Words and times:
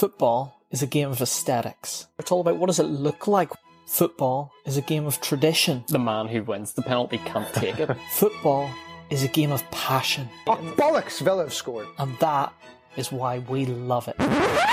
Football 0.00 0.58
is 0.70 0.82
a 0.82 0.86
game 0.86 1.10
of 1.10 1.20
aesthetics. 1.20 2.06
It's 2.18 2.32
all 2.32 2.40
about 2.40 2.56
what 2.56 2.68
does 2.68 2.80
it 2.80 2.84
look 2.84 3.26
like. 3.26 3.50
Football 3.84 4.50
is 4.64 4.78
a 4.78 4.80
game 4.80 5.04
of 5.04 5.20
tradition. 5.20 5.84
The 5.88 5.98
man 5.98 6.26
who 6.26 6.42
wins 6.42 6.72
the 6.72 6.80
penalty 6.80 7.18
can't 7.18 7.52
take 7.52 7.78
it. 7.78 7.94
Football 8.12 8.70
is 9.10 9.24
a 9.24 9.28
game 9.28 9.52
of 9.52 9.62
passion. 9.70 10.26
Oh, 10.46 10.56
bollocks! 10.78 11.20
Villa 11.20 11.42
have 11.42 11.52
scored. 11.52 11.86
And 11.98 12.18
that 12.20 12.50
is 12.96 13.12
why 13.12 13.38
we 13.48 13.66
love 13.66 14.08
it. 14.08 14.16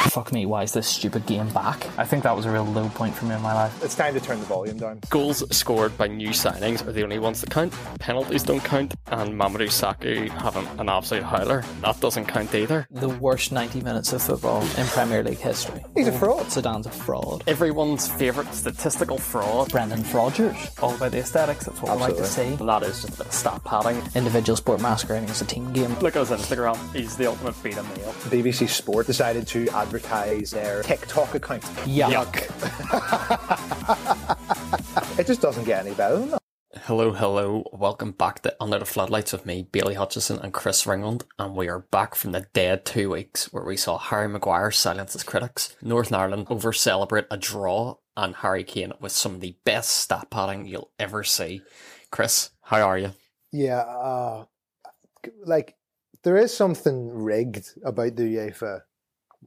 Fuck 0.09 0.31
me, 0.31 0.45
why 0.45 0.63
is 0.63 0.71
this 0.73 0.88
stupid 0.88 1.25
game 1.25 1.50
back? 1.50 1.86
I 2.00 2.05
think 2.05 2.23
that 2.23 2.36
was 2.36 2.45
a 2.45 2.51
real 2.51 2.63
low 2.65 2.89
point 2.89 3.13
for 3.13 3.25
me 3.25 3.36
in 3.36 3.41
my 3.41 3.54
life. 3.54 3.83
It's 3.83 3.93
time 3.95 4.13
to 4.13 4.20
turn 4.20 4.39
the 4.39 4.45
volume 4.45 4.77
down. 4.77 5.01
Goals 5.09 5.43
scored 5.55 5.97
by 5.97 6.07
new 6.07 6.29
signings 6.29 6.86
are 6.88 6.91
the 6.91 7.04
only 7.04 7.19
ones 7.19 7.41
that 7.41 7.50
count. 7.50 7.73
Penalties 8.00 8.43
don't 8.43 8.64
count, 8.64 8.95
and 9.07 9.33
Mamadou 9.39 9.68
Sakho 9.68 10.29
having 10.29 10.65
an 10.79 10.89
absolute 10.89 11.23
howler, 11.23 11.64
that 11.82 12.00
doesn't 12.00 12.25
count 12.25 12.55
either. 12.55 12.88
The 12.89 13.09
worst 13.09 13.51
90 13.51 13.82
minutes 13.82 14.14
of 14.14 14.21
football 14.21 14.61
in 14.77 14.86
Premier 14.88 15.23
League 15.23 15.38
history. 15.39 15.84
He's 15.95 16.07
a 16.07 16.11
fraud. 16.11 16.45
Zidane's 16.47 16.88
a 16.88 16.91
fraud. 16.91 17.43
Everyone's 17.47 18.07
favourite 18.07 18.54
statistical 18.54 19.18
fraud, 19.18 19.70
Brendan 19.71 20.04
Rodgers. 20.11 20.56
All 20.81 20.95
about 20.95 21.11
the 21.11 21.20
aesthetics, 21.20 21.65
that's 21.65 21.81
what 21.81 21.95
we 21.95 22.01
like 22.01 22.15
to 22.18 22.25
see. 22.25 22.43
and 22.54 22.70
that 22.70 22.84
is 22.84 23.01
just 23.01 23.14
a 23.14 23.18
bit 23.18 23.28
of 23.28 23.34
stat 23.34 23.64
padding. 23.65 24.01
Individual 24.15 24.56
sport 24.57 24.81
masquerading 24.81 25.29
as 25.29 25.42
a 25.42 25.45
team 25.45 25.71
game. 25.73 25.93
Look 26.00 26.15
at 26.15 26.28
his 26.28 26.31
Instagram, 26.31 26.78
he's 26.95 27.15
the 27.18 27.28
ultimate 27.28 27.61
beta 27.61 27.84
male. 27.84 28.14
BBC 28.30 28.68
Sport 28.68 29.07
decided 29.07 29.48
to 29.48 29.68
advertise 29.70 30.52
their 30.52 30.84
TikTok 30.84 31.36
account. 31.36 31.64
Yuck. 31.86 32.44
It 35.17 35.26
just 35.26 35.42
doesn't 35.42 35.64
get 35.64 35.84
any 35.84 35.95
better 35.95 36.20
than 36.20 36.30
that. 36.31 36.42
Hello, 36.84 37.12
hello. 37.12 37.64
Welcome 37.73 38.12
back 38.12 38.42
to 38.44 38.56
Under 38.62 38.78
the 38.78 38.86
Floodlights 38.86 39.31
with 39.31 39.48
me, 39.48 39.67
Bailey 39.72 39.95
Hutchison 39.95 40.38
and 40.38 40.53
Chris 40.53 40.84
Ringland. 40.84 41.23
And 41.40 41.56
we 41.56 41.67
are 41.67 41.80
back 41.80 42.14
from 42.14 42.34
the 42.34 42.45
dead 42.53 42.86
two 42.86 43.09
weeks 43.09 43.52
where 43.52 43.64
we 43.64 43.78
saw 43.78 43.98
Harry 43.98 44.28
Maguire 44.28 44.70
silence 44.70 45.14
his 45.14 45.23
critics, 45.23 45.76
Northern 45.81 46.14
Ireland 46.14 46.48
over 46.52 46.72
celebrate 46.72 47.26
a 47.31 47.38
draw, 47.38 47.95
and 48.16 48.36
Harry 48.36 48.64
Kane 48.64 48.94
with 49.00 49.12
some 49.12 49.34
of 49.36 49.42
the 49.42 49.58
best 49.66 49.90
stat 49.90 50.28
padding 50.30 50.68
you'll 50.68 50.92
ever 51.00 51.24
see. 51.24 51.64
Chris, 52.12 52.52
how 52.62 52.81
are 52.81 52.98
you? 53.00 53.14
Yeah, 53.52 53.80
uh, 53.80 54.46
like 55.46 55.77
there 56.28 56.36
is 56.36 56.53
something 56.53 57.08
rigged 57.08 57.70
about 57.86 58.17
the 58.17 58.23
UEFA 58.23 58.81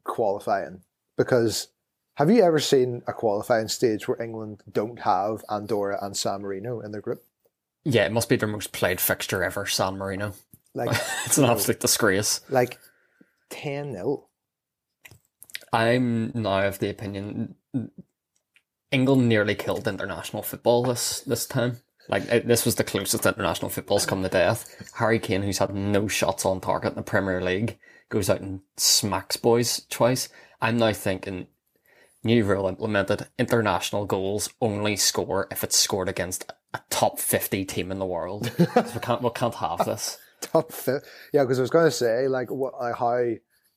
qualifying 0.02 0.80
because 1.18 1.68
have 2.14 2.30
you 2.30 2.42
ever 2.42 2.58
seen 2.58 3.02
a 3.06 3.12
qualifying 3.12 3.68
stage 3.68 4.08
where 4.08 4.18
England 4.18 4.62
don't 4.72 5.00
have 5.00 5.44
Andorra 5.50 5.98
and 6.00 6.16
San 6.16 6.40
Marino 6.40 6.80
in 6.80 6.90
their 6.90 7.02
group? 7.02 7.22
Yeah, 7.84 8.06
it 8.06 8.12
must 8.12 8.30
be 8.30 8.36
their 8.36 8.48
most 8.48 8.72
played 8.72 8.98
fixture 8.98 9.44
ever, 9.44 9.66
San 9.66 9.98
Marino. 9.98 10.32
Like, 10.72 10.88
It's 11.26 11.36
an 11.36 11.44
absolute 11.44 11.80
disgrace. 11.80 12.40
like 12.48 12.78
10 13.50 13.92
0. 13.92 14.26
I'm 15.74 16.32
now 16.34 16.66
of 16.66 16.78
the 16.78 16.88
opinion 16.88 17.56
England 18.90 19.28
nearly 19.28 19.54
killed 19.54 19.86
international 19.86 20.42
football 20.42 20.82
this 20.84 21.20
this 21.20 21.44
time. 21.44 21.82
Like 22.08 22.24
it, 22.24 22.46
this 22.46 22.64
was 22.64 22.74
the 22.74 22.84
closest 22.84 23.26
international 23.26 23.70
football's 23.70 24.06
come 24.06 24.22
to 24.22 24.28
death. 24.28 24.92
Harry 24.94 25.18
Kane, 25.18 25.42
who's 25.42 25.58
had 25.58 25.74
no 25.74 26.08
shots 26.08 26.44
on 26.44 26.60
target 26.60 26.90
in 26.92 26.96
the 26.96 27.02
Premier 27.02 27.40
League, 27.40 27.78
goes 28.08 28.28
out 28.28 28.40
and 28.40 28.60
smacks 28.76 29.36
boys 29.36 29.86
twice. 29.90 30.28
I'm 30.60 30.76
now 30.76 30.92
thinking 30.92 31.46
new 32.24 32.44
rule 32.44 32.68
implemented: 32.68 33.28
international 33.38 34.06
goals 34.06 34.50
only 34.60 34.96
score 34.96 35.46
if 35.50 35.62
it's 35.62 35.76
scored 35.76 36.08
against 36.08 36.52
a 36.74 36.80
top 36.90 37.18
fifty 37.18 37.64
team 37.64 37.92
in 37.92 37.98
the 37.98 38.06
world. 38.06 38.50
we 38.58 39.00
can't 39.00 39.22
we 39.22 39.30
can't 39.30 39.54
have 39.56 39.84
this. 39.84 40.18
Top 40.40 40.72
fit. 40.72 41.02
Yeah, 41.34 41.42
because 41.42 41.58
I 41.58 41.62
was 41.62 41.70
going 41.70 41.84
to 41.84 41.90
say, 41.90 42.26
like, 42.26 42.50
what, 42.50 42.72
like, 42.80 42.96
how 42.96 43.24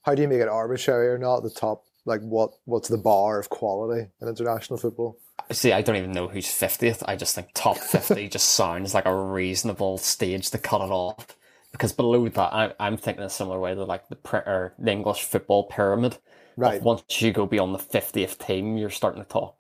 how 0.04 0.16
do 0.16 0.22
you 0.22 0.28
make 0.28 0.40
it 0.40 0.48
arbitrary 0.48 1.10
or 1.10 1.18
not? 1.18 1.42
The 1.42 1.50
top, 1.50 1.84
like, 2.06 2.22
what 2.22 2.52
what's 2.66 2.88
the 2.88 2.98
bar 2.98 3.40
of 3.40 3.50
quality 3.50 4.08
in 4.22 4.28
international 4.30 4.80
football? 4.80 5.18
See, 5.52 5.72
I 5.72 5.82
don't 5.82 5.96
even 5.96 6.12
know 6.12 6.28
who's 6.28 6.48
50th. 6.48 7.04
I 7.08 7.16
just 7.16 7.36
think 7.36 7.50
top 7.54 7.78
50 7.80 8.30
just 8.30 8.50
sounds 8.50 8.94
like 8.94 9.06
a 9.06 9.16
reasonable 9.16 9.98
stage 9.98 10.50
to 10.52 10.58
cut 10.58 10.82
it 10.82 10.92
off. 10.92 11.38
Because 11.72 11.92
below 11.92 12.28
that, 12.30 12.54
I, 12.54 12.74
I'm 12.80 12.98
thinking 12.98 13.24
a 13.24 13.30
similar 13.30 13.60
way 13.60 13.74
to 13.74 13.84
like 13.84 14.08
the, 14.08 14.16
pre- 14.16 14.40
or 14.40 14.76
the 14.78 14.92
English 14.92 15.24
football 15.24 15.64
pyramid. 15.64 16.18
Right. 16.56 16.82
Once 16.82 17.04
you 17.20 17.32
go 17.32 17.48
beyond 17.48 17.74
the 17.74 17.80
50th 17.80 18.46
team, 18.46 18.78
you're 18.78 18.92
starting 18.92 19.24
to 19.24 19.28
talk 19.28 19.56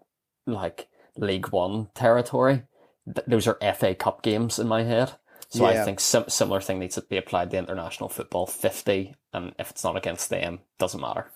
like 0.45 0.87
League 1.17 1.49
One 1.49 1.89
territory. 1.95 2.63
Th- 3.05 3.25
those 3.25 3.47
are 3.47 3.57
FA 3.75 3.95
Cup 3.95 4.21
games 4.21 4.59
in 4.59 4.67
my 4.67 4.83
head. 4.83 5.13
So 5.49 5.65
I 5.65 5.83
think 5.83 5.99
sim- 5.99 6.29
similar 6.29 6.61
thing 6.61 6.79
needs 6.79 6.95
to 6.95 7.01
be 7.01 7.17
applied 7.17 7.51
to 7.51 7.57
international 7.57 8.09
football 8.09 8.47
50. 8.47 9.15
And 9.33 9.53
if 9.59 9.69
it's 9.69 9.83
not 9.83 9.95
against 9.95 10.31
them, 10.31 10.61
doesn't 10.79 10.99
matter. 10.99 11.31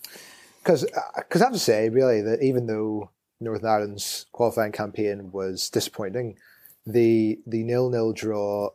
Because 0.64 0.84
uh, 0.86 1.02
because 1.18 1.42
I 1.42 1.46
have 1.46 1.54
to 1.54 1.60
say, 1.60 1.90
really, 1.90 2.22
that 2.22 2.42
even 2.42 2.66
though 2.66 3.12
Northern 3.40 3.70
Ireland's 3.70 4.26
qualifying 4.32 4.72
campaign 4.72 5.32
was 5.32 5.70
disappointing, 5.70 6.38
the 6.86 7.40
the 7.46 7.64
nil 7.64 7.90
nil 7.90 8.14
draw 8.14 8.70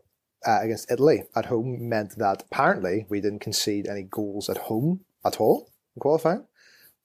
uh, 0.46 0.58
against 0.62 0.90
Italy 0.90 1.24
at 1.34 1.46
home 1.46 1.88
meant 1.88 2.16
that 2.18 2.42
apparently 2.50 3.06
we 3.08 3.20
didn't 3.20 3.40
concede 3.40 3.86
any 3.86 4.02
goals 4.02 4.48
at 4.48 4.58
home 4.58 5.00
at 5.24 5.40
all 5.40 5.70
in 5.96 6.00
qualifying, 6.00 6.44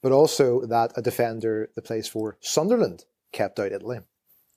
but 0.01 0.11
also 0.11 0.65
that 0.65 0.91
a 0.95 1.01
defender 1.01 1.69
that 1.75 1.83
plays 1.85 2.07
for 2.07 2.37
Sunderland 2.41 3.05
kept 3.31 3.59
out 3.59 3.71
Italy. 3.71 3.99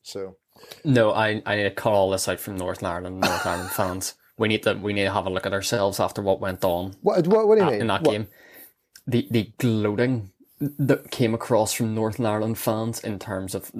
So 0.02 0.36
No, 0.84 1.12
I, 1.12 1.42
I 1.46 1.56
need 1.56 1.62
to 1.64 1.70
cut 1.70 1.92
all 1.92 2.10
this 2.10 2.26
out 2.28 2.40
from 2.40 2.56
Northern 2.56 2.86
Ireland, 2.86 3.20
North 3.20 3.46
Ireland 3.46 3.70
fans. 3.70 4.14
We 4.38 4.48
need 4.48 4.62
to 4.64 4.74
we 4.74 4.92
need 4.94 5.04
to 5.04 5.12
have 5.12 5.26
a 5.26 5.30
look 5.30 5.46
at 5.46 5.52
ourselves 5.52 6.00
after 6.00 6.22
what 6.22 6.40
went 6.40 6.64
on 6.64 6.94
what 7.02 7.26
what, 7.26 7.46
what 7.48 7.56
do 7.56 7.62
you 7.62 7.68
uh, 7.68 7.70
mean 7.72 7.80
in 7.82 7.86
that 7.88 8.02
What- 8.02 8.12
game. 8.12 8.28
The 9.06 9.26
the 9.30 9.52
gloating 9.58 10.30
that 10.60 11.10
came 11.10 11.34
across 11.34 11.72
from 11.72 11.94
Northern 11.94 12.26
Ireland 12.26 12.58
fans 12.58 13.00
in 13.00 13.18
terms 13.18 13.54
of 13.54 13.72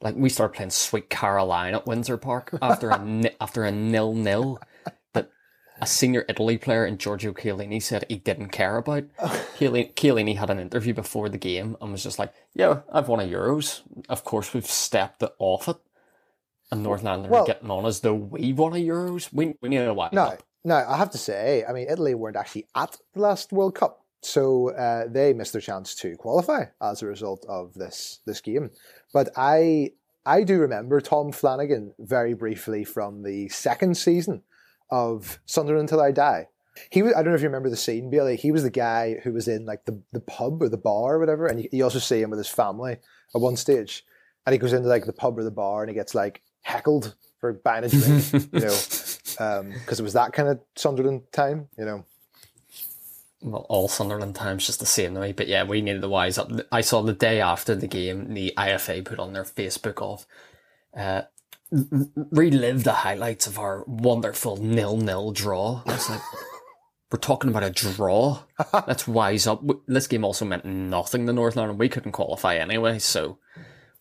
like 0.00 0.14
we 0.16 0.28
started 0.28 0.54
playing 0.56 0.70
Sweet 0.70 1.08
Caroline 1.08 1.74
at 1.74 1.86
Windsor 1.86 2.16
Park 2.18 2.56
after 2.60 2.90
a 2.90 3.02
ni- 3.04 3.30
after 3.40 3.64
a 3.64 3.72
nil 3.72 4.14
nil 4.14 4.60
that 5.14 5.30
a 5.80 5.86
senior 5.86 6.24
Italy 6.28 6.58
player 6.58 6.84
in 6.84 6.98
Giorgio 6.98 7.32
Chiellini 7.32 7.80
said 7.82 8.04
he 8.08 8.16
didn't 8.16 8.48
care 8.48 8.76
about. 8.76 9.04
Chiellini, 9.58 9.94
Chiellini 9.94 10.36
had 10.36 10.50
an 10.50 10.58
interview 10.58 10.92
before 10.92 11.28
the 11.28 11.38
game 11.38 11.76
and 11.80 11.92
was 11.92 12.02
just 12.02 12.18
like, 12.18 12.32
"Yeah, 12.54 12.80
I've 12.92 13.08
won 13.08 13.20
a 13.20 13.22
Euros. 13.22 13.82
Of 14.08 14.24
course, 14.24 14.52
we've 14.52 14.66
stepped 14.66 15.22
it 15.22 15.32
off 15.38 15.68
it." 15.68 15.76
And 16.72 16.82
Northern 16.82 17.06
Ireland 17.06 17.30
Well- 17.30 17.44
are 17.44 17.46
getting 17.46 17.70
on 17.70 17.86
as 17.86 18.00
though 18.00 18.14
we 18.14 18.52
won 18.52 18.72
a 18.72 18.76
Euros. 18.76 19.32
We 19.32 19.54
we 19.62 19.68
need 19.68 19.78
a 19.78 19.94
wide 19.94 20.12
No, 20.12 20.22
up. 20.24 20.42
no, 20.64 20.74
I 20.76 20.96
have 20.96 21.10
to 21.12 21.18
say, 21.18 21.64
I 21.66 21.72
mean, 21.72 21.86
Italy 21.88 22.14
weren't 22.14 22.36
actually 22.36 22.66
at 22.74 22.96
the 23.14 23.20
last 23.20 23.52
World 23.52 23.74
Cup, 23.76 24.04
so 24.26 24.70
uh, 24.70 25.04
they 25.08 25.32
missed 25.32 25.52
their 25.52 25.60
chance 25.60 25.94
to 25.96 26.16
qualify 26.16 26.64
as 26.82 27.02
a 27.02 27.06
result 27.06 27.46
of 27.48 27.74
this 27.74 28.20
this 28.26 28.40
game. 28.40 28.70
But 29.12 29.30
I 29.36 29.92
I 30.24 30.42
do 30.42 30.58
remember 30.58 31.00
Tom 31.00 31.30
Flanagan 31.30 31.94
very 31.98 32.34
briefly 32.34 32.84
from 32.84 33.22
the 33.22 33.48
second 33.48 33.96
season 33.96 34.42
of 34.90 35.38
Sunderland 35.46 35.84
Until 35.84 36.00
I 36.00 36.10
Die. 36.10 36.48
He 36.90 37.02
was, 37.02 37.14
I 37.14 37.22
don't 37.22 37.28
know 37.28 37.36
if 37.36 37.40
you 37.40 37.48
remember 37.48 37.70
the 37.70 37.76
scene, 37.76 38.10
Bailey. 38.10 38.36
He 38.36 38.52
was 38.52 38.62
the 38.62 38.70
guy 38.70 39.16
who 39.22 39.32
was 39.32 39.48
in 39.48 39.64
like 39.64 39.86
the, 39.86 39.98
the 40.12 40.20
pub 40.20 40.62
or 40.62 40.68
the 40.68 40.76
bar 40.76 41.14
or 41.14 41.18
whatever, 41.18 41.46
and 41.46 41.62
you, 41.62 41.68
you 41.72 41.84
also 41.84 41.98
see 41.98 42.20
him 42.20 42.28
with 42.28 42.38
his 42.38 42.48
family 42.48 42.92
at 43.34 43.40
one 43.40 43.56
stage. 43.56 44.04
And 44.44 44.52
he 44.52 44.58
goes 44.58 44.72
into 44.72 44.88
like 44.88 45.06
the 45.06 45.12
pub 45.12 45.38
or 45.38 45.44
the 45.44 45.50
bar 45.50 45.82
and 45.82 45.88
he 45.88 45.94
gets 45.94 46.14
like 46.14 46.42
heckled 46.62 47.14
for 47.40 47.52
buying 47.54 47.84
a 47.84 47.88
drink, 47.88 48.32
you 48.32 48.60
know, 48.60 48.78
because 49.72 50.00
it 50.00 50.02
was 50.02 50.12
that 50.12 50.32
kind 50.32 50.48
of 50.48 50.60
Sunderland 50.74 51.22
time, 51.32 51.68
you 51.78 51.84
know. 51.84 52.04
Well, 53.42 53.66
all 53.68 53.88
Sunderland 53.88 54.34
times 54.34 54.66
just 54.66 54.80
the 54.80 54.86
same 54.86 55.14
to 55.14 55.20
me. 55.20 55.32
But 55.32 55.48
yeah, 55.48 55.64
we 55.64 55.80
needed 55.80 56.02
the 56.02 56.08
wise 56.08 56.38
up. 56.38 56.50
I 56.72 56.80
saw 56.80 57.02
the 57.02 57.12
day 57.12 57.40
after 57.40 57.74
the 57.74 57.86
game, 57.86 58.34
the 58.34 58.52
IFA 58.56 59.04
put 59.04 59.18
on 59.18 59.32
their 59.32 59.44
Facebook 59.44 60.02
of 60.02 60.26
uh, 60.96 61.22
relive 61.70 62.84
the 62.84 62.92
highlights 62.92 63.46
of 63.46 63.58
our 63.58 63.84
wonderful 63.86 64.56
nil-nil 64.56 65.32
draw. 65.32 65.82
I 65.86 65.92
was 65.92 66.10
like, 66.10 66.20
we're 67.10 67.18
talking 67.18 67.50
about 67.50 67.64
a 67.64 67.70
draw. 67.70 68.42
Let's 68.86 69.06
wise 69.06 69.46
up. 69.46 69.62
This 69.86 70.06
game 70.06 70.24
also 70.24 70.44
meant 70.44 70.64
nothing 70.64 71.26
to 71.26 71.32
Northern 71.32 71.60
Ireland. 71.60 71.78
We 71.78 71.88
couldn't 71.88 72.12
qualify 72.12 72.56
anyway, 72.56 72.98
so 72.98 73.38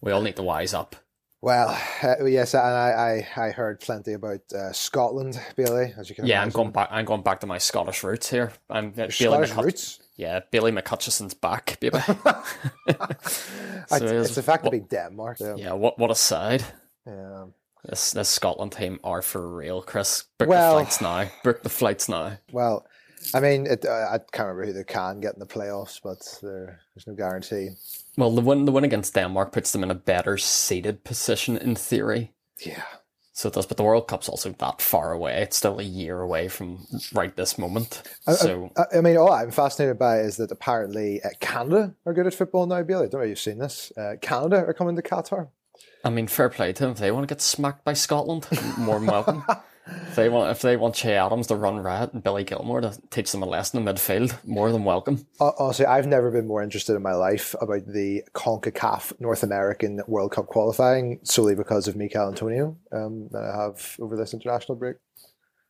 we 0.01 0.11
all 0.11 0.21
need 0.21 0.37
to 0.37 0.43
wise 0.43 0.73
up. 0.73 0.95
Well, 1.45 1.79
uh, 2.01 2.25
yes, 2.25 2.55
and 2.55 2.63
I, 2.63 3.23
I, 3.37 3.45
I 3.45 3.51
heard 3.51 3.79
plenty 3.79 4.13
about 4.13 4.41
uh, 4.51 4.71
Scotland, 4.71 5.39
Billy. 5.55 5.93
as 5.95 6.09
you 6.09 6.15
can 6.15 6.25
Yeah, 6.25 6.41
I'm 6.41 6.49
going 6.49 6.71
back. 6.71 6.89
I'm 6.91 7.05
going 7.05 7.21
back 7.21 7.41
to 7.41 7.45
my 7.45 7.59
Scottish 7.59 8.03
roots 8.03 8.31
here. 8.31 8.51
I'm 8.67 8.91
uh, 8.97 9.09
Scottish 9.09 9.53
roots. 9.53 9.99
Yeah, 10.15 10.39
Billy 10.49 10.71
McCutcheon's 10.71 11.35
back, 11.35 11.77
baby. 11.79 11.99
It's, 12.87 13.47
So 13.89 14.05
it's 14.21 14.33
the 14.33 14.41
fact 14.41 14.63
to 14.63 14.71
be 14.71 14.79
Denmark. 14.79 15.39
Yeah. 15.39 15.53
Yeah, 15.55 15.73
what 15.73 15.99
what 15.99 16.09
a 16.09 16.15
side. 16.15 16.63
yeah. 17.05 17.45
This 17.83 18.09
this 18.13 18.29
Scotland 18.29 18.71
team 18.71 18.99
are 19.03 19.21
for 19.21 19.47
real, 19.47 19.83
Chris. 19.83 20.23
Book 20.39 20.49
Well- 20.49 20.73
the 20.73 20.79
flights 20.79 20.99
now. 20.99 21.29
Book 21.43 21.61
the 21.61 21.69
flights 21.69 22.09
now. 22.09 22.39
Well, 22.51 22.87
I 23.33 23.39
mean, 23.39 23.65
it, 23.65 23.85
uh, 23.85 24.09
I 24.11 24.17
can't 24.17 24.47
remember 24.47 24.65
who 24.65 24.73
they 24.73 24.83
can 24.83 25.19
get 25.19 25.33
in 25.33 25.39
the 25.39 25.45
playoffs, 25.45 25.99
but 26.03 26.19
there's 26.41 27.07
no 27.07 27.13
guarantee. 27.13 27.69
Well, 28.17 28.31
the 28.31 28.41
win 28.41 28.65
the 28.65 28.71
win 28.71 28.83
against 28.83 29.13
Denmark 29.13 29.51
puts 29.51 29.71
them 29.71 29.83
in 29.83 29.91
a 29.91 29.95
better 29.95 30.37
seated 30.37 31.03
position 31.03 31.57
in 31.57 31.75
theory. 31.75 32.33
Yeah. 32.59 32.83
So 33.33 33.49
it 33.49 33.53
does, 33.55 33.65
but 33.65 33.75
the 33.75 33.83
World 33.83 34.07
Cup's 34.07 34.29
also 34.29 34.51
that 34.51 34.81
far 34.81 35.11
away. 35.11 35.41
It's 35.41 35.57
still 35.57 35.77
a 35.79 35.83
year 35.83 36.21
away 36.21 36.47
from 36.47 36.87
right 37.11 37.35
this 37.35 37.57
moment. 37.57 38.01
So 38.33 38.71
I, 38.77 38.99
I 38.99 39.01
mean, 39.01 39.17
all 39.17 39.29
I'm 39.29 39.51
fascinated 39.51 39.99
by 39.99 40.19
is 40.19 40.37
that 40.37 40.51
apparently 40.51 41.21
uh, 41.21 41.31
Canada 41.41 41.93
are 42.05 42.13
good 42.13 42.27
at 42.27 42.33
football 42.33 42.65
now, 42.65 42.81
Bailey. 42.83 43.07
I 43.07 43.09
don't 43.09 43.19
know 43.19 43.25
if 43.25 43.29
you've 43.29 43.39
seen 43.39 43.57
this. 43.57 43.91
Uh, 43.97 44.13
Canada 44.21 44.63
are 44.65 44.73
coming 44.73 44.95
to 44.95 45.01
Qatar. 45.01 45.49
I 46.05 46.11
mean, 46.11 46.27
fair 46.27 46.47
play 46.47 46.71
to 46.71 46.83
them. 46.83 46.91
If 46.91 46.99
they 46.99 47.11
want 47.11 47.27
to 47.27 47.35
get 47.35 47.41
smacked 47.41 47.83
by 47.83 47.91
Scotland, 47.91 48.47
more 48.77 48.99
than 48.99 49.07
welcome. 49.07 49.43
if 49.87 50.15
they 50.15 50.29
want, 50.29 50.51
if 50.51 50.61
they 50.61 50.77
want 50.77 50.95
Che 50.95 51.15
Adams 51.15 51.47
to 51.47 51.55
run 51.55 51.77
riot 51.77 52.13
and 52.13 52.23
Billy 52.23 52.43
Gilmour 52.43 52.81
to 52.81 52.99
teach 53.09 53.31
them 53.31 53.43
a 53.43 53.45
lesson 53.45 53.79
in 53.79 53.85
midfield, 53.93 54.35
more 54.45 54.71
than 54.71 54.83
welcome. 54.83 55.25
Honestly, 55.39 55.85
I've 55.85 56.07
never 56.07 56.31
been 56.31 56.47
more 56.47 56.63
interested 56.63 56.95
in 56.95 57.01
my 57.01 57.13
life 57.13 57.55
about 57.61 57.85
the 57.87 58.23
CONCACAF 58.33 59.19
North 59.19 59.43
American 59.43 60.01
World 60.07 60.31
Cup 60.31 60.47
qualifying 60.47 61.19
solely 61.23 61.55
because 61.55 61.87
of 61.87 61.95
Michail 61.95 62.27
Antonio 62.27 62.77
um, 62.91 63.27
that 63.31 63.43
I 63.43 63.61
have 63.63 63.95
over 63.99 64.15
this 64.15 64.33
international 64.33 64.77
break. 64.77 64.97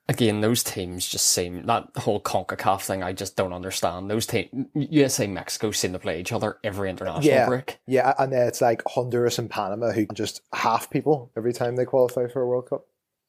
Again, 0.07 0.41
those 0.41 0.63
teams 0.63 1.07
just 1.07 1.25
seem 1.29 1.65
that 1.65 1.87
whole 1.97 2.21
CONCACAF 2.21 2.81
thing. 2.81 3.01
I 3.01 3.11
just 3.11 3.35
don't 3.35 3.53
understand. 3.53 4.09
Those 4.11 4.27
teams, 4.27 4.67
USA, 4.75 5.25
Mexico, 5.25 5.71
seem 5.71 5.93
to 5.93 5.99
play 5.99 6.19
each 6.19 6.31
other 6.31 6.59
every 6.63 6.91
international 6.91 7.33
Yeah, 7.33 7.47
break. 7.47 7.79
yeah, 7.87 8.13
and 8.19 8.31
then 8.31 8.47
it's 8.47 8.61
like 8.61 8.83
Honduras 8.87 9.39
and 9.39 9.49
Panama 9.49 9.91
who 9.91 10.05
just 10.13 10.41
half 10.53 10.91
people 10.91 11.31
every 11.35 11.53
time 11.53 11.75
they 11.75 11.85
qualify 11.85 12.27
for 12.27 12.43
a 12.43 12.47
World 12.47 12.69
Cup. 12.69 12.85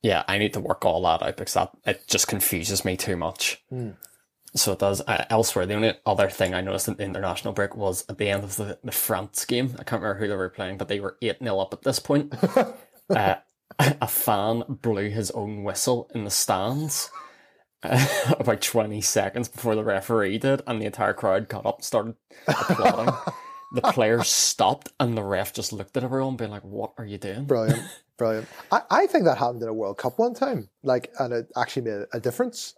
Yeah, 0.06 0.22
I 0.28 0.38
need 0.38 0.52
to 0.52 0.60
work 0.60 0.84
all 0.84 1.02
that 1.02 1.20
out 1.20 1.36
because 1.36 1.54
that 1.54 1.72
it 1.84 2.06
just 2.06 2.28
confuses 2.28 2.84
me 2.84 2.96
too 2.96 3.16
much. 3.16 3.60
So 4.54 4.70
it 4.70 4.78
does. 4.78 5.00
Uh, 5.00 5.24
elsewhere, 5.30 5.66
the 5.66 5.74
only 5.74 5.94
other 6.06 6.30
thing 6.30 6.54
I 6.54 6.60
noticed 6.60 6.86
in 6.86 6.94
the 6.94 7.02
international 7.02 7.52
break 7.52 7.76
was 7.76 8.04
at 8.08 8.16
the 8.16 8.30
end 8.30 8.44
of 8.44 8.54
the, 8.54 8.78
the 8.84 8.92
France 8.92 9.44
game. 9.44 9.74
I 9.80 9.82
can't 9.82 10.00
remember 10.00 10.20
who 10.20 10.28
they 10.28 10.36
were 10.36 10.48
playing, 10.48 10.78
but 10.78 10.86
they 10.86 11.00
were 11.00 11.16
eight 11.22 11.40
0 11.40 11.58
up 11.58 11.72
at 11.72 11.82
this 11.82 11.98
point. 11.98 12.32
uh, 13.10 13.34
a 13.80 14.06
fan 14.06 14.62
blew 14.68 15.10
his 15.10 15.32
own 15.32 15.64
whistle 15.64 16.08
in 16.14 16.22
the 16.22 16.30
stands. 16.30 17.10
Uh, 17.82 18.06
about 18.38 18.60
20 18.60 19.00
seconds 19.00 19.48
before 19.48 19.74
the 19.74 19.82
referee 19.82 20.38
did, 20.38 20.62
and 20.68 20.80
the 20.80 20.86
entire 20.86 21.14
crowd 21.14 21.48
got 21.48 21.66
up 21.66 21.78
and 21.78 21.84
started 21.84 22.14
applauding. 22.46 23.12
the 23.74 23.82
players 23.82 24.28
stopped, 24.28 24.92
and 25.00 25.18
the 25.18 25.24
ref 25.24 25.52
just 25.52 25.72
looked 25.72 25.96
at 25.96 26.04
everyone, 26.04 26.36
being 26.36 26.52
like, 26.52 26.62
What 26.62 26.92
are 26.96 27.04
you 27.04 27.18
doing? 27.18 27.44
Brilliant, 27.46 27.82
brilliant. 28.16 28.48
I, 28.70 28.82
I 28.90 29.06
think 29.06 29.24
that 29.24 29.38
happened 29.38 29.62
in 29.62 29.68
a 29.68 29.74
World 29.74 29.98
Cup 29.98 30.18
one 30.18 30.34
time, 30.34 30.68
like, 30.82 31.12
and 31.18 31.32
it 31.32 31.50
actually 31.56 31.82
made 31.82 32.06
a 32.12 32.20
difference. 32.20 32.74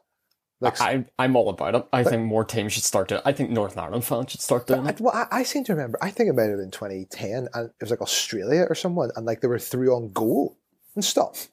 Like, 0.60 0.80
I, 0.80 1.04
I'm 1.18 1.36
all 1.36 1.50
about 1.50 1.76
it. 1.76 1.86
I 1.92 2.02
think 2.02 2.24
more 2.24 2.44
teams 2.44 2.72
should 2.72 2.82
start 2.82 3.08
doing 3.08 3.20
it. 3.20 3.28
I 3.28 3.32
think 3.32 3.50
Northern 3.50 3.78
Ireland 3.78 4.04
fans 4.04 4.32
should 4.32 4.40
start 4.40 4.66
doing 4.66 4.86
I, 4.86 4.90
it. 4.90 5.00
well, 5.00 5.14
I, 5.14 5.26
I 5.30 5.42
seem 5.44 5.62
to 5.64 5.72
remember. 5.72 5.98
I 6.02 6.10
think 6.10 6.30
about 6.30 6.42
it 6.42 6.44
might 6.46 6.50
have 6.50 6.58
been 6.58 6.70
2010, 6.72 7.48
and 7.54 7.66
it 7.68 7.74
was 7.80 7.90
like 7.90 8.02
Australia 8.02 8.66
or 8.68 8.74
someone, 8.74 9.10
and 9.14 9.24
like 9.24 9.40
they 9.40 9.46
were 9.46 9.60
three 9.60 9.86
on 9.86 10.10
goal 10.12 10.58
and 10.96 11.04
stuff. 11.04 11.48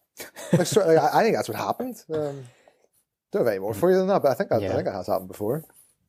Like, 0.54 0.66
sort 0.66 0.88
of, 0.88 0.96
like, 0.96 1.14
I, 1.14 1.24
think 1.24 1.36
that's 1.36 1.50
what 1.50 1.58
happened. 1.58 1.98
Um, 2.12 2.46
don't 3.32 3.42
have 3.46 3.48
any 3.48 3.60
more 3.60 3.74
for 3.74 3.92
you 3.92 3.98
than 3.98 4.08
that, 4.08 4.24
but 4.24 4.32
I 4.32 4.34
think 4.34 4.50
that, 4.50 4.62
Yeah. 4.62 4.72
I 4.72 4.76
think 4.76 4.88
it 4.88 4.94
has 4.94 5.08
happened 5.08 5.28
before. 5.28 5.66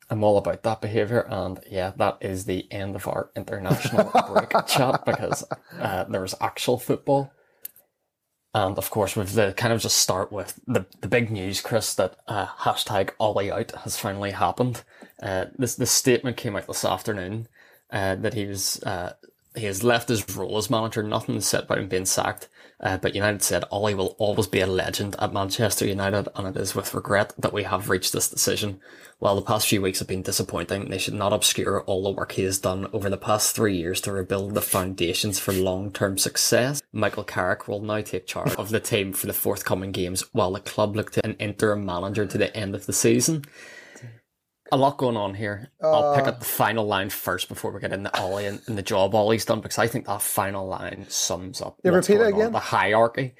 I'm 0.08 0.22
all 0.22 0.38
about 0.38 0.62
that 0.62 0.80
behaviour, 0.80 1.26
and 1.28 1.58
yeah, 1.68 1.92
that 1.96 2.18
is 2.20 2.44
the 2.44 2.70
end 2.72 2.94
of 2.94 3.08
our 3.08 3.30
international 3.34 4.10
break 4.32 4.52
chat 4.68 5.04
because 5.04 5.44
uh, 5.78 6.04
there 6.04 6.20
was 6.20 6.34
actual 6.40 6.78
football. 6.78 7.32
And 8.56 8.78
of 8.78 8.88
course, 8.88 9.14
with 9.14 9.34
the 9.34 9.52
kind 9.54 9.70
of 9.70 9.82
just 9.82 9.98
start 9.98 10.32
with 10.32 10.58
the, 10.66 10.86
the 11.02 11.08
big 11.08 11.30
news, 11.30 11.60
Chris, 11.60 11.92
that 11.96 12.16
uh, 12.26 12.46
hashtag 12.46 13.10
Ollie 13.20 13.52
out 13.52 13.72
has 13.72 13.98
finally 13.98 14.30
happened. 14.30 14.82
Uh, 15.22 15.44
this 15.58 15.74
this 15.74 15.90
statement 15.90 16.38
came 16.38 16.56
out 16.56 16.66
this 16.66 16.82
afternoon 16.82 17.48
uh, 17.90 18.14
that 18.14 18.32
he 18.32 18.46
was 18.46 18.82
uh, 18.84 19.12
he 19.56 19.66
has 19.66 19.82
left 19.82 20.08
his 20.08 20.28
role 20.36 20.56
as 20.56 20.70
manager. 20.70 21.02
Nothing 21.02 21.36
is 21.36 21.46
said 21.46 21.64
about 21.64 21.78
him 21.78 21.88
being 21.88 22.06
sacked. 22.06 22.48
Uh, 22.78 22.98
but 22.98 23.14
United 23.14 23.42
said 23.42 23.64
Ollie 23.70 23.94
will 23.94 24.14
always 24.18 24.46
be 24.46 24.60
a 24.60 24.66
legend 24.66 25.16
at 25.18 25.32
Manchester 25.32 25.86
United, 25.86 26.28
and 26.34 26.46
it 26.46 26.60
is 26.60 26.74
with 26.74 26.92
regret 26.92 27.32
that 27.38 27.52
we 27.52 27.62
have 27.62 27.88
reached 27.88 28.12
this 28.12 28.28
decision. 28.28 28.80
While 29.18 29.36
the 29.36 29.42
past 29.42 29.66
few 29.66 29.80
weeks 29.80 30.00
have 30.00 30.08
been 30.08 30.20
disappointing, 30.20 30.90
they 30.90 30.98
should 30.98 31.14
not 31.14 31.32
obscure 31.32 31.80
all 31.82 32.02
the 32.02 32.10
work 32.10 32.32
he 32.32 32.42
has 32.42 32.58
done 32.58 32.86
over 32.92 33.08
the 33.08 33.16
past 33.16 33.56
three 33.56 33.76
years 33.76 34.02
to 34.02 34.12
rebuild 34.12 34.52
the 34.52 34.60
foundations 34.60 35.38
for 35.38 35.54
long-term 35.54 36.18
success. 36.18 36.82
Michael 36.92 37.24
Carrick 37.24 37.66
will 37.66 37.80
now 37.80 38.02
take 38.02 38.26
charge 38.26 38.54
of 38.56 38.68
the 38.68 38.80
team 38.80 39.14
for 39.14 39.26
the 39.26 39.32
forthcoming 39.32 39.92
games, 39.92 40.22
while 40.32 40.52
the 40.52 40.60
club 40.60 40.96
look 40.96 41.12
to 41.12 41.24
an 41.24 41.34
interim 41.38 41.86
manager 41.86 42.26
to 42.26 42.36
the 42.36 42.54
end 42.54 42.74
of 42.74 42.84
the 42.84 42.92
season. 42.92 43.46
A 44.72 44.76
lot 44.76 44.96
going 44.98 45.16
on 45.16 45.34
here. 45.34 45.70
I'll 45.82 46.16
pick 46.16 46.26
up 46.26 46.40
the 46.40 46.44
final 46.44 46.84
line 46.86 47.10
first 47.10 47.48
before 47.48 47.70
we 47.70 47.80
get 47.80 47.92
into 47.92 48.16
Ollie 48.18 48.46
and, 48.46 48.60
and 48.66 48.76
the 48.76 48.82
job 48.82 49.14
Ollie's 49.14 49.44
done 49.44 49.60
because 49.60 49.78
I 49.78 49.86
think 49.86 50.06
that 50.06 50.22
final 50.22 50.66
line 50.66 51.06
sums 51.08 51.60
up 51.62 51.78
Yeah, 51.84 51.92
repeat 51.92 52.14
it 52.14 52.18
going 52.18 52.34
on, 52.34 52.40
again. 52.40 52.52
the 52.52 52.58
hierarchy. 52.58 53.34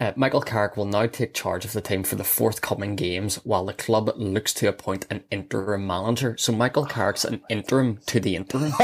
Uh, 0.00 0.12
Michael 0.16 0.42
Carrick 0.42 0.76
will 0.76 0.86
now 0.86 1.06
take 1.06 1.34
charge 1.34 1.64
of 1.64 1.72
the 1.72 1.80
team 1.80 2.02
for 2.02 2.16
the 2.16 2.24
forthcoming 2.24 2.96
games 2.96 3.36
while 3.44 3.64
the 3.64 3.72
club 3.72 4.10
looks 4.16 4.52
to 4.54 4.66
appoint 4.68 5.06
an 5.08 5.22
interim 5.30 5.86
manager. 5.86 6.36
So 6.36 6.52
Michael 6.52 6.84
Carrick's 6.84 7.24
an 7.24 7.40
interim 7.48 8.00
to 8.06 8.18
the 8.18 8.34
interim. 8.34 8.72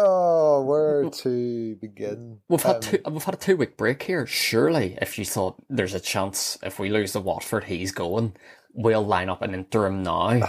Oh, 0.00 0.62
where 0.62 1.10
to 1.10 1.74
begin? 1.80 2.38
We've 2.48 2.62
had 2.62 2.82
two, 2.82 3.00
we've 3.10 3.24
had 3.24 3.34
a 3.34 3.38
two 3.38 3.56
week 3.56 3.76
break 3.76 4.00
here. 4.04 4.26
Surely, 4.26 4.96
if 5.02 5.18
you 5.18 5.24
thought 5.24 5.56
there's 5.68 5.94
a 5.94 5.98
chance 5.98 6.56
if 6.62 6.78
we 6.78 6.88
lose 6.88 7.12
to 7.12 7.20
Watford, 7.20 7.64
he's 7.64 7.90
going, 7.90 8.36
we'll 8.72 9.06
line 9.06 9.28
up 9.28 9.42
an 9.42 9.54
interim 9.54 10.02
now. 10.02 10.40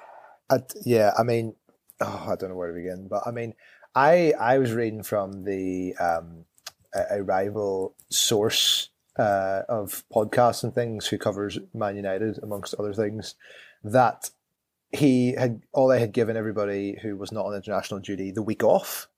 I, 0.50 0.58
yeah, 0.84 1.12
I 1.18 1.22
mean, 1.22 1.54
oh, 2.00 2.26
I 2.30 2.36
don't 2.36 2.50
know 2.50 2.56
where 2.56 2.68
to 2.68 2.74
begin, 2.74 3.08
but 3.08 3.22
I 3.26 3.30
mean, 3.30 3.54
I 3.94 4.32
I 4.38 4.58
was 4.58 4.72
reading 4.72 5.02
from 5.02 5.44
the 5.44 5.94
um, 5.96 6.44
a, 6.94 7.18
a 7.18 7.22
rival 7.22 7.94
source 8.10 8.90
uh, 9.18 9.62
of 9.68 10.04
podcasts 10.12 10.64
and 10.64 10.74
things 10.74 11.06
who 11.06 11.18
covers 11.18 11.58
Man 11.74 11.96
United 11.96 12.38
amongst 12.42 12.74
other 12.74 12.94
things 12.94 13.34
that 13.84 14.30
he 14.92 15.34
had 15.34 15.62
all 15.72 15.88
they 15.88 16.00
had 16.00 16.12
given 16.12 16.36
everybody 16.36 16.98
who 17.00 17.16
was 17.16 17.30
not 17.30 17.46
on 17.46 17.54
international 17.54 18.00
duty 18.00 18.32
the 18.32 18.42
week 18.42 18.64
off 18.64 19.08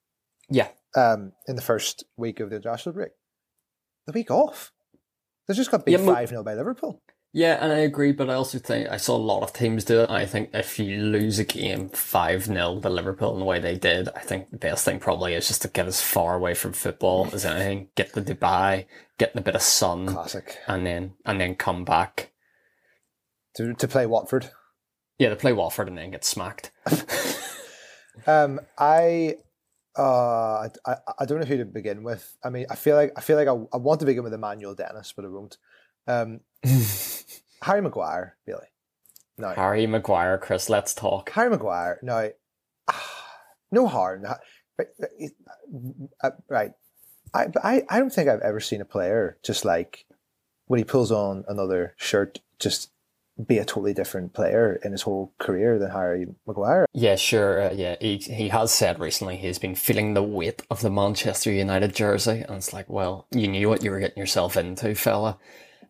Yeah, 0.50 0.69
um, 0.96 1.32
in 1.46 1.56
the 1.56 1.62
first 1.62 2.04
week 2.16 2.40
of 2.40 2.50
the 2.50 2.56
international 2.56 2.94
break. 2.94 3.12
The 4.06 4.12
week 4.12 4.31
off. 4.31 4.72
They 5.46 5.54
just 5.54 5.70
got 5.70 5.84
beat 5.84 5.93
Yeah, 5.93 6.06
five 6.06 6.28
0 6.28 6.43
by 6.44 6.54
Liverpool. 6.54 7.00
Yeah, 7.34 7.58
and 7.62 7.73
I 7.73 7.79
agree, 7.79 8.12
but 8.12 8.29
I 8.29 8.34
also 8.34 8.58
think 8.58 8.88
I 8.90 8.99
saw 8.99 9.17
a 9.17 9.19
lot 9.19 9.43
of 9.43 9.55
teams 9.55 9.84
do 9.84 10.02
it. 10.02 10.11
I 10.11 10.26
think 10.26 10.50
if 10.52 10.79
you 10.79 11.00
lose 11.02 11.38
a 11.38 11.44
game 11.44 11.88
5 11.88 12.44
0 12.44 12.81
to 12.81 12.90
Liverpool 12.90 13.32
in 13.32 13.38
the 13.38 13.46
way 13.46 13.58
they 13.58 13.76
did, 13.79 14.11
I 14.14 14.20
think 14.20 14.50
the 14.50 14.58
best 14.58 14.84
thing 14.84 14.99
probably 15.00 15.32
is 15.32 15.49
just 15.49 15.62
to 15.62 15.69
get 15.69 15.87
as 15.87 16.02
far 16.02 16.34
away 16.34 16.52
from 16.52 16.75
football 16.75 17.31
as 17.32 17.46
anything. 17.46 17.88
Get 17.94 18.12
to 18.12 18.20
Dubai, 18.20 18.84
get 19.19 19.34
a 19.34 19.40
bit 19.40 19.55
of 19.55 19.62
sun, 19.62 20.08
Classic 20.08 20.58
and 20.67 20.84
then 20.87 21.14
and 21.25 21.40
then 21.40 21.55
come 21.55 21.84
back. 21.87 22.32
to 23.56 23.73
to 23.75 23.88
play 23.88 24.05
Watford. 24.05 24.50
Yeah, 25.19 25.31
to 25.31 25.37
play 25.37 25.52
Watford 25.55 25.88
and 25.88 25.96
then 25.96 26.11
get 26.11 26.25
smacked. 26.25 26.70
Um, 28.26 28.61
I, 28.78 29.37
uh, 29.96 30.68
I, 30.87 30.97
I 31.18 31.25
don't 31.25 31.40
know 31.40 31.47
who 31.47 31.56
to 31.56 31.64
begin 31.64 32.02
with. 32.02 32.37
I 32.45 32.50
mean, 32.50 32.66
I 32.71 32.75
feel 32.75 32.95
like 32.95 33.12
I 33.16 33.21
feel 33.21 33.37
like 33.37 33.49
I, 33.49 33.52
I 33.75 33.78
want 33.78 34.00
to 34.00 34.06
begin 34.06 34.23
with 34.23 34.35
Emmanuel 34.35 34.75
Dennis, 34.75 35.12
but 35.16 35.25
I 35.25 35.28
won't. 35.28 35.56
Um, 36.06 36.40
Harry 37.62 37.81
Maguire, 37.81 38.37
really. 38.47 38.66
No, 39.38 39.50
Harry 39.50 39.87
Maguire, 39.87 40.38
Chris, 40.38 40.69
let's 40.69 40.95
talk. 40.95 41.31
Harry 41.31 41.50
Maguire. 41.50 41.99
No, 42.02 42.31
no 43.73 43.87
harm. 43.87 44.25
Right, 44.78 44.88
uh. 46.23 46.69
I, 47.35 47.47
but 47.47 47.64
I, 47.64 47.83
I 47.88 47.99
don't 47.99 48.12
think 48.12 48.28
I've 48.28 48.40
ever 48.40 48.61
seen 48.61 48.81
a 48.81 48.85
player 48.85 49.38
just 49.42 49.64
like 49.64 50.04
when 50.66 50.78
he 50.78 50.85
pulls 50.85 51.11
on 51.11 51.45
another 51.49 51.95
shirt, 51.97 52.40
just 52.59 52.90
be 53.47 53.59
a 53.59 53.64
totally 53.64 53.95
different 53.95 54.35
player 54.35 54.78
in 54.85 54.92
his 54.92 55.02
whole 55.02 55.33
career 55.38 55.78
than 55.78 55.90
Harry 55.90 56.26
Maguire. 56.47 56.87
Yeah, 56.92 57.16
sure. 57.16 57.62
Uh, 57.62 57.73
yeah, 57.73 57.97
he 58.00 58.19
he 58.19 58.49
has 58.49 58.73
said 58.73 59.00
recently 59.00 59.37
he's 59.37 59.59
been 59.59 59.75
feeling 59.75 60.14
the 60.14 60.23
weight 60.23 60.62
of 60.71 60.83
the 60.83 60.90
Manchester 60.90 61.50
United 61.50 61.95
jersey, 61.95 62.45
and 62.47 62.57
it's 62.57 62.73
like, 62.73 62.88
well, 62.88 63.26
you 63.31 63.49
knew 63.49 63.69
what 63.69 63.83
you 63.83 63.90
were 63.90 64.00
getting 64.00 64.19
yourself 64.19 64.57
into, 64.57 64.95
fella, 64.95 65.38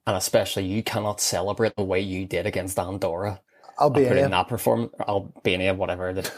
and 0.06 0.16
especially 0.16 0.64
you 0.64 0.82
cannot 0.82 1.21
celebrate 1.21 1.76
the 1.76 1.85
way 1.85 2.00
you 2.00 2.26
did 2.26 2.47
against 2.47 2.78
Andorra. 2.78 3.40
I'll 3.78 3.90
put 3.90 4.02
Albania. 4.02 4.25
in 4.26 4.30
that 4.32 4.49
performance, 4.49 4.92
Albania, 5.09 5.75
whatever, 5.75 6.12
the 6.12 6.30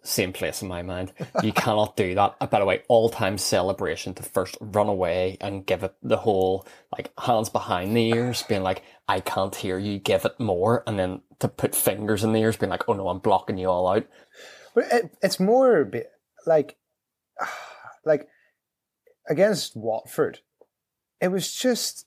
same 0.02 0.32
place 0.32 0.62
in 0.62 0.68
my 0.68 0.82
mind. 0.82 1.12
You 1.42 1.52
cannot 1.52 1.96
do 1.96 2.14
that. 2.14 2.36
Uh, 2.40 2.46
By 2.46 2.58
the 2.58 2.64
way, 2.64 2.82
all 2.88 3.08
time 3.08 3.38
celebration 3.38 4.14
to 4.14 4.22
first 4.22 4.56
run 4.60 4.88
away 4.88 5.36
and 5.40 5.64
give 5.64 5.82
it 5.82 5.94
the 6.02 6.18
whole, 6.18 6.66
like, 6.92 7.12
hands 7.18 7.48
behind 7.48 7.96
the 7.96 8.10
ears, 8.10 8.42
being 8.42 8.62
like, 8.62 8.82
I 9.08 9.20
can't 9.20 9.54
hear 9.54 9.78
you, 9.78 9.98
give 9.98 10.24
it 10.24 10.38
more. 10.38 10.84
And 10.86 10.98
then 10.98 11.22
to 11.40 11.48
put 11.48 11.74
fingers 11.74 12.22
in 12.24 12.32
the 12.32 12.40
ears, 12.40 12.56
being 12.56 12.70
like, 12.70 12.88
oh 12.88 12.92
no, 12.92 13.08
I'm 13.08 13.18
blocking 13.18 13.58
you 13.58 13.68
all 13.68 13.88
out. 13.88 14.06
But 14.74 14.84
it, 14.92 15.16
it's 15.22 15.40
more 15.40 15.90
like, 16.46 16.76
like 18.04 18.28
against 19.28 19.76
Watford, 19.76 20.40
it 21.20 21.28
was 21.28 21.52
just 21.52 22.06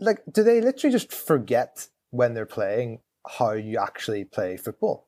like, 0.00 0.22
do 0.32 0.42
they 0.42 0.60
literally 0.60 0.92
just 0.92 1.12
forget 1.12 1.88
when 2.10 2.34
they're 2.34 2.46
playing 2.46 3.00
how 3.38 3.52
you 3.52 3.78
actually 3.78 4.24
play 4.24 4.56
football? 4.56 5.06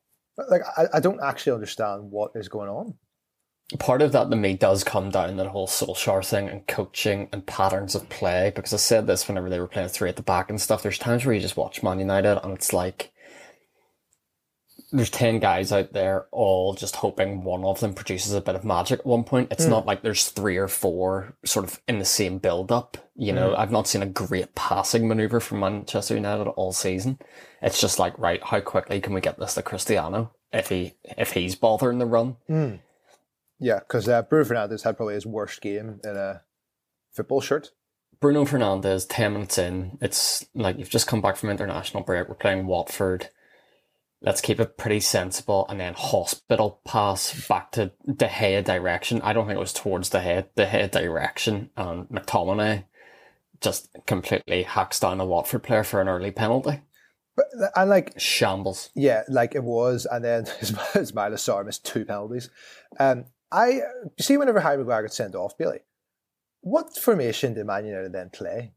Like, 0.48 0.62
I, 0.76 0.86
I 0.94 1.00
don't 1.00 1.20
actually 1.22 1.52
understand 1.52 2.10
what 2.10 2.32
is 2.34 2.48
going 2.48 2.68
on. 2.68 2.94
part 3.78 4.02
of 4.02 4.12
that 4.12 4.30
to 4.30 4.36
me 4.36 4.54
does 4.54 4.84
come 4.84 5.10
down 5.10 5.36
the 5.36 5.48
whole 5.48 5.66
Solskjaer 5.66 6.24
thing 6.24 6.48
and 6.48 6.66
coaching 6.66 7.28
and 7.32 7.46
patterns 7.46 7.94
of 7.94 8.08
play. 8.08 8.52
Because 8.54 8.72
I 8.72 8.78
said 8.78 9.06
this 9.06 9.28
whenever 9.28 9.50
they 9.50 9.60
were 9.60 9.66
playing 9.66 9.88
three 9.88 10.08
at 10.08 10.16
the 10.16 10.22
back 10.22 10.50
and 10.50 10.60
stuff. 10.60 10.82
There's 10.82 10.98
times 10.98 11.24
where 11.24 11.34
you 11.34 11.40
just 11.40 11.56
watch 11.56 11.82
Man 11.82 11.98
United 11.98 12.42
and 12.42 12.54
it's 12.54 12.72
like 12.72 13.12
there's 14.92 15.10
10 15.10 15.38
guys 15.38 15.72
out 15.72 15.92
there 15.92 16.26
all 16.32 16.74
just 16.74 16.96
hoping 16.96 17.44
one 17.44 17.64
of 17.64 17.80
them 17.80 17.94
produces 17.94 18.32
a 18.32 18.40
bit 18.40 18.54
of 18.54 18.64
magic 18.64 19.00
at 19.00 19.06
one 19.06 19.24
point. 19.24 19.52
It's 19.52 19.64
hmm. 19.64 19.70
not 19.70 19.86
like 19.86 20.02
there's 20.02 20.28
three 20.28 20.56
or 20.56 20.68
four 20.68 21.34
sort 21.44 21.64
of 21.64 21.80
in 21.86 21.98
the 21.98 22.04
same 22.04 22.38
build 22.38 22.72
up. 22.72 22.96
You 23.14 23.32
know, 23.32 23.50
hmm. 23.50 23.60
I've 23.60 23.70
not 23.70 23.86
seen 23.86 24.02
a 24.02 24.06
great 24.06 24.54
passing 24.54 25.06
maneuver 25.06 25.40
from 25.40 25.60
Manchester 25.60 26.14
United 26.14 26.48
all 26.48 26.72
season. 26.72 27.18
It's 27.62 27.80
just 27.80 27.98
like, 27.98 28.18
right, 28.18 28.42
how 28.42 28.60
quickly 28.60 29.00
can 29.00 29.12
we 29.12 29.20
get 29.20 29.38
this 29.38 29.54
to 29.54 29.62
Cristiano 29.62 30.32
if 30.52 30.68
he 30.68 30.94
if 31.16 31.32
he's 31.32 31.54
bothering 31.54 31.98
the 31.98 32.06
run? 32.06 32.36
Hmm. 32.46 32.76
Yeah, 33.58 33.80
because 33.80 34.08
uh, 34.08 34.22
Bruno 34.22 34.44
Fernandes 34.46 34.82
had 34.82 34.96
probably 34.96 35.14
his 35.14 35.26
worst 35.26 35.60
game 35.60 36.00
in 36.02 36.16
a 36.16 36.42
football 37.12 37.42
shirt. 37.42 37.70
Bruno 38.18 38.44
Fernandes, 38.44 39.06
10 39.08 39.32
minutes 39.32 39.58
in, 39.58 39.98
it's 40.00 40.44
like 40.54 40.78
you've 40.78 40.90
just 40.90 41.06
come 41.06 41.20
back 41.20 41.36
from 41.36 41.50
international 41.50 42.02
break. 42.02 42.28
We're 42.28 42.34
playing 42.34 42.66
Watford. 42.66 43.28
Let's 44.22 44.40
keep 44.42 44.60
it 44.60 44.76
pretty 44.76 45.00
sensible 45.00 45.66
and 45.68 45.80
then 45.80 45.94
hospital 45.94 46.80
pass 46.84 47.46
back 47.48 47.72
to 47.72 47.92
De 48.06 48.28
Gea 48.28 48.62
direction. 48.62 49.22
I 49.22 49.32
don't 49.32 49.46
think 49.46 49.56
it 49.56 49.60
was 49.60 49.72
towards 49.72 50.10
De 50.10 50.18
Gea, 50.18 50.46
De 50.54 50.66
Gea 50.66 50.90
direction. 50.90 51.70
And 51.76 52.06
McTominay 52.08 52.84
just 53.60 53.88
completely 54.06 54.64
hacks 54.64 55.00
down 55.00 55.20
a 55.20 55.26
Watford 55.26 55.62
player 55.62 55.84
for 55.84 56.00
an 56.00 56.08
early 56.08 56.30
penalty. 56.30 56.80
But 57.36 57.46
and 57.76 57.88
like 57.88 58.18
Shambles. 58.18 58.90
yeah, 58.94 59.22
like 59.28 59.54
it 59.54 59.64
was, 59.64 60.06
and 60.10 60.24
then 60.24 60.44
Ismaila 60.60 61.34
Sarr 61.34 61.64
missed 61.64 61.86
two 61.86 62.04
penalties. 62.04 62.50
Um, 62.98 63.26
I 63.52 63.68
you 63.68 64.10
see 64.20 64.36
whenever 64.36 64.60
Harry 64.60 64.78
Maguire 64.78 65.02
got 65.02 65.12
sent 65.12 65.34
off, 65.34 65.56
Billy, 65.56 65.80
what 66.60 66.96
formation 66.96 67.54
did 67.54 67.66
Man 67.66 67.86
United 67.86 68.12
then 68.12 68.30
play? 68.30 68.72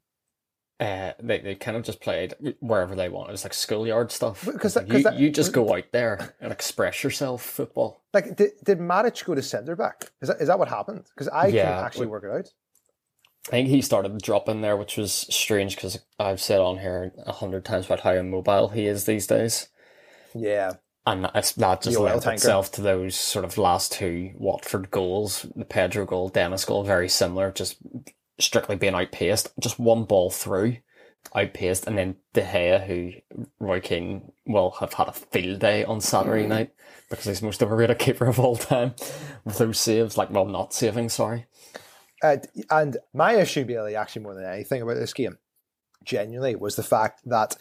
Uh, 0.79 1.13
they, 1.21 1.39
they 1.39 1.55
kind 1.55 1.77
of 1.77 1.83
just 1.83 2.01
played 2.01 2.33
wherever 2.59 2.95
they 2.95 3.07
want. 3.07 3.29
It 3.29 3.31
was 3.31 3.43
like 3.45 3.53
schoolyard 3.53 4.11
stuff. 4.11 4.43
Because 4.45 4.75
Like, 4.75 4.91
you, 4.91 5.03
that- 5.03 5.19
you 5.19 5.29
just 5.29 5.53
go 5.53 5.73
out 5.73 5.85
there 5.91 6.35
and 6.41 6.51
express 6.51 7.03
yourself, 7.03 7.43
football. 7.43 8.01
Like, 8.13 8.35
did, 8.35 8.51
did 8.63 8.79
Matic 8.79 9.23
go 9.23 9.35
to 9.35 9.41
centre 9.41 9.75
back? 9.75 10.11
Is 10.21 10.27
that 10.29 10.41
is 10.41 10.47
that 10.47 10.59
what 10.59 10.67
happened? 10.67 11.05
Because 11.13 11.29
I 11.29 11.47
Yeah, 11.47 11.69
couldn't 11.69 11.85
actually 11.85 12.07
work 12.07 12.23
it 12.23 12.31
out. 12.31 12.53
I 13.47 13.51
think 13.51 13.67
he 13.69 13.81
started 13.81 14.21
dropping 14.21 14.61
there, 14.61 14.75
which 14.77 14.97
was 14.97 15.11
strange 15.11 15.75
because 15.75 15.99
I've 16.19 16.41
said 16.41 16.59
on 16.59 16.79
here 16.79 17.13
a 17.25 17.33
hundred 17.33 17.65
times 17.65 17.85
about 17.85 17.99
how 18.01 18.13
immobile 18.13 18.69
he 18.69 18.87
is 18.87 19.05
these 19.05 19.27
days. 19.27 19.67
Yeah, 20.33 20.73
And 21.05 21.25
that's, 21.25 21.51
that 21.53 21.81
just 21.81 21.99
lent 21.99 22.25
itself 22.25 22.71
to 22.73 22.81
those 22.81 23.15
sort 23.15 23.43
of 23.45 23.57
last 23.57 23.91
two 23.91 24.31
Watford 24.37 24.89
goals. 24.91 25.45
The 25.55 25.65
Pedro 25.65 26.05
goal, 26.05 26.29
Dennis 26.29 26.63
goal, 26.65 26.83
very 26.83 27.09
similar, 27.09 27.51
just 27.51 27.77
strictly 28.39 28.75
being 28.75 28.95
outpaced. 28.95 29.53
Just 29.59 29.79
one 29.79 30.05
ball 30.05 30.29
through, 30.29 30.77
outpaced, 31.35 31.87
and 31.87 31.97
then 31.97 32.15
De 32.33 32.41
Gea, 32.41 32.85
who 32.85 33.11
Roy 33.59 33.79
Keane 33.79 34.31
will 34.45 34.71
have 34.79 34.93
had 34.93 35.07
a 35.07 35.13
field 35.13 35.59
day 35.59 35.83
on 35.83 36.01
Saturday 36.01 36.47
night 36.47 36.73
because 37.09 37.25
he's 37.25 37.41
most 37.41 37.61
overrated 37.61 37.99
keeper 37.99 38.25
of 38.25 38.39
all 38.39 38.55
time 38.55 38.95
with 39.45 39.57
those 39.57 39.79
saves. 39.79 40.17
Like, 40.17 40.31
well, 40.31 40.45
not 40.45 40.73
saving, 40.73 41.09
sorry. 41.09 41.45
Uh, 42.23 42.37
and 42.69 42.97
my 43.13 43.33
issue, 43.33 43.65
Billy, 43.65 43.95
actually 43.95 44.23
more 44.23 44.33
than 44.33 44.45
anything 44.45 44.81
about 44.81 44.95
this 44.95 45.13
game, 45.13 45.37
genuinely, 46.05 46.55
was 46.55 46.75
the 46.75 46.83
fact 46.83 47.21
that 47.25 47.57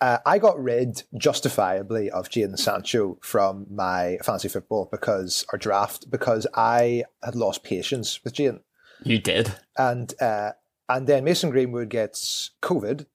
uh, 0.00 0.18
I 0.24 0.38
got 0.38 0.58
rid 0.58 1.02
justifiably 1.16 2.10
of 2.10 2.30
Jadon 2.30 2.58
Sancho 2.58 3.18
from 3.22 3.66
my 3.70 4.18
fantasy 4.24 4.48
football 4.48 4.88
because 4.90 5.44
our 5.52 5.58
draft 5.58 6.10
because 6.10 6.46
I 6.54 7.04
had 7.22 7.36
lost 7.36 7.62
patience 7.62 8.22
with 8.24 8.34
Jadon, 8.34 8.60
You 9.02 9.18
did. 9.18 9.54
and 9.76 10.12
uh, 10.20 10.52
and 10.88 11.06
then 11.06 11.24
Mason 11.24 11.50
Greenwood 11.50 11.88
gets 11.88 12.50
COVID, 12.62 13.06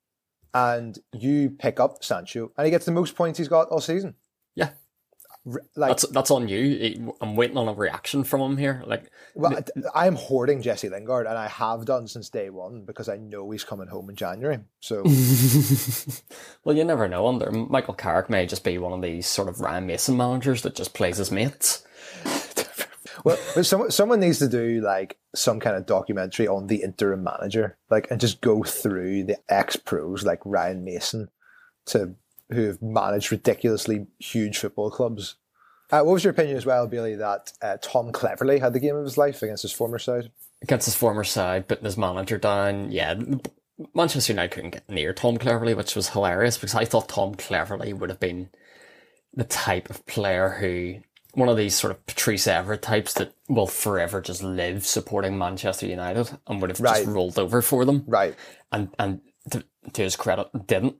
and 0.54 0.98
you 1.14 1.50
pick 1.52 1.80
up 1.80 2.04
Sancho, 2.04 2.52
and 2.58 2.66
he 2.66 2.72
gets 2.72 2.86
the 2.86 2.92
most 2.92 3.16
points 3.16 3.38
he's 3.38 3.48
got 3.48 3.68
all 3.70 3.82
season. 3.82 4.16
Yeah. 4.56 4.70
Like, 5.76 5.90
That's 5.90 6.08
that's 6.08 6.32
on 6.32 6.48
you. 6.48 7.14
I'm 7.22 7.36
waiting 7.36 7.58
on 7.58 7.68
a 7.68 7.74
reaction 7.74 8.24
from 8.24 8.42
him 8.42 8.58
here. 8.58 8.82
Like, 8.88 9.12
well, 9.36 9.56
I 9.94 10.08
am 10.08 10.16
hoarding 10.16 10.64
Jesse 10.64 10.90
Lingard, 10.90 11.28
and 11.28 11.38
I 11.38 11.48
have 11.48 11.86
done 11.86 12.08
since 12.08 12.30
day 12.32 12.50
one 12.50 12.84
because 12.84 13.10
I 13.10 13.18
know 13.18 13.52
he's 13.52 13.64
coming 13.64 13.88
home 13.88 14.10
in 14.10 14.16
January. 14.16 14.58
So. 14.80 15.04
well, 16.64 16.76
you 16.76 16.84
never 16.84 17.08
know. 17.08 17.28
Under 17.28 17.52
Michael 17.52 17.94
Carrick 17.94 18.28
may 18.28 18.48
just 18.48 18.64
be 18.64 18.80
one 18.80 18.94
of 18.94 19.04
these 19.04 19.28
sort 19.28 19.48
of 19.48 19.62
Ryan 19.62 19.86
Mason 19.86 20.18
managers 20.18 20.64
that 20.64 20.74
just 20.74 20.96
plays 20.96 21.18
his 21.18 21.30
mates. 21.30 21.85
Well, 23.26 23.38
but 23.56 23.66
someone 23.66 23.92
someone 23.92 24.20
needs 24.20 24.40
to 24.40 24.48
do 24.48 24.82
like 24.82 25.18
some 25.34 25.60
kind 25.60 25.76
of 25.76 25.86
documentary 25.86 26.48
on 26.48 26.68
the 26.68 26.84
interim 26.84 27.24
manager, 27.24 27.76
like, 27.90 28.10
and 28.10 28.22
just 28.22 28.40
go 28.40 28.64
through 28.64 29.26
the 29.26 29.38
ex 29.50 29.76
pros 29.76 30.24
like 30.24 30.40
Ryan 30.46 30.86
Mason, 30.86 31.30
to 31.88 32.16
who 32.52 32.68
have 32.68 32.82
managed 32.82 33.32
ridiculously 33.32 34.06
huge 34.20 34.60
football 34.60 34.92
clubs. 34.92 35.36
Uh, 35.92 36.02
what 36.02 36.14
was 36.14 36.24
your 36.24 36.32
opinion 36.32 36.56
as 36.56 36.66
well, 36.66 36.88
Billy, 36.88 37.16
that 37.16 37.52
uh, 37.62 37.78
Tom 37.82 38.12
Cleverley 38.12 38.60
had 38.60 38.74
the 38.74 38.80
game 38.80 38.96
of 38.96 39.04
his 39.04 39.18
life 39.18 39.42
against 39.42 39.64
his 39.64 39.72
former 39.72 40.00
side? 40.00 40.32
Against 40.62 40.86
his 40.86 40.96
former 40.96 41.24
side, 41.24 41.68
putting 41.68 41.86
his 41.86 41.98
manager 41.98 42.38
down. 42.38 42.92
Yeah, 42.92 43.20
Manchester 43.94 44.34
United 44.34 44.52
couldn't 44.52 44.70
get 44.72 44.90
near 44.90 45.14
Tom 45.14 45.38
Cleverley, 45.38 45.76
which 45.76 45.96
was 45.96 46.10
hilarious 46.10 46.58
because 46.58 46.76
I 46.76 46.86
thought 46.86 47.10
Tom 47.10 47.36
Cleverley 47.36 47.94
would 47.94 48.10
have 48.10 48.20
been 48.20 48.50
the 49.34 49.44
type 49.44 49.90
of 49.90 50.06
player 50.06 50.58
who, 50.60 51.00
one 51.36 51.50
of 51.50 51.58
these 51.58 51.76
sort 51.76 51.92
of 51.92 52.06
Patrice 52.06 52.48
Evra 52.48 52.80
types 52.80 53.14
that 53.16 53.34
will 53.50 53.68
forever 53.68 54.22
just 54.22 54.42
live 54.44 54.86
supporting 54.86 55.38
Manchester 55.38 55.86
United 55.86 56.30
and 56.48 56.62
would 56.62 56.70
have 56.70 56.80
Right. 56.80 57.04
just 57.04 57.08
rolled 57.08 57.38
over 57.38 57.62
for 57.62 57.86
them. 57.86 58.04
Right. 58.08 58.36
And 58.72 58.90
and 58.98 59.22
to, 59.52 59.64
to 59.94 60.02
his 60.02 60.16
credit, 60.16 60.48
didn't. 60.68 60.96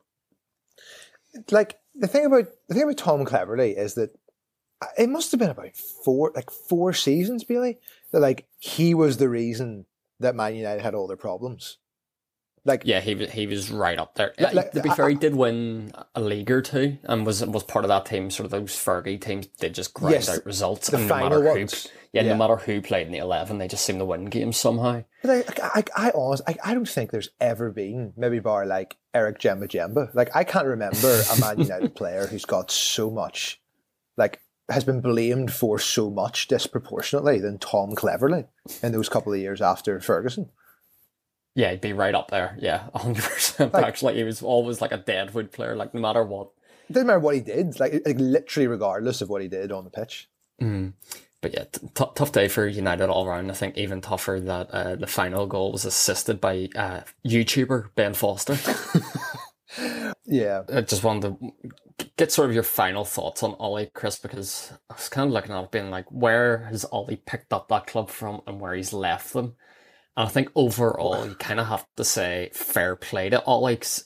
Like 1.52 1.78
the 1.96 2.08
thing 2.08 2.26
about 2.26 2.46
the 2.68 2.74
thing 2.76 2.84
about 2.84 2.98
Tom 2.98 3.26
Cleverley 3.26 3.78
is 3.78 3.96
that 3.96 4.12
it 4.98 5.10
must 5.10 5.32
have 5.32 5.40
been 5.40 5.50
about 5.50 5.76
four 5.76 6.32
like 6.36 6.50
four 6.52 6.94
seasons, 6.94 7.44
Billy, 7.44 7.80
that 8.12 8.20
like 8.20 8.48
he 8.60 8.94
was 8.94 9.18
the 9.18 9.30
reason 9.30 9.86
that 10.20 10.36
Man 10.36 10.56
United 10.56 10.82
had 10.82 10.94
all 10.96 11.08
their 11.08 11.18
problems. 11.18 11.78
Like 12.68 12.82
Yeah, 12.86 13.00
he 13.00 13.14
was 13.16 13.30
he 13.32 13.46
was 13.48 13.70
right 13.72 13.98
up 14.00 14.16
there. 14.16 14.34
Like- 14.40 14.54
like, 14.54 14.72
to 14.72 14.82
be 14.82 14.90
I- 14.90 14.96
fair, 14.96 15.10
he 15.10 15.16
did 15.16 15.36
win 15.36 15.92
a 16.16 16.22
league 16.22 16.50
or 16.50 16.62
two, 16.62 16.98
and 17.04 17.26
was 17.26 17.46
was 17.46 17.64
part 17.64 17.86
of 17.86 17.90
that 17.90 18.06
team. 18.08 18.32
Sort 18.32 18.46
of 18.46 18.52
those 18.52 18.72
Fergie 18.72 19.22
teams 19.22 19.48
they 19.60 19.70
just 19.70 19.94
grind 19.94 20.16
Yes, 20.16 20.30
out 20.30 20.46
results. 20.46 20.90
the 20.90 20.98
and 20.98 21.08
no 21.08 21.16
matter 21.16 21.40
ones. 21.42 21.84
Who, 21.86 21.90
yeah, 22.14 22.24
Yeah. 22.24 22.30
no 22.34 22.38
matter 22.38 22.56
who 22.56 22.82
played 22.82 23.06
in 23.06 23.12
the 23.14 23.20
eleven, 23.20 23.60
they 23.60 23.68
just 23.68 23.86
seem 23.86 24.00
to 24.00 24.06
win 24.06 24.26
games 24.26 24.58
somehow. 24.58 25.04
But 25.22 25.60
I, 25.62 25.84
I, 25.96 26.08
I, 26.08 26.12
honest, 26.16 26.44
I, 26.48 26.56
I 26.64 26.74
don't 26.74 26.88
think 26.90 27.12
there's 27.12 27.30
ever 27.40 27.72
been, 27.72 28.14
maybe 28.18 28.40
bar 28.40 28.66
like 28.66 28.96
Eric 29.14 29.40
Djemba 29.40 29.68
Djemba. 29.68 30.14
Like, 30.16 30.36
I 30.36 30.44
can't 30.44 30.66
remember 30.68 31.22
a 31.36 31.40
Man 31.40 31.60
United 31.60 31.94
player 31.96 32.26
who's 32.28 32.46
got 32.46 32.72
so 32.72 33.10
much, 33.12 33.62
like, 34.18 34.40
has 34.70 34.84
been 34.84 35.02
blamed 35.02 35.52
for 35.54 35.78
so 35.78 36.10
much 36.10 36.48
disproportionately 36.48 37.40
than 37.40 37.60
Tom 37.60 37.92
Cleverley 37.96 38.48
in 38.82 38.92
those 38.94 39.10
couple 39.10 39.34
of 39.34 39.40
years 39.40 39.62
after 39.62 40.00
Ferguson. 40.00 40.50
Yeah, 41.56 41.72
he'd 41.72 41.82
be 41.82 41.94
right 41.94 42.14
up 42.14 42.30
there. 42.32 42.58
Yeah, 42.60 42.90
hundred 42.96 43.24
percent. 43.24 43.74
Like- 43.74 43.86
Actually, 43.86 44.16
he 44.16 44.24
was 44.24 44.42
always 44.42 44.82
like 44.82 44.92
a 44.92 44.98
deadwood 44.98 45.52
player. 45.52 45.76
Like 45.76 45.94
no 45.94 46.02
matter 46.02 46.24
what. 46.24 46.50
It 46.90 46.94
doesn't 46.94 47.08
matter 47.08 47.20
what 47.20 47.34
he 47.34 47.42
did, 47.42 47.80
like, 47.80 47.94
like 48.06 48.18
literally 48.20 48.68
regardless 48.68 49.22
of 49.22 49.30
what 49.30 49.42
he 49.42 49.48
did 49.48 49.72
on 49.72 49.86
the 49.86 49.90
pitch. 49.90 50.30
But 50.60 51.54
yeah, 51.54 51.64
t- 51.72 51.88
t- 51.94 52.06
tough 52.16 52.32
day 52.32 52.48
for 52.48 52.68
United 52.68 53.10
all 53.10 53.26
round. 53.28 53.50
I 53.50 53.56
think 53.56 53.78
even 53.78 54.02
tougher 54.02 54.40
that 54.40 54.70
uh, 54.72 54.96
the 54.96 55.08
final 55.08 55.48
goal 55.48 55.72
was 55.72 55.86
assisted 55.86 56.40
by 56.42 56.70
uh, 56.76 57.02
YouTuber 57.26 57.90
Ben 57.96 58.14
Foster. 58.14 58.58
Yeah. 60.26 60.64
I 60.74 60.82
just 60.82 61.04
wanted 61.04 61.36
to 61.98 62.08
get 62.18 62.32
sort 62.32 62.50
of 62.50 62.54
your 62.56 62.64
final 62.64 63.04
thoughts 63.06 63.44
on 63.44 63.56
Ollie, 63.60 63.92
Chris, 63.94 64.18
because 64.18 64.72
I 64.90 64.94
was 64.94 65.10
kind 65.10 65.28
of 65.28 65.34
looking 65.34 65.52
at 65.52 65.64
it 65.66 65.72
being 65.72 65.90
like, 65.92 66.06
where 66.10 66.60
has 66.66 66.86
Ollie 66.86 67.22
picked 67.26 67.52
up 67.54 67.68
that 67.70 67.88
club 67.88 68.10
from 68.10 68.42
and 68.48 68.60
where 68.60 68.74
he's 68.74 68.94
left 68.94 69.34
them? 69.34 69.56
And 70.18 70.28
I 70.28 70.30
think 70.32 70.50
overall, 70.56 71.28
you 71.28 71.36
kind 71.36 71.60
of 71.60 71.68
have 71.68 71.86
to 71.98 72.04
say 72.04 72.50
fair 72.54 72.96
play 72.96 73.30
to 73.30 73.44
Alex. 73.48 74.06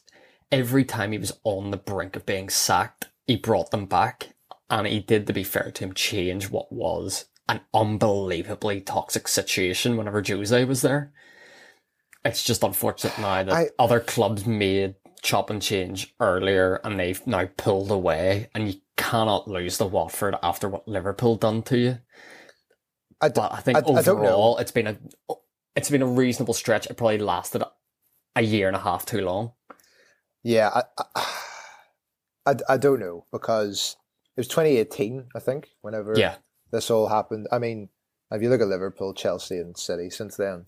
every 0.52 0.84
time 0.84 1.12
he 1.12 1.18
was 1.20 1.32
on 1.44 1.70
the 1.70 1.78
brink 1.78 2.16
of 2.16 2.26
being 2.26 2.50
sacked, 2.50 3.08
he 3.28 3.36
brought 3.36 3.70
them 3.70 3.86
back. 3.86 4.30
And 4.68 4.88
he 4.88 5.00
did, 5.00 5.28
to 5.28 5.34
be 5.34 5.44
fair 5.44 5.70
to 5.72 5.84
him, 5.84 5.94
change 5.94 6.50
what 6.50 6.72
was 6.72 7.26
an 7.48 7.62
unbelievably 7.74 8.82
toxic 8.82 9.28
situation 9.28 9.96
whenever 9.98 10.24
Jose 10.28 10.66
was 10.66 10.82
there. 10.82 11.12
It's 12.26 12.44
just 12.44 12.64
unfortunate 12.64 13.18
now 13.20 13.44
that 13.44 13.54
I- 13.54 13.70
other 13.78 14.00
clubs 14.00 14.46
made 14.48 14.96
chop 15.22 15.50
and 15.52 15.62
change 15.62 16.16
earlier 16.20 16.76
and 16.84 17.00
they've 17.00 17.26
now 17.28 17.48
pulled 17.58 17.92
away 17.92 18.50
and 18.56 18.68
you 18.72 18.80
cannot 18.98 19.48
lose 19.48 19.78
to 19.78 19.86
Watford 19.86 20.36
after 20.42 20.68
what 20.70 20.88
Liverpool 20.88 21.36
done 21.36 21.62
to 21.64 21.78
you. 21.78 21.98
I, 23.22 23.28
d- 23.28 23.34
But 23.36 23.54
I 23.54 23.58
think 23.60 23.78
I- 23.78 23.82
I 23.82 23.84
don't 23.84 23.96
know. 24.06 24.12
overall 24.14 24.58
it's 24.58 24.72
been 24.72 24.88
a 24.88 24.98
it's 25.80 25.90
been 25.90 26.02
a 26.02 26.06
reasonable 26.06 26.54
stretch. 26.54 26.88
It 26.88 26.98
probably 26.98 27.20
lasted 27.20 27.64
a 28.36 28.42
year 28.42 28.68
and 28.68 28.76
a 28.76 28.82
half 28.82 29.06
too 29.06 29.22
long. 29.22 29.54
yeah, 30.44 30.70
I, 30.98 31.04
I, 32.46 32.56
I, 32.68 32.78
don't 32.78 33.00
know 33.00 33.26
because 33.32 33.96
it 34.36 34.42
was 34.42 34.48
2018, 34.50 35.28
I 35.34 35.40
think, 35.40 35.70
whenever 35.82 36.14
Yeah. 36.18 36.36
this 36.72 36.92
all 36.92 37.08
happened. 37.08 37.48
I 37.50 37.60
mean, 37.60 37.88
If 38.30 38.42
you 38.42 38.50
look 38.50 38.62
at 38.62 38.68
Liverpool, 38.68 39.14
Chelsea, 39.14 39.58
and 39.58 39.78
City 39.78 40.10
since 40.10 40.36
then, 40.36 40.66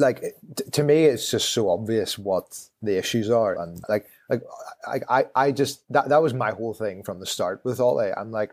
like 0.00 0.34
to 0.72 0.82
me, 0.82 1.04
it's 1.04 1.30
just 1.30 1.50
so 1.50 1.70
obvious 1.70 2.18
what 2.18 2.68
the 2.82 2.98
issues 2.98 3.30
are, 3.30 3.54
and 3.62 3.80
like 3.88 4.06
like 4.28 4.42
I 4.86 5.00
I, 5.08 5.24
I 5.36 5.52
just 5.52 5.84
that 5.90 6.08
that 6.08 6.20
was 6.22 6.34
my 6.34 6.50
whole 6.50 6.74
thing 6.74 7.04
from 7.04 7.20
the 7.20 7.26
start 7.26 7.60
with 7.64 7.78
Ole. 7.80 8.12
I'm 8.16 8.32
like, 8.32 8.52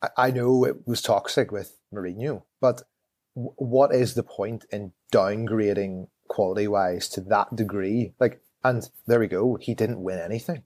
I, 0.00 0.08
I 0.16 0.30
know 0.30 0.64
it 0.64 0.86
was 0.86 1.02
toxic 1.02 1.50
with 1.50 1.76
Mourinho, 1.92 2.44
but 2.60 2.82
what 3.36 3.94
is 3.94 4.14
the 4.14 4.22
point 4.22 4.64
in 4.72 4.92
downgrading 5.12 6.08
quality 6.28 6.66
wise 6.66 7.08
to 7.10 7.20
that 7.22 7.54
degree? 7.54 8.14
Like, 8.18 8.40
and 8.64 8.82
there 9.06 9.20
we 9.20 9.26
go. 9.28 9.56
He 9.60 9.74
didn't 9.74 10.02
win 10.02 10.18
anything. 10.18 10.62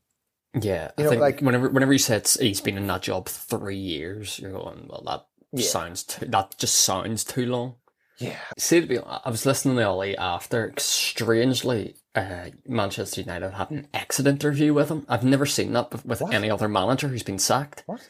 Yeah, 0.55 0.91
You 0.97 1.03
I 1.03 1.03
know, 1.05 1.11
think 1.11 1.21
like- 1.21 1.41
whenever 1.41 1.69
whenever 1.69 1.93
he 1.93 1.99
says 1.99 2.35
he's 2.41 2.61
been 2.61 2.77
in 2.79 2.87
that 2.87 3.03
job 3.03 3.29
three 3.29 3.77
years, 3.77 4.39
you're 4.39 4.53
going, 4.53 4.87
well, 4.89 5.03
that 5.07 5.27
Yeah. 5.53 5.69
sounds 5.69 6.05
too, 6.05 6.27
that 6.27 6.57
just 6.59 6.75
sounds 6.77 7.25
too 7.25 7.47
long. 7.47 7.75
Yeah, 8.19 8.37
See, 8.59 8.81
to 8.81 8.87
be 8.87 8.99
honest, 8.99 9.23
I 9.27 9.31
was 9.31 9.47
listening 9.47 9.77
to 9.77 9.83
Ollie 9.87 10.17
after. 10.17 10.75
Strangely, 10.79 11.97
uh, 12.15 12.51
Manchester 12.67 13.21
United 13.23 13.53
had 13.53 13.71
an 13.71 13.89
exit 13.95 14.27
interview 14.27 14.75
with 14.75 14.91
him. 14.91 15.07
I've 15.09 15.25
never 15.25 15.47
seen 15.47 15.73
that 15.73 15.91
with- 15.93 16.05
with 16.05 16.21
What? 16.21 16.35
any 16.35 16.51
other 16.51 16.69
manager 16.69 17.09
who's 17.09 17.23
been 17.23 17.39
sacked. 17.39 17.83
What? 17.87 18.09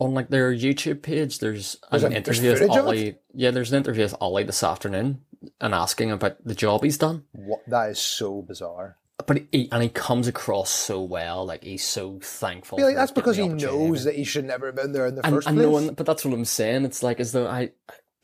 On 0.00 0.12
like 0.14 0.28
their 0.28 0.52
YouTube 0.52 1.02
page, 1.02 1.38
there's 1.38 1.76
There's 1.90 2.02
an 2.02 2.12
a- 2.16 2.20
there's 2.20 2.38
interview 2.40 2.50
with 2.66 2.70
of 2.70 2.76
it? 2.76 2.80
Ollie. 2.80 3.16
Yeah, 3.32 3.50
there's 3.52 3.72
an 3.72 3.78
interview 3.78 4.02
with 4.02 4.14
Ollie 4.20 4.42
this 4.44 4.62
afternoon 4.62 5.22
and 5.60 5.72
asking 5.74 6.10
about 6.10 6.44
the 6.44 6.54
job 6.54 6.82
he's 6.82 6.98
done. 6.98 7.24
what 7.32 7.60
that 7.68 7.90
is 7.90 7.98
so 8.00 8.42
bizarre. 8.42 8.96
But 9.26 9.42
he 9.52 9.68
and 9.70 9.82
he 9.82 9.88
comes 9.88 10.26
across 10.26 10.70
so 10.70 11.00
well, 11.00 11.46
like 11.46 11.62
he's 11.62 11.84
so 11.84 12.18
thankful. 12.20 12.78
For 12.78 12.92
that's 12.92 13.12
because 13.12 13.36
he 13.36 13.42
getting 13.42 13.58
the 13.58 13.64
opportunity. 13.66 13.88
knows 13.90 14.04
that 14.04 14.16
he 14.16 14.24
should 14.24 14.44
never 14.44 14.66
have 14.66 14.74
been 14.74 14.90
there 14.92 15.06
in 15.06 15.14
the 15.14 15.24
And, 15.24 15.34
first 15.36 15.46
and 15.46 15.56
place. 15.56 15.64
no 15.64 15.70
one, 15.70 15.94
but 15.94 16.04
that's 16.04 16.24
what 16.24 16.34
I'm 16.34 16.44
saying. 16.44 16.84
It's 16.84 17.02
like 17.04 17.20
as 17.20 17.30
though 17.30 17.46
I, 17.46 17.70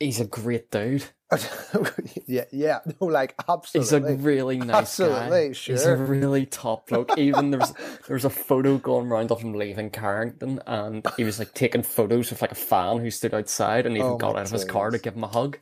he's 0.01 0.19
a 0.19 0.25
great 0.25 0.71
dude. 0.71 1.05
yeah, 2.27 2.45
yeah, 2.51 2.81
no, 3.01 3.07
like 3.07 3.37
absolutely. 3.49 3.81
He's 3.81 3.93
a 3.93 4.17
really 4.17 4.59
nice 4.59 4.99
guy. 4.99 5.07
Absolutely, 5.07 5.53
He's 5.55 5.85
a 5.87 5.97
really 5.97 6.47
top 6.47 6.89
bloke. 6.89 7.13
Even 7.19 7.53
there's 7.53 7.73
there's 8.09 8.25
a 8.25 8.31
photo 8.31 8.79
going 8.79 9.07
around 9.07 9.31
of 9.31 9.41
him 9.41 9.55
leaving 9.55 9.91
Carrington, 9.91 10.61
and 10.67 11.07
he 11.17 11.23
was 11.23 11.39
like 11.39 11.55
taking 11.55 11.85
photos 11.85 12.31
with 12.31 12.43
like 12.43 12.51
a 12.51 12.57
fan 12.57 12.99
who 12.99 13.13
stood 13.13 13.33
outside, 13.35 13.87
and 13.87 13.97
even 13.97 14.11
Oh, 14.13 14.17
got 14.17 14.37
out 14.37 14.47
of 14.47 14.51
his 14.51 14.65
car 14.65 14.91
to 14.91 14.99
give 14.99 15.15
him 15.15 15.23
a 15.23 15.29
hug. 15.29 15.59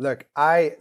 Look, 0.00 0.26
I, 0.36 0.72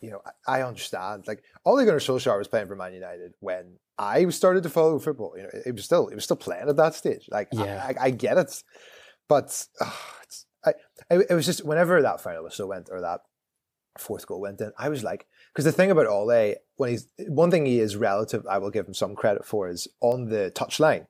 you 0.00 0.10
know, 0.10 0.22
I 0.46 0.62
understand. 0.62 1.24
Like 1.26 1.42
Ole 1.64 1.84
Gunnar 1.84 1.98
Solskjaer 1.98 2.38
was 2.38 2.48
playing 2.48 2.68
for 2.68 2.76
Man 2.76 2.94
United 2.94 3.34
when 3.40 3.76
I 3.98 4.28
started 4.30 4.62
to 4.64 4.68
follow 4.70 4.98
football. 4.98 5.34
You 5.36 5.44
know, 5.44 5.50
it 5.66 5.74
was 5.74 5.84
still, 5.84 6.08
it 6.08 6.14
was 6.14 6.24
still 6.24 6.36
playing 6.36 6.68
at 6.68 6.76
that 6.76 6.94
stage. 6.94 7.26
Like, 7.30 7.48
Yeah. 7.52 7.84
I, 7.84 8.00
I, 8.00 8.04
I 8.04 8.10
get 8.10 8.38
it, 8.38 8.62
but 9.28 9.66
uh, 9.80 9.90
it's, 10.22 10.46
I, 10.64 10.70
it, 11.10 11.26
it 11.30 11.34
was 11.34 11.46
just 11.46 11.64
whenever 11.64 12.00
that 12.00 12.20
final 12.20 12.44
whistle 12.44 12.68
went 12.68 12.88
or 12.90 13.00
that 13.00 13.20
fourth 13.98 14.26
goal 14.26 14.40
went 14.40 14.60
in, 14.60 14.72
I 14.78 14.88
was 14.88 15.02
like, 15.02 15.26
because 15.52 15.64
the 15.64 15.72
thing 15.72 15.90
about 15.90 16.06
Ole, 16.06 16.54
when 16.76 16.90
he's 16.90 17.08
one 17.28 17.50
thing 17.50 17.66
he 17.66 17.80
is 17.80 17.96
relative, 17.96 18.46
I 18.46 18.58
will 18.58 18.70
give 18.70 18.86
him 18.86 18.94
some 18.94 19.14
credit 19.14 19.44
for 19.44 19.68
is 19.68 19.88
on 20.00 20.28
the 20.28 20.52
touchline. 20.54 21.06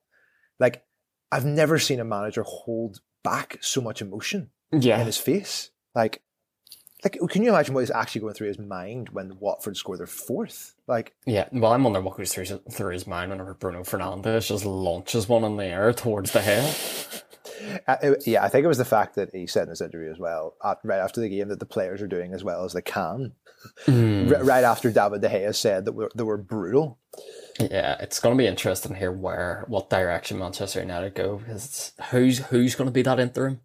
Like, 0.59 0.85
I've 1.31 1.45
never 1.45 1.79
seen 1.79 2.01
a 2.01 2.05
manager 2.05 2.43
hold 2.43 3.01
back 3.23 3.59
so 3.61 3.81
much 3.81 4.03
emotion 4.03 4.51
in 5.01 5.07
his 5.07 5.19
face. 5.19 5.71
Like, 5.95 6.23
like 7.05 7.19
can 7.31 7.43
you 7.43 7.51
imagine 7.51 7.75
what 7.75 7.85
is 7.85 7.91
actually 7.91 8.23
going 8.23 8.35
through 8.35 8.49
his 8.49 8.59
mind 8.59 9.11
when 9.11 9.39
Watford 9.39 9.77
score 9.77 9.97
their 9.97 10.07
fourth? 10.07 10.75
Like, 10.87 11.15
yeah. 11.25 11.49
Well, 11.53 11.73
I'm 11.73 11.85
wondering 11.85 12.05
what 12.05 12.17
goes 12.17 12.33
through 12.33 12.45
his, 12.45 12.59
through 12.71 12.93
his 12.93 13.07
mind 13.07 13.31
whenever 13.31 13.55
Bruno 13.55 13.83
Fernandes 13.83 14.49
just 14.49 14.65
launches 14.65 15.29
one 15.29 15.45
in 15.45 15.57
the 15.57 15.65
air 15.65 15.93
towards 15.93 16.33
the 16.33 16.43
head. 16.43 16.75
Uh, 17.89 17.97
it- 18.03 18.27
yeah, 18.27 18.45
I 18.45 18.49
think 18.49 18.65
it 18.65 18.69
was 18.69 18.79
the 18.79 18.85
fact 18.85 19.15
that 19.17 19.31
he 19.35 19.47
said 19.47 19.65
in 19.65 19.71
his 19.71 19.81
interview 19.81 20.11
as 20.11 20.19
well, 20.19 20.55
at, 20.65 20.79
right 20.85 21.01
after 21.01 21.21
the 21.21 21.29
game, 21.29 21.49
that 21.49 21.61
the 21.61 21.67
players 21.67 22.01
are 22.03 22.07
doing 22.07 22.33
as 22.35 22.45
well 22.45 22.65
as 22.65 22.73
they 22.73 22.83
can. 22.83 23.33
Mm. 23.87 24.37
R- 24.37 24.45
right 24.45 24.65
after 24.65 24.91
David 24.91 25.21
De 25.21 25.29
Gea 25.29 25.55
said 25.55 25.85
that 25.85 25.93
we're, 25.93 26.09
they 26.15 26.25
were 26.25 26.37
brutal. 26.39 26.99
Yeah, 27.61 27.97
it's 28.01 28.19
going 28.21 28.37
to 28.37 28.43
be 28.43 28.47
interesting 28.47 28.95
here 28.95 29.13
where 29.13 29.65
what 29.69 29.91
direction 29.91 30.39
Manchester 30.39 30.81
United 30.81 31.15
go 31.15 31.37
because 31.39 31.93
who's 32.11 32.39
who's 32.39 32.75
going 32.75 32.89
to 32.89 32.93
be 32.93 33.03
that 33.03 33.21
interim. 33.21 33.61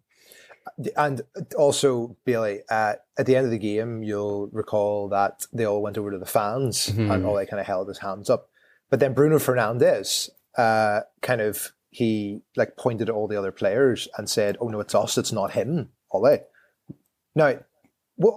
And 0.96 1.22
also, 1.56 2.16
Bailey, 2.24 2.60
uh, 2.70 2.94
at 3.18 3.26
the 3.26 3.34
end 3.36 3.46
of 3.46 3.50
the 3.50 3.58
game, 3.58 4.02
you'll 4.02 4.48
recall 4.48 5.08
that 5.08 5.46
they 5.52 5.64
all 5.64 5.82
went 5.82 5.96
over 5.98 6.10
to 6.12 6.18
the 6.18 6.26
fans 6.26 6.88
Mhm. 6.90 7.12
and 7.12 7.26
all 7.26 7.34
they 7.36 7.46
kind 7.46 7.58
of 7.60 7.66
held 7.66 7.88
his 7.88 7.98
hands 7.98 8.28
up. 8.30 8.50
But 8.90 9.00
then 9.00 9.14
Bruno 9.14 9.38
Fernandes, 9.38 10.28
uh, 10.56 11.00
kind 11.22 11.40
of, 11.40 11.72
he 11.90 12.42
like 12.56 12.76
pointed 12.76 13.08
at 13.08 13.14
all 13.14 13.28
the 13.28 13.36
other 13.38 13.52
players 13.52 14.08
and 14.16 14.28
said, 14.28 14.56
"Oh 14.60 14.68
no, 14.68 14.80
it's 14.80 14.94
us. 14.94 15.16
It's 15.18 15.32
not 15.32 15.52
him." 15.52 15.90
Ole. 16.10 16.38
Now, 17.34 17.58
what? 18.16 18.34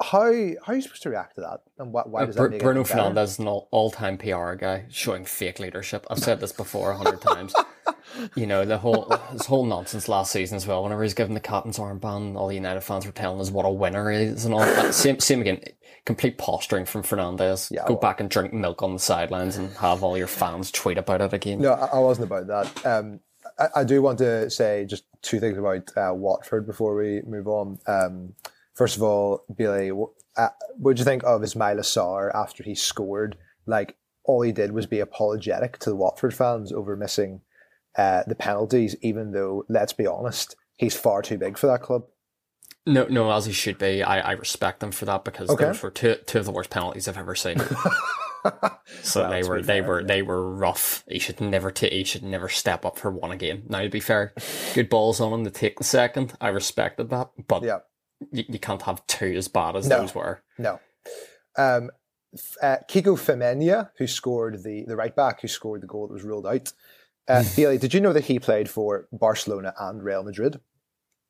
How 0.00 0.24
how 0.64 0.72
are 0.72 0.74
you 0.74 0.82
supposed 0.82 1.02
to 1.04 1.10
react 1.10 1.36
to 1.36 1.40
that? 1.42 1.60
And 1.78 1.92
why, 1.92 2.02
why 2.04 2.22
Uh, 2.22 2.26
does 2.26 2.36
Bru- 2.36 2.46
that 2.46 2.50
make 2.50 2.62
Bruno? 2.62 2.82
Fernandes 2.82 3.22
is 3.24 3.38
an 3.38 3.46
all-time 3.48 4.18
PR 4.18 4.54
guy 4.54 4.86
showing 4.90 5.24
fake 5.24 5.60
leadership. 5.60 6.04
I've 6.10 6.18
said 6.18 6.40
this 6.40 6.52
before 6.52 6.90
a 6.90 6.96
hundred 6.96 7.20
times. 7.32 7.54
You 8.34 8.46
know 8.46 8.64
the 8.64 8.78
whole 8.78 9.10
his 9.32 9.46
whole 9.46 9.64
nonsense 9.64 10.08
last 10.08 10.30
season 10.32 10.56
as 10.56 10.66
well. 10.66 10.82
Whenever 10.82 11.02
he's 11.02 11.14
given 11.14 11.34
the 11.34 11.40
captain's 11.40 11.78
armband, 11.78 12.36
all 12.36 12.48
the 12.48 12.54
United 12.54 12.82
fans 12.82 13.06
were 13.06 13.12
telling 13.12 13.40
us 13.40 13.50
what 13.50 13.64
a 13.66 13.70
winner 13.70 14.10
he 14.10 14.18
is 14.24 14.44
and 14.44 14.54
all 14.54 14.60
that. 14.60 14.94
Same 14.94 15.18
same 15.20 15.40
again. 15.40 15.60
Complete 16.04 16.36
posturing 16.36 16.84
from 16.84 17.02
Fernandes. 17.02 17.70
Yeah, 17.70 17.84
Go 17.86 17.94
well- 17.94 18.00
back 18.00 18.20
and 18.20 18.28
drink 18.28 18.52
milk 18.52 18.82
on 18.82 18.92
the 18.92 18.98
sidelines 18.98 19.56
and 19.56 19.70
have 19.78 20.02
all 20.02 20.18
your 20.18 20.26
fans 20.26 20.70
tweet 20.70 20.98
about 20.98 21.22
it 21.22 21.32
again. 21.32 21.60
No, 21.60 21.72
I 21.72 21.86
I 21.86 21.98
wasn't 21.98 22.26
about 22.30 22.46
that. 22.48 22.86
Um, 22.86 23.20
I, 23.58 23.68
I 23.76 23.84
do 23.84 24.02
want 24.02 24.18
to 24.18 24.50
say 24.50 24.84
just 24.84 25.04
two 25.22 25.40
things 25.40 25.56
about 25.58 25.90
uh, 25.96 26.12
Watford 26.14 26.66
before 26.66 26.94
we 26.94 27.22
move 27.26 27.48
on. 27.48 27.78
Um, 27.86 28.34
first 28.74 28.96
of 28.96 29.02
all, 29.02 29.44
Billy, 29.56 29.90
uh, 30.36 30.48
what 30.76 30.96
do 30.96 31.00
you 31.00 31.04
think 31.04 31.22
of 31.24 31.40
Ismaila 31.40 31.80
Sarr 31.80 32.30
after 32.34 32.62
he 32.62 32.74
scored? 32.74 33.36
Like, 33.66 33.96
all 34.24 34.42
he 34.42 34.52
did 34.52 34.72
was 34.72 34.86
be 34.86 35.00
apologetic 35.00 35.78
to 35.78 35.90
the 35.90 35.96
Watford 35.96 36.34
fans 36.34 36.72
over 36.72 36.96
missing 36.96 37.40
uh, 37.96 38.22
the 38.26 38.34
penalties, 38.34 38.96
even 39.02 39.32
though, 39.32 39.64
let's 39.68 39.92
be 39.92 40.06
honest, 40.06 40.56
he's 40.76 40.96
far 40.96 41.22
too 41.22 41.38
big 41.38 41.56
for 41.58 41.66
that 41.68 41.82
club. 41.82 42.04
No, 42.86 43.06
no, 43.06 43.30
as 43.32 43.46
he 43.46 43.52
should 43.52 43.78
be. 43.78 44.02
I, 44.02 44.20
I 44.20 44.32
respect 44.32 44.80
them 44.80 44.92
for 44.92 45.04
that 45.06 45.24
because 45.24 45.48
Okay. 45.48 45.64
those 45.64 45.82
were 45.82 45.90
two, 45.90 46.16
two 46.26 46.38
of 46.40 46.44
the 46.44 46.52
worst 46.52 46.68
penalties 46.70 47.08
I've 47.08 47.16
ever 47.18 47.34
seen. 47.34 47.56
So 49.02 49.22
Well, 49.22 49.30
they 49.30 49.42
were 49.42 49.62
they 49.62 49.80
fair, 49.80 49.88
were 49.88 50.00
yeah. 50.02 50.06
they 50.06 50.20
were 50.22 50.50
rough. 50.54 51.02
He 51.08 51.18
should 51.18 51.40
never 51.40 51.70
ta- 51.70 51.88
he 51.90 52.04
should 52.04 52.22
never 52.22 52.50
step 52.50 52.84
up 52.84 52.98
for 52.98 53.10
one 53.10 53.30
again. 53.30 53.62
Now 53.70 53.80
to 53.80 53.88
be 53.88 54.00
fair, 54.00 54.34
good 54.74 54.90
balls 54.90 55.18
on 55.18 55.32
him 55.32 55.44
to 55.44 55.50
take 55.50 55.78
the 55.78 55.84
second. 55.84 56.34
I 56.42 56.48
respected 56.48 57.08
that, 57.08 57.30
but 57.48 57.62
Yeah. 57.62 57.78
you, 58.32 58.44
you 58.46 58.58
can't 58.58 58.82
have 58.82 59.06
two 59.06 59.32
as 59.34 59.48
bad 59.48 59.76
as 59.76 59.88
No. 59.88 60.00
those 60.00 60.14
were. 60.14 60.42
No. 60.58 60.78
Um, 61.56 61.90
uh, 62.60 62.76
Kiko 62.86 63.16
Femenia, 63.16 63.92
who 63.96 64.06
scored 64.06 64.62
the, 64.62 64.84
the 64.86 64.94
right 64.96 65.16
back, 65.16 65.40
who 65.40 65.48
scored 65.48 65.80
the 65.80 65.86
goal 65.86 66.06
that 66.08 66.12
was 66.12 66.22
ruled 66.22 66.46
out. 66.46 66.70
Uh, 67.28 67.44
Bailey, 67.56 67.78
did 67.78 67.94
you 67.94 68.00
know 68.00 68.12
that 68.12 68.24
he 68.24 68.38
played 68.38 68.68
for 68.68 69.08
Barcelona 69.12 69.74
and 69.78 70.02
Real 70.02 70.22
Madrid? 70.22 70.60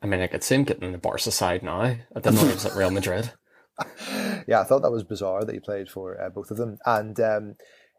I 0.03 0.07
mean, 0.07 0.21
I 0.21 0.27
could 0.27 0.45
see 0.45 0.57
him 0.57 0.65
getting 0.65 0.93
the 0.93 0.99
Barca 0.99 1.31
side 1.31 1.63
now. 1.63 1.81
I 1.81 2.01
didn't 2.15 2.35
know 2.35 2.47
he 2.47 2.53
was 2.53 2.67
at 2.67 2.77
Real 2.77 2.91
Madrid. 2.91 3.33
yeah, 4.47 4.61
I 4.61 4.65
thought 4.65 4.83
that 4.83 4.93
was 4.93 5.03
bizarre 5.03 5.45
that 5.45 5.53
he 5.53 5.61
played 5.61 5.89
for 5.89 6.21
uh, 6.21 6.29
both 6.29 6.51
of 6.51 6.57
them. 6.57 6.79
And 6.87 7.19
um, 7.19 7.57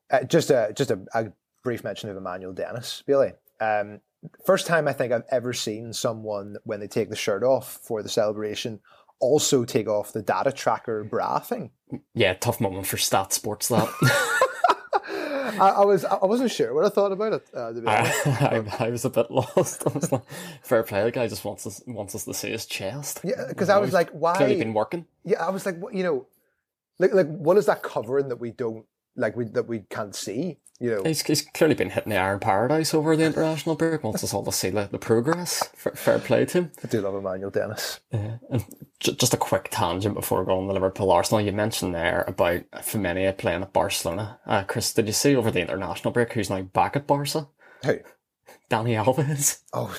uh, 0.10 0.24
just 0.24 0.50
a 0.50 0.72
just 0.74 0.92
a, 0.92 1.00
a 1.14 1.26
brief 1.64 1.84
mention 1.84 2.10
of 2.10 2.16
Emmanuel 2.16 2.54
Dennis, 2.54 3.04
Bailey. 3.06 3.34
Um, 3.60 4.00
first 4.46 4.68
time 4.68 4.88
I 4.88 4.94
think 4.94 5.12
I've 5.12 5.26
ever 5.32 5.52
seen 5.52 5.92
someone 5.92 6.56
when 6.64 6.80
they 6.80 6.88
take 6.88 7.10
the 7.10 7.16
shirt 7.16 7.44
off 7.44 7.80
for 7.84 8.02
the 8.04 8.10
celebration 8.10 8.80
also 9.20 9.64
take 9.64 9.88
off 9.88 10.14
the 10.14 10.22
data 10.22 10.52
tracker 10.52 11.04
bra 11.04 11.40
thing. 11.40 11.72
Yeah, 12.14 12.34
tough 12.34 12.60
moment 12.60 12.88
for 12.88 12.98
Stat 12.98 13.34
Sports. 13.34 13.70
That 13.70 13.90
I, 15.60 15.70
I 15.70 15.86
was 15.86 16.06
I 16.06 16.26
wasn't 16.26 16.52
sure 16.52 16.74
what 16.74 16.86
I 16.86 16.90
thought 16.90 17.12
about 17.12 17.34
it. 17.34 17.50
Uh. 17.54 17.74
I, 17.86 18.64
I, 18.80 18.86
I 18.86 18.90
was 18.90 19.06
a 19.06 19.10
bit 19.10 19.30
lost. 19.32 19.84
I 19.88 19.92
was 19.94 20.12
like, 20.12 20.24
fair 20.62 20.84
play. 20.84 21.04
The 21.04 21.12
guy 21.12 21.28
just 21.28 21.46
wants 21.46 21.66
us 21.68 21.82
wants 21.88 22.16
us 22.16 22.26
to 22.26 22.34
see 22.34 22.52
his 22.52 22.66
chest. 22.66 23.22
Yeah, 23.24 23.46
because 23.50 23.70
I 23.70 23.78
was 23.78 23.94
like, 23.94 24.10
why? 24.12 24.36
clearly 24.36 24.58
been 24.58 24.74
working. 24.74 25.06
Yeah, 25.24 25.46
I 25.46 25.50
was 25.50 25.66
like, 25.66 25.78
what, 25.80 25.94
you 25.94 26.04
know, 26.04 26.28
like 27.00 27.14
like 27.14 27.28
what 27.28 27.58
is 27.58 27.66
that 27.66 27.84
covering 27.84 28.30
that 28.30 28.38
we 28.38 28.52
don't 28.52 28.86
like 29.16 29.36
we 29.36 29.46
that 29.46 29.68
we 29.68 29.80
can't 29.90 30.16
see? 30.16 30.58
You 30.80 30.92
know, 30.96 31.04
He's, 31.06 31.22
he's 31.24 31.42
clearly 31.42 31.76
been 31.76 31.90
hitting 31.90 32.10
the 32.10 32.18
iron 32.18 32.40
paradise 32.40 32.94
over 32.94 33.16
the 33.16 33.24
international 33.24 33.76
break. 33.76 34.04
Wants 34.04 34.24
us 34.26 34.34
all 34.34 34.44
to 34.44 34.52
see 34.52 34.70
the, 34.70 34.90
the 34.92 35.00
progress. 35.00 35.64
Fair, 35.76 35.94
fair 35.94 36.20
play 36.20 36.46
to 36.46 36.58
him. 36.64 36.72
I 36.84 36.88
do 36.88 37.00
love 37.02 37.16
Emmanuel 37.16 37.50
Dennis. 37.50 38.02
Yeah. 38.12 38.38
And 38.50 38.66
j- 39.00 39.16
just 39.16 39.34
a 39.34 39.38
quick 39.38 39.70
tangent 39.72 40.16
before 40.16 40.42
we 40.42 40.46
go 40.48 40.58
on 40.58 40.68
the 40.68 40.74
Liverpool 40.74 41.12
Arsenal. 41.12 41.40
You 41.40 41.54
mentioned 41.54 41.96
there 41.96 42.26
about 42.28 42.70
Femenia 42.84 43.38
playing 43.38 43.62
at 43.62 43.72
Barcelona. 43.72 44.40
Uh, 44.46 44.64
Chris, 44.64 44.94
did 44.94 45.08
you 45.08 45.14
see 45.14 45.34
over 45.36 45.50
the 45.50 45.62
international 45.62 46.12
break 46.12 46.34
who's 46.34 46.50
now 46.50 46.62
back 46.64 46.98
at 46.98 47.08
Barca? 47.08 47.48
Who? 47.86 48.00
Dani 48.70 49.02
Alves. 49.02 49.62
Oh, 49.72 49.96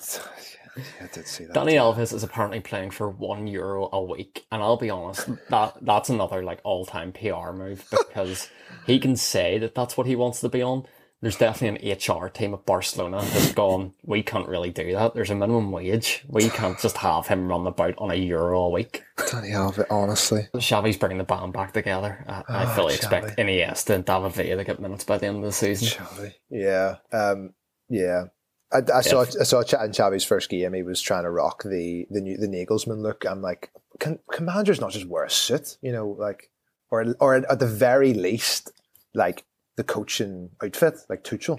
yeah, 0.52 0.55
I 1.02 1.06
did 1.12 1.26
see 1.26 1.44
that. 1.44 1.54
Dani 1.54 1.72
Alves 1.74 2.12
is 2.12 2.22
apparently 2.22 2.60
playing 2.60 2.90
for 2.90 3.08
one 3.10 3.46
euro 3.46 3.88
a 3.92 4.02
week, 4.02 4.46
and 4.52 4.62
I'll 4.62 4.76
be 4.76 4.90
honest, 4.90 5.28
that 5.50 5.74
that's 5.82 6.08
another 6.08 6.42
like 6.42 6.60
all 6.64 6.84
time 6.86 7.12
PR 7.12 7.52
move 7.52 7.86
because 7.90 8.48
he 8.86 8.98
can 8.98 9.16
say 9.16 9.58
that 9.58 9.74
that's 9.74 9.96
what 9.96 10.06
he 10.06 10.16
wants 10.16 10.40
to 10.40 10.48
be 10.48 10.62
on. 10.62 10.86
there's 11.22 11.36
definitely 11.36 11.90
an 11.90 11.96
HR 11.98 12.28
team 12.28 12.52
at 12.52 12.66
Barcelona 12.66 13.18
that's 13.32 13.52
gone, 13.52 13.94
we 14.04 14.22
can't 14.22 14.46
really 14.48 14.70
do 14.70 14.92
that. 14.92 15.14
There's 15.14 15.30
a 15.30 15.34
minimum 15.34 15.72
wage. 15.72 16.22
We 16.28 16.50
can't 16.50 16.78
just 16.78 16.98
have 16.98 17.26
him 17.26 17.48
run 17.48 17.66
about 17.66 17.94
on 17.98 18.10
a 18.10 18.14
euro 18.14 18.60
a 18.64 18.70
week. 18.70 19.02
Help 19.32 19.78
it, 19.78 19.86
honestly. 19.90 20.46
Xavi's 20.54 20.98
bringing 20.98 21.16
the 21.18 21.24
band 21.24 21.54
back 21.54 21.72
together. 21.72 22.22
I, 22.28 22.32
I 22.48 22.64
Ah, 22.64 22.74
fully 22.76 22.92
Xavi. 22.92 22.96
expect 22.96 23.38
Iniesta 23.38 23.94
and 23.94 24.04
David 24.04 24.32
Villa 24.32 24.56
to 24.56 24.64
get 24.64 24.78
minutes 24.80 25.04
by 25.04 25.16
the 25.16 25.26
end 25.26 25.38
of 25.38 25.42
the 25.44 25.52
season. 25.52 25.88
Xavi. 25.88 26.34
Yeah. 26.50 26.96
Um, 27.12 27.54
yeah. 27.88 28.24
I, 28.72 28.80
I 28.94 29.00
saw 29.00 29.20
I 29.20 29.44
saw 29.44 29.62
Ch- 29.62 29.74
in 29.74 30.20
first 30.20 30.48
game. 30.48 30.72
He 30.74 30.82
was 30.82 31.00
trying 31.00 31.24
to 31.24 31.30
rock 31.30 31.62
the 31.62 32.06
the 32.10 32.20
new 32.20 32.36
the 32.36 32.48
Nagelsmann 32.48 33.02
look. 33.02 33.24
I'm 33.24 33.42
like, 33.42 33.70
can, 33.98 34.18
managers 34.40 34.80
not 34.80 34.92
just 34.92 35.06
wear 35.06 35.24
a 35.24 35.30
suit? 35.30 35.78
You 35.82 35.92
know, 35.92 36.08
like, 36.18 36.50
or 36.90 37.14
or 37.20 37.36
at 37.36 37.58
the 37.58 37.66
very 37.66 38.12
least, 38.12 38.72
like 39.14 39.44
the 39.76 39.84
coaching 39.84 40.50
outfit, 40.62 40.94
like 41.08 41.22
Tuchel. 41.22 41.58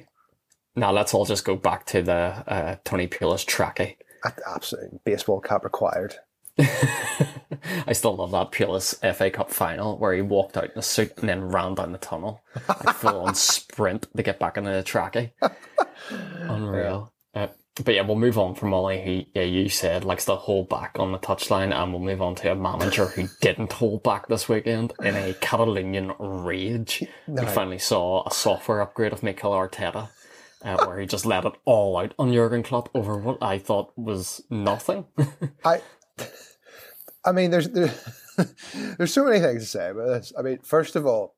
Now 0.76 0.92
let's 0.92 1.14
all 1.14 1.26
just 1.26 1.46
go 1.46 1.56
back 1.56 1.86
to 1.88 2.02
the 2.02 2.44
uh, 2.48 2.76
Tony 2.84 3.08
Pulis 3.08 3.46
trackie. 3.46 3.96
Absolutely, 4.46 5.00
baseball 5.06 5.40
cap 5.40 5.64
required. 5.64 6.16
I 7.88 7.94
still 7.94 8.16
love 8.16 8.32
that 8.32 8.52
Pulis 8.52 8.96
FA 9.16 9.30
Cup 9.30 9.52
final 9.52 9.98
where 9.98 10.14
he 10.14 10.22
walked 10.22 10.58
out 10.58 10.72
in 10.72 10.78
a 10.78 10.82
suit 10.82 11.18
and 11.18 11.30
then 11.30 11.50
ran 11.50 11.76
down 11.76 11.92
the 11.92 11.98
tunnel, 11.98 12.42
like 12.68 12.96
full 12.96 13.26
on 13.26 13.36
sprint 13.36 14.08
to 14.16 14.24
get 14.24 14.40
back 14.40 14.58
into 14.58 14.72
the 14.72 14.84
trackie. 14.84 15.32
Unreal. 16.42 17.14
Uh, 17.34 17.48
but 17.84 17.94
yeah, 17.94 18.02
we'll 18.02 18.16
move 18.16 18.38
on 18.38 18.56
from 18.56 18.74
Ollie, 18.74 19.04
who 19.04 19.40
yeah, 19.40 19.46
you 19.46 19.70
said 19.70 20.04
likes 20.04 20.26
to 20.26 20.36
hold 20.36 20.70
back 20.70 20.98
on 21.00 21.12
the 21.12 21.20
touchline, 21.20 21.74
and 21.74 21.92
we'll 21.94 22.02
move 22.02 22.22
on 22.22 22.36
to 22.36 22.52
a 22.52 22.56
manager 22.56 23.06
who 23.06 23.28
didn't 23.42 23.74
hold 23.74 24.04
back 24.04 24.28
this 24.28 24.50
weekend 24.50 24.94
in 25.04 25.16
a 25.16 25.34
Catalonian 25.36 26.14
rage. 26.20 27.04
We 27.28 27.46
finally 27.46 27.80
saw 27.80 28.26
a 28.26 28.32
software 28.32 28.82
upgrade 28.82 29.14
of 29.14 29.24
Mikel 29.24 29.52
Arteta. 29.52 30.10
Uh, 30.66 30.86
where 30.88 31.00
he 31.00 31.06
just 31.06 31.28
let 31.28 31.46
it 31.46 31.54
all 31.66 31.96
out 31.98 32.16
on 32.18 32.34
Jurgen 32.34 32.64
Klopp 32.64 32.90
over 32.96 33.16
what 33.16 33.38
I 33.44 33.60
thought 33.60 33.96
was 33.96 34.42
nothing. 34.50 35.06
I, 35.64 35.82
I 37.28 37.32
mean, 37.34 37.52
there's 37.52 37.70
there, 37.70 37.94
there's 38.98 39.14
so 39.14 39.26
many 39.26 39.40
things 39.40 39.64
to 39.64 39.68
say 39.68 39.90
about 39.90 40.08
this. 40.08 40.34
I 40.38 40.42
mean, 40.42 40.60
first 40.64 40.96
of 40.96 41.06
all, 41.06 41.36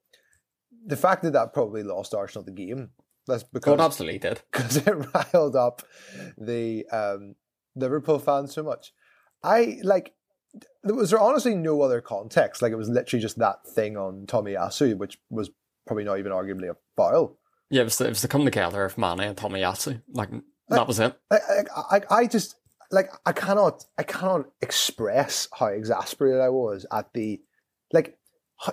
the 0.85 0.95
fact 0.97 1.23
that 1.23 1.33
that 1.33 1.53
probably 1.53 1.83
lost 1.83 2.13
Arsenal 2.13 2.45
the 2.45 2.51
game. 2.51 2.91
That's 3.27 3.43
God 3.43 3.49
because 3.53 3.79
absolutely 3.79 4.19
did. 4.19 4.41
because 4.51 4.77
it 4.77 4.91
riled 5.33 5.55
up 5.55 5.83
the 6.37 6.85
um, 6.91 7.35
Liverpool 7.75 8.19
fans 8.19 8.53
so 8.53 8.63
much. 8.63 8.93
I 9.43 9.79
like. 9.83 10.13
There 10.83 10.95
was 10.95 11.11
there 11.11 11.19
honestly 11.19 11.53
no 11.55 11.81
other 11.81 12.01
context. 12.01 12.61
Like 12.61 12.71
it 12.71 12.75
was 12.77 12.89
literally 12.89 13.21
just 13.21 13.37
that 13.39 13.65
thing 13.67 13.97
on 13.97 14.25
Tomiyasu, 14.25 14.97
which 14.97 15.19
was 15.29 15.51
probably 15.85 16.05
not 16.05 16.17
even 16.19 16.31
arguably 16.31 16.69
a 16.69 16.75
foul. 16.95 17.37
Yeah, 17.69 17.81
it 17.81 17.85
was, 17.85 17.97
the, 17.99 18.05
it 18.05 18.09
was 18.09 18.21
the 18.23 18.27
come 18.27 18.45
together 18.45 18.83
of 18.83 18.97
Mane 18.97 19.19
and 19.19 19.37
Tomiyasu. 19.37 20.01
Like 20.11 20.29
that 20.69 20.87
was 20.87 20.99
it. 20.99 21.15
I, 21.31 21.37
I- 21.91 22.01
I 22.09 22.25
just 22.27 22.55
like 22.91 23.11
I 23.25 23.31
cannot 23.31 23.85
I 23.97 24.03
cannot 24.03 24.45
express 24.61 25.47
how 25.57 25.67
exasperated 25.67 26.41
I 26.41 26.49
was 26.49 26.85
at 26.91 27.13
the 27.13 27.41
like 27.91 28.17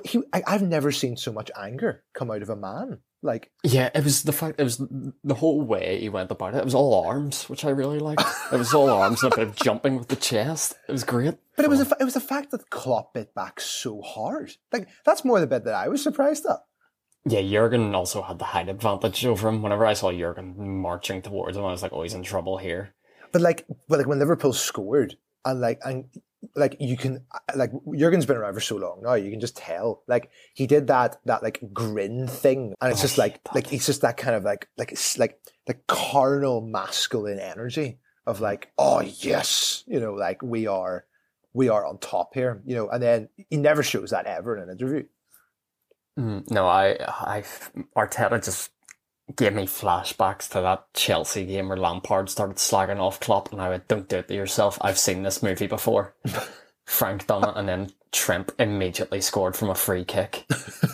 he 0.05 0.23
I, 0.33 0.43
I've 0.47 0.63
never 0.63 0.93
seen 0.93 1.17
so 1.17 1.33
much 1.33 1.51
anger 1.57 2.05
come 2.15 2.31
out 2.31 2.43
of 2.43 2.51
a 2.51 2.57
man 2.57 3.01
like 3.23 3.51
Yeah, 3.63 3.91
it 3.95 4.05
was 4.05 4.23
the 4.23 4.33
fact. 4.33 4.61
It 4.61 4.65
was 4.65 4.79
the 4.79 5.35
whole 5.35 5.63
way 5.63 5.99
he 6.01 6.09
went 6.09 6.31
about 6.31 6.55
it. 6.55 6.59
It 6.59 6.65
was 6.65 6.75
all 6.75 7.07
arms, 7.07 7.49
which 7.49 7.65
I 7.65 7.71
really 7.71 7.99
liked. 7.99 8.23
It 8.53 8.57
was 8.57 8.73
all 8.73 8.89
arms 8.89 9.23
and 9.23 9.33
a 9.33 9.37
bit 9.37 9.49
of 9.49 9.57
jumping 9.57 9.97
with 9.97 10.09
the 10.09 10.17
chest. 10.17 10.75
It 10.89 10.93
was 10.93 11.05
great. 11.05 11.35
but 11.57 11.65
it 11.65 11.69
was 11.69 11.81
the, 11.81 11.87
oh. 11.87 11.89
fa- 11.89 11.97
it 12.01 12.05
was 12.05 12.15
the 12.15 12.21
fact 12.21 12.51
that 12.53 12.71
Klopp 12.71 13.15
bit 13.15 13.35
back 13.35 13.61
so 13.61 14.01
hard 14.03 14.53
like 14.73 14.89
that's 15.05 15.25
more 15.25 15.41
the 15.41 15.47
bit 15.47 15.65
that 15.65 15.75
I 15.75 15.89
was 15.89 16.03
surprised 16.03 16.47
at 16.47 16.61
Yeah, 17.25 17.43
Jurgen 17.43 17.95
also 17.95 18.23
had 18.23 18.39
the 18.39 18.45
height 18.45 18.69
advantage 18.69 19.27
over 19.27 19.49
him. 19.49 19.63
Whenever 19.63 19.85
I 19.85 19.95
saw 19.95 20.13
Jurgen 20.13 20.55
marching 20.81 21.23
towards 21.23 21.57
him, 21.57 21.65
I 21.65 21.73
was 21.73 21.83
like, 21.83 21.93
"Oh, 21.93 22.03
he's 22.03 22.15
in 22.15 22.23
trouble 22.23 22.59
here." 22.59 22.95
But 23.37 23.43
like 23.43 23.67
but 23.87 23.99
like 23.99 24.07
when 24.07 24.19
Liverpool 24.19 24.55
scored 24.55 25.19
and 25.45 25.61
like 25.61 25.79
and 25.85 26.07
like 26.55 26.75
you 26.81 26.97
can 26.97 27.27
like 27.55 27.71
Jurgen's 27.95 28.25
been 28.25 28.39
around 28.39 28.55
for 28.55 28.61
so 28.61 28.77
long 28.77 29.03
now 29.03 29.13
you 29.13 29.31
can 29.31 29.41
just 29.41 29.59
tell. 29.59 30.03
Like 30.09 30.31
he 30.55 30.67
did 30.67 30.87
that 30.87 31.19
that 31.27 31.43
like 31.43 31.61
grin 31.71 32.29
thing 32.29 32.73
and 32.81 32.93
it's 32.93 33.01
Oh, 33.01 33.03
just 33.03 33.19
like 33.19 33.41
like 33.55 33.75
it's 33.75 33.85
just 33.85 34.01
that 34.01 34.17
kind 34.17 34.35
of 34.35 34.43
like 34.43 34.69
like 34.79 34.91
it's 34.91 35.19
like 35.19 35.39
the 35.67 35.75
carnal 35.87 36.63
masculine 36.63 37.39
energy 37.39 37.99
of 38.27 38.41
like 38.41 38.73
oh 38.79 39.03
yes 39.03 39.85
you 39.87 40.01
know 40.01 40.15
like 40.15 40.41
we 40.41 40.67
are 40.67 41.05
we 41.53 41.69
are 41.69 41.85
on 41.85 41.99
top 41.99 42.33
here 42.33 42.63
you 42.65 42.75
know 42.75 42.89
and 42.89 43.03
then 43.03 43.29
he 43.51 43.59
never 43.59 43.83
shows 43.83 44.13
that 44.13 44.25
ever 44.25 44.57
in 44.57 44.63
an 44.63 44.71
interview. 44.71 45.05
Mm, 46.19 46.51
no, 46.51 46.67
I, 46.67 46.97
I, 47.07 47.45
Arteta 47.95 48.43
just 48.43 48.71
gave 49.35 49.55
me 49.55 49.67
flashbacks 49.67 50.49
to 50.51 50.61
that 50.61 50.87
Chelsea 50.95 51.45
game 51.45 51.69
where 51.69 51.77
Lampard 51.77 52.31
started 52.31 52.57
slagging 52.57 53.01
off 53.01 53.21
Klopp, 53.21 53.53
and 53.53 53.61
I 53.61 53.71
went, 53.71 53.89
"Don't 53.89 54.09
do 54.09 54.19
it 54.19 54.29
to 54.29 54.35
yourself. 54.35 54.79
I've 54.81 54.99
seen 54.99 55.23
this 55.23 55.43
movie 55.43 55.67
before." 55.67 56.15
Frank 56.87 57.27
done 57.27 57.49
it, 57.49 57.55
and 57.57 57.69
then 57.69 57.91
Trent 58.13 58.53
immediately 58.59 59.21
scored 59.21 59.57
from 59.57 59.71
a 59.71 59.75
free 59.75 60.05
kick. 60.05 60.45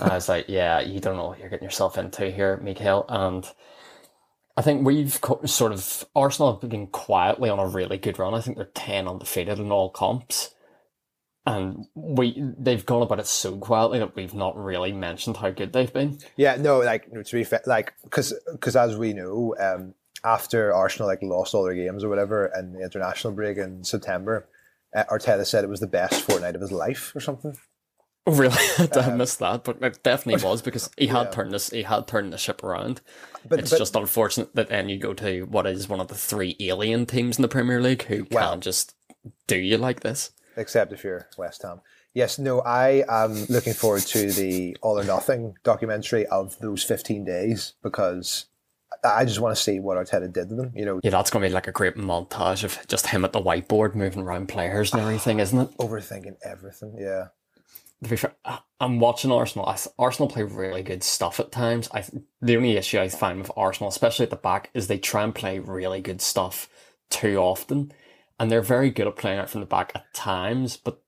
I 0.00 0.14
was 0.14 0.28
like, 0.28 0.46
"Yeah, 0.48 0.80
you 0.80 1.00
don't 1.00 1.16
know 1.16 1.28
what 1.28 1.38
you're 1.38 1.50
getting 1.50 1.66
yourself 1.66 1.98
into 1.98 2.30
here, 2.30 2.56
Mikael." 2.62 3.04
And 3.08 3.46
I 4.56 4.62
think 4.62 4.86
we've 4.86 5.20
co- 5.20 5.44
sort 5.44 5.72
of 5.72 6.04
Arsenal 6.16 6.58
have 6.60 6.70
been 6.70 6.86
quietly 6.86 7.50
on 7.50 7.58
a 7.58 7.66
really 7.66 7.98
good 7.98 8.18
run. 8.18 8.34
I 8.34 8.40
think 8.40 8.56
they're 8.56 8.66
ten 8.74 9.08
undefeated 9.08 9.58
in 9.58 9.70
all 9.70 9.90
comps. 9.90 10.54
And 11.44 11.86
we 11.94 12.40
they've 12.56 12.86
gone 12.86 13.02
about 13.02 13.18
it 13.18 13.26
so 13.26 13.56
quietly 13.56 13.98
that 13.98 14.14
we've 14.14 14.34
not 14.34 14.56
really 14.56 14.92
mentioned 14.92 15.38
how 15.38 15.50
good 15.50 15.72
they've 15.72 15.92
been. 15.92 16.18
Yeah, 16.36 16.56
no, 16.56 16.78
like 16.80 17.10
to 17.10 17.32
be 17.36 17.42
fair, 17.42 17.62
like 17.66 17.94
because 18.04 18.32
because 18.52 18.76
as 18.76 18.96
we 18.96 19.12
know, 19.12 19.56
um, 19.58 19.94
after 20.24 20.72
Arsenal 20.72 21.08
like 21.08 21.18
lost 21.22 21.52
all 21.52 21.64
their 21.64 21.74
games 21.74 22.04
or 22.04 22.08
whatever 22.08 22.46
in 22.56 22.74
the 22.74 22.84
international 22.84 23.32
break 23.34 23.58
in 23.58 23.82
September, 23.82 24.46
uh, 24.94 25.02
Arteta 25.10 25.44
said 25.44 25.64
it 25.64 25.70
was 25.70 25.80
the 25.80 25.88
best 25.88 26.22
fortnight 26.22 26.54
of 26.54 26.60
his 26.60 26.70
life 26.70 27.12
or 27.16 27.18
something. 27.20 27.56
Oh, 28.24 28.34
really? 28.36 28.54
I 28.94 29.10
missed 29.12 29.40
that, 29.40 29.64
but 29.64 29.82
it 29.82 30.00
definitely 30.04 30.44
was 30.48 30.62
because 30.62 30.90
he 30.96 31.08
had 31.08 31.24
Yeah. 31.24 31.30
turned 31.32 31.52
this. 31.52 31.70
He 31.70 31.82
had 31.82 32.06
turned 32.06 32.32
the 32.32 32.38
ship 32.38 32.62
around. 32.62 33.00
But 33.48 33.58
it's 33.58 33.70
but, 33.72 33.78
just 33.78 33.96
unfortunate 33.96 34.54
that 34.54 34.68
then 34.68 34.88
you 34.88 34.96
go 34.96 35.12
to 35.14 35.42
what 35.46 35.66
is 35.66 35.88
one 35.88 35.98
of 35.98 36.06
the 36.06 36.14
three 36.14 36.54
alien 36.60 37.04
teams 37.04 37.36
in 37.36 37.42
the 37.42 37.48
Premier 37.48 37.80
League 37.82 38.04
who 38.04 38.28
Well- 38.30 38.52
can 38.52 38.60
just 38.60 38.94
do 39.48 39.58
you 39.58 39.76
like 39.76 40.00
this. 40.02 40.30
Except 40.56 40.92
if 40.92 41.04
you're 41.04 41.28
West 41.36 41.62
Ham. 41.62 41.80
Yes, 42.14 42.38
no, 42.38 42.60
I 42.60 43.04
am 43.08 43.46
looking 43.46 43.72
forward 43.72 44.02
to 44.02 44.30
the 44.32 44.76
All 44.82 44.98
or 44.98 45.04
Nothing 45.04 45.56
documentary 45.64 46.26
of 46.26 46.58
those 46.58 46.82
15 46.82 47.24
days 47.24 47.74
because 47.82 48.46
I 49.02 49.24
just 49.24 49.40
want 49.40 49.56
to 49.56 49.62
see 49.62 49.80
what 49.80 49.96
Arteta 49.96 50.32
did 50.32 50.50
to 50.50 50.54
them. 50.54 50.72
You 50.74 50.84
know, 50.84 51.00
Yeah, 51.02 51.10
that's 51.10 51.30
going 51.30 51.42
to 51.42 51.48
be 51.48 51.54
like 51.54 51.68
a 51.68 51.72
great 51.72 51.96
montage 51.96 52.64
of 52.64 52.78
just 52.86 53.06
him 53.06 53.24
at 53.24 53.32
the 53.32 53.40
whiteboard 53.40 53.94
moving 53.94 54.22
around 54.22 54.48
players 54.48 54.92
and 54.92 55.00
everything, 55.00 55.40
isn't 55.40 55.58
it? 55.58 55.76
overthinking 55.78 56.36
everything. 56.44 56.96
Yeah. 56.98 57.28
To 58.02 58.08
be 58.08 58.16
fair, 58.16 58.34
I'm 58.80 58.98
watching 58.98 59.30
Arsenal. 59.30 59.74
Arsenal 59.98 60.28
play 60.28 60.42
really 60.42 60.82
good 60.82 61.04
stuff 61.04 61.38
at 61.38 61.52
times. 61.52 61.88
I 61.94 62.04
the 62.40 62.56
only 62.56 62.76
issue 62.76 62.98
I 62.98 63.08
find 63.08 63.38
with 63.38 63.52
Arsenal, 63.56 63.88
especially 63.90 64.24
at 64.24 64.30
the 64.30 64.36
back, 64.36 64.70
is 64.74 64.88
they 64.88 64.98
try 64.98 65.22
and 65.22 65.34
play 65.34 65.60
really 65.60 66.00
good 66.00 66.20
stuff 66.20 66.68
too 67.10 67.36
often, 67.36 67.92
and 68.38 68.50
they're 68.50 68.62
very 68.62 68.90
good 68.90 69.06
at 69.06 69.16
playing 69.16 69.38
out 69.38 69.50
from 69.50 69.60
the 69.60 69.66
back 69.66 69.92
at 69.94 70.12
times. 70.14 70.76
But 70.76 71.02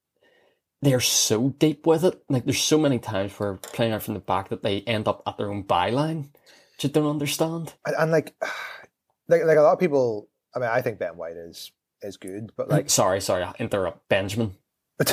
they're 0.82 1.00
so 1.00 1.50
deep 1.50 1.86
with 1.86 2.04
it. 2.04 2.22
Like 2.28 2.44
there's 2.44 2.62
so 2.62 2.78
many 2.78 2.98
times 2.98 3.32
where 3.32 3.54
playing 3.54 3.92
out 3.92 4.02
from 4.02 4.14
the 4.14 4.20
back 4.20 4.48
that 4.50 4.62
they 4.62 4.80
end 4.82 5.08
up 5.08 5.22
at 5.26 5.38
their 5.38 5.50
own 5.50 5.64
byline. 5.64 6.30
Which 6.76 6.84
I 6.84 6.88
don't 6.88 7.10
understand. 7.10 7.74
And, 7.86 7.96
and 7.96 8.10
like, 8.10 8.34
like, 9.28 9.44
like 9.44 9.56
a 9.56 9.62
lot 9.62 9.72
of 9.72 9.78
people, 9.78 10.28
I 10.54 10.58
mean, 10.58 10.68
I 10.68 10.82
think 10.82 10.98
Ben 10.98 11.16
White 11.16 11.36
is 11.36 11.72
is 12.02 12.16
good, 12.16 12.52
but 12.56 12.68
like, 12.68 12.90
sorry, 13.00 13.20
sorry, 13.20 13.42
I 13.42 13.54
interrupt. 13.58 14.08
Benjamin, 14.08 14.54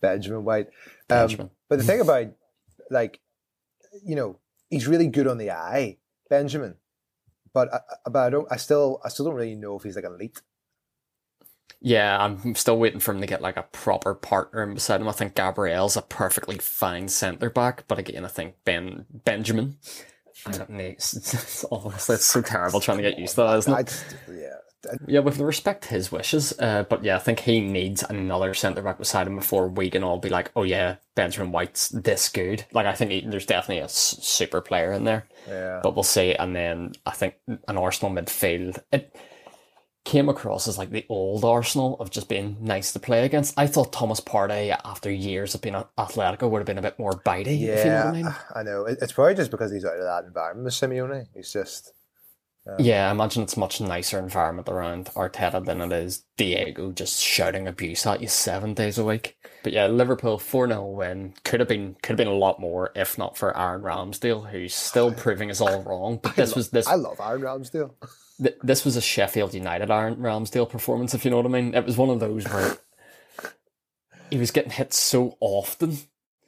Benjamin 0.00 0.44
White. 0.44 0.66
Um, 1.08 1.26
Benjamin. 1.26 1.50
but 1.68 1.78
the 1.78 1.84
thing 1.84 2.00
about, 2.00 2.26
like, 2.90 3.20
you 4.04 4.16
know, 4.16 4.38
he's 4.68 4.88
really 4.88 5.06
good 5.08 5.26
on 5.26 5.38
the 5.38 5.52
eye, 5.52 5.98
Benjamin. 6.28 6.74
But 7.52 7.72
I, 7.72 7.76
I- 7.76 8.10
but 8.10 8.18
I 8.26 8.30
don't. 8.30 8.48
I 8.50 8.56
still 8.56 9.00
I 9.04 9.08
still 9.08 9.26
don't 9.26 9.34
really 9.34 9.54
know 9.54 9.76
if 9.76 9.82
he's 9.82 9.96
like 9.96 10.04
elite. 10.04 10.40
Yeah, 11.82 12.18
I'm 12.22 12.54
still 12.56 12.78
waiting 12.78 13.00
for 13.00 13.12
him 13.14 13.22
to 13.22 13.26
get 13.26 13.40
like 13.40 13.56
a 13.56 13.62
proper 13.62 14.14
partner 14.14 14.62
in 14.62 14.74
beside 14.74 15.00
him. 15.00 15.08
I 15.08 15.12
think 15.12 15.34
Gabriel's 15.34 15.96
a 15.96 16.02
perfectly 16.02 16.58
fine 16.58 17.08
centre 17.08 17.48
back, 17.48 17.84
but 17.88 17.98
again, 17.98 18.24
I 18.24 18.28
think 18.28 18.56
Ben 18.64 19.06
Benjamin. 19.24 19.78
I 20.46 20.52
don't 20.52 20.70
know. 20.70 20.78
It's, 20.84 21.14
it's, 21.14 21.64
honestly, 21.70 22.16
it's 22.16 22.24
so 22.26 22.42
terrible 22.42 22.80
trying 22.80 22.98
to 22.98 23.02
get 23.02 23.18
used 23.18 23.34
to 23.36 23.42
that, 23.42 23.58
isn't 23.58 23.72
I 23.74 23.80
it? 23.80 23.86
just, 23.86 24.04
yeah. 24.28 24.56
Yeah, 25.06 25.20
with 25.20 25.36
can 25.36 25.44
respect 25.44 25.84
his 25.86 26.10
wishes, 26.10 26.54
uh, 26.58 26.84
but 26.88 27.04
yeah, 27.04 27.16
I 27.16 27.18
think 27.18 27.40
he 27.40 27.60
needs 27.60 28.02
another 28.08 28.54
centre 28.54 28.80
back 28.82 28.98
beside 28.98 29.26
him 29.26 29.36
before 29.36 29.68
we 29.68 29.90
can 29.90 30.02
all 30.02 30.18
be 30.18 30.30
like, 30.30 30.50
oh 30.56 30.62
yeah, 30.62 30.96
Benjamin 31.14 31.52
White's 31.52 31.90
this 31.90 32.28
good. 32.30 32.64
Like, 32.72 32.86
I 32.86 32.94
think 32.94 33.10
he, 33.10 33.20
there's 33.20 33.44
definitely 33.46 33.80
a 33.80 33.84
s- 33.84 34.18
super 34.22 34.60
player 34.62 34.92
in 34.92 35.04
there 35.04 35.26
Yeah. 35.48 35.80
but 35.82 35.94
we'll 35.94 36.02
see. 36.02 36.34
And 36.34 36.56
then 36.56 36.92
I 37.04 37.10
think 37.10 37.34
an 37.46 37.76
Arsenal 37.76 38.14
midfield. 38.14 38.82
It 38.90 39.14
came 40.06 40.30
across 40.30 40.66
as 40.66 40.78
like 40.78 40.90
the 40.90 41.04
old 41.10 41.44
Arsenal 41.44 41.96
of 42.00 42.10
just 42.10 42.26
being 42.30 42.56
nice 42.60 42.90
to 42.94 42.98
play 42.98 43.26
against. 43.26 43.58
I 43.58 43.66
thought 43.66 43.92
Thomas 43.92 44.18
Partey, 44.20 44.74
after 44.82 45.10
years 45.10 45.54
of 45.54 45.60
being 45.60 45.74
at 45.74 45.94
Atletico, 45.96 46.48
would 46.48 46.60
have 46.60 46.66
been 46.66 46.78
a 46.78 46.82
bit 46.82 46.98
more 46.98 47.12
bitey. 47.12 47.60
if 47.68 47.84
you 47.84 47.90
know 47.90 47.96
what 47.96 48.06
I 48.06 48.12
mean. 48.12 48.34
I 48.56 48.62
know. 48.62 48.86
It's 48.86 49.12
probably 49.12 49.34
just 49.34 49.50
because 49.50 49.70
he's 49.70 49.84
out 49.84 49.96
of 49.98 50.02
that 50.04 50.24
environment 50.26 50.64
with 50.64 50.72
Simeone. 50.74 51.26
He's 51.34 51.52
just 51.52 51.92
Um, 52.66 52.76
yeah, 52.78 53.08
I 53.08 53.10
imagine 53.10 53.42
it's 53.42 53.56
much 53.56 53.80
nicer 53.80 54.18
environment 54.18 54.68
around 54.68 55.06
Arteta 55.16 55.64
than 55.64 55.80
it 55.80 55.92
is 55.92 56.24
Diego 56.36 56.92
just 56.92 57.20
shouting 57.22 57.66
abuse 57.66 58.06
at 58.06 58.20
you 58.20 58.28
seven 58.28 58.74
days 58.74 58.98
a 58.98 59.04
week. 59.04 59.38
But 59.62 59.72
yeah, 59.72 59.86
Liverpool 59.86 60.38
four 60.38 60.66
0 60.68 60.86
win 60.86 61.34
could 61.44 61.60
have 61.60 61.68
been 61.68 61.96
could 62.02 62.12
have 62.12 62.16
been 62.18 62.28
a 62.28 62.32
lot 62.32 62.60
more 62.60 62.92
if 62.94 63.18
not 63.18 63.36
for 63.36 63.56
Aaron 63.56 63.82
Ramsdale, 63.82 64.50
who's 64.50 64.74
still 64.74 65.12
proving 65.16 65.50
us 65.50 65.60
all 65.60 65.82
wrong. 65.82 66.20
But 66.22 66.36
this 66.36 66.54
was 66.54 66.70
this 66.70 66.86
I 66.86 66.94
love 66.96 67.20
Aaron 67.20 67.42
Ramsdale. 67.42 67.94
th- 68.42 68.56
this 68.62 68.84
was 68.84 68.96
a 68.96 69.00
Sheffield 69.00 69.54
United 69.54 69.90
Aaron 69.90 70.16
Ramsdale 70.16 70.68
performance, 70.68 71.14
if 71.14 71.24
you 71.24 71.30
know 71.30 71.38
what 71.38 71.46
I 71.46 71.50
mean. 71.50 71.74
It 71.74 71.86
was 71.86 71.96
one 71.96 72.10
of 72.10 72.20
those 72.20 72.44
where 72.44 72.76
he 74.30 74.38
was 74.38 74.50
getting 74.50 74.70
hit 74.70 74.92
so 74.92 75.36
often 75.40 75.98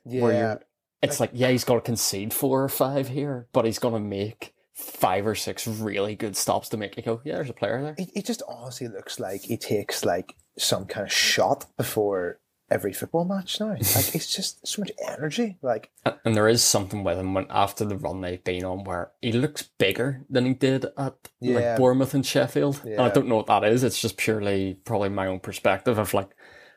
Yeah, 0.04 0.20
you're 0.20 0.60
it's 1.02 1.20
like, 1.20 1.30
yeah, 1.32 1.48
he's 1.50 1.64
got 1.64 1.74
to 1.76 1.80
concede 1.80 2.32
four 2.32 2.62
or 2.62 2.68
five 2.68 3.08
here, 3.08 3.48
but 3.52 3.64
he's 3.64 3.78
gonna 3.78 4.00
make 4.00 4.54
five 4.82 5.26
or 5.26 5.34
six 5.34 5.66
really 5.66 6.14
good 6.14 6.36
stops 6.36 6.68
to 6.70 6.76
make 6.76 6.96
you 6.96 7.02
go, 7.02 7.20
yeah, 7.24 7.34
there's 7.36 7.50
a 7.50 7.54
player 7.54 7.82
there. 7.82 7.94
It, 7.98 8.10
he 8.14 8.22
just 8.22 8.42
honestly 8.48 8.88
looks 8.88 9.18
like 9.20 9.42
he 9.42 9.56
takes 9.56 10.04
like 10.04 10.34
some 10.58 10.84
kind 10.86 11.06
of 11.06 11.12
shot 11.12 11.66
before 11.76 12.38
every 12.70 12.92
football 12.92 13.24
match 13.24 13.60
now. 13.60 13.68
Like 13.96 14.14
it's 14.14 14.34
just 14.34 14.66
so 14.66 14.80
much 14.82 14.92
energy. 15.06 15.58
Like 15.62 15.90
And- 16.04 16.16
And 16.24 16.34
there 16.34 16.48
is 16.48 16.62
something 16.62 17.04
with 17.04 17.18
him 17.18 17.34
when 17.34 17.46
after 17.50 17.84
the 17.84 17.96
run 17.96 18.20
they've 18.22 18.42
been 18.42 18.64
on 18.64 18.84
where 18.84 19.12
he 19.20 19.32
looks 19.32 19.62
bigger 19.78 20.24
than 20.30 20.46
he 20.46 20.54
did 20.54 20.86
at 20.96 21.14
Yeah. 21.40 21.54
like 21.72 21.76
Bournemouth 21.78 22.14
and 22.14 22.24
Sheffield. 22.26 22.80
And 22.84 23.00
I 23.00 23.08
don't 23.10 23.28
know 23.28 23.36
what 23.36 23.46
that 23.46 23.64
is. 23.64 23.84
It's 23.84 24.00
just 24.00 24.16
purely 24.16 24.74
probably 24.84 25.10
my 25.10 25.26
own 25.26 25.40
perspective 25.40 25.98
of 25.98 26.14
like, 26.14 26.30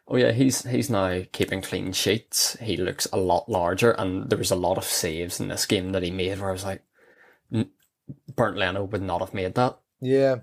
oh 0.08 0.18
yeah, 0.18 0.32
he's 0.34 0.64
he's 0.68 0.90
now 0.90 1.22
keeping 1.32 1.62
clean 1.62 1.92
sheets. 1.94 2.58
He 2.62 2.76
looks 2.78 3.08
a 3.14 3.18
lot 3.18 3.48
larger, 3.50 3.92
and 3.92 4.30
there 4.30 4.38
was 4.38 4.52
a 4.52 4.56
lot 4.56 4.78
of 4.78 4.84
saves 4.84 5.40
in 5.40 5.48
this 5.48 5.66
game 5.66 5.92
that 5.94 6.04
he 6.04 6.12
made 6.12 6.40
where 6.40 6.50
I 6.50 6.54
was 6.54 6.64
like, 6.66 6.82
"N- 6.82 6.84
Bernd 8.36 8.58
Leno 8.58 8.84
would 8.84 9.02
not 9.02 9.22
have 9.22 9.34
made 9.34 9.56
that. 9.56 9.78
Yeah. 10.02 10.38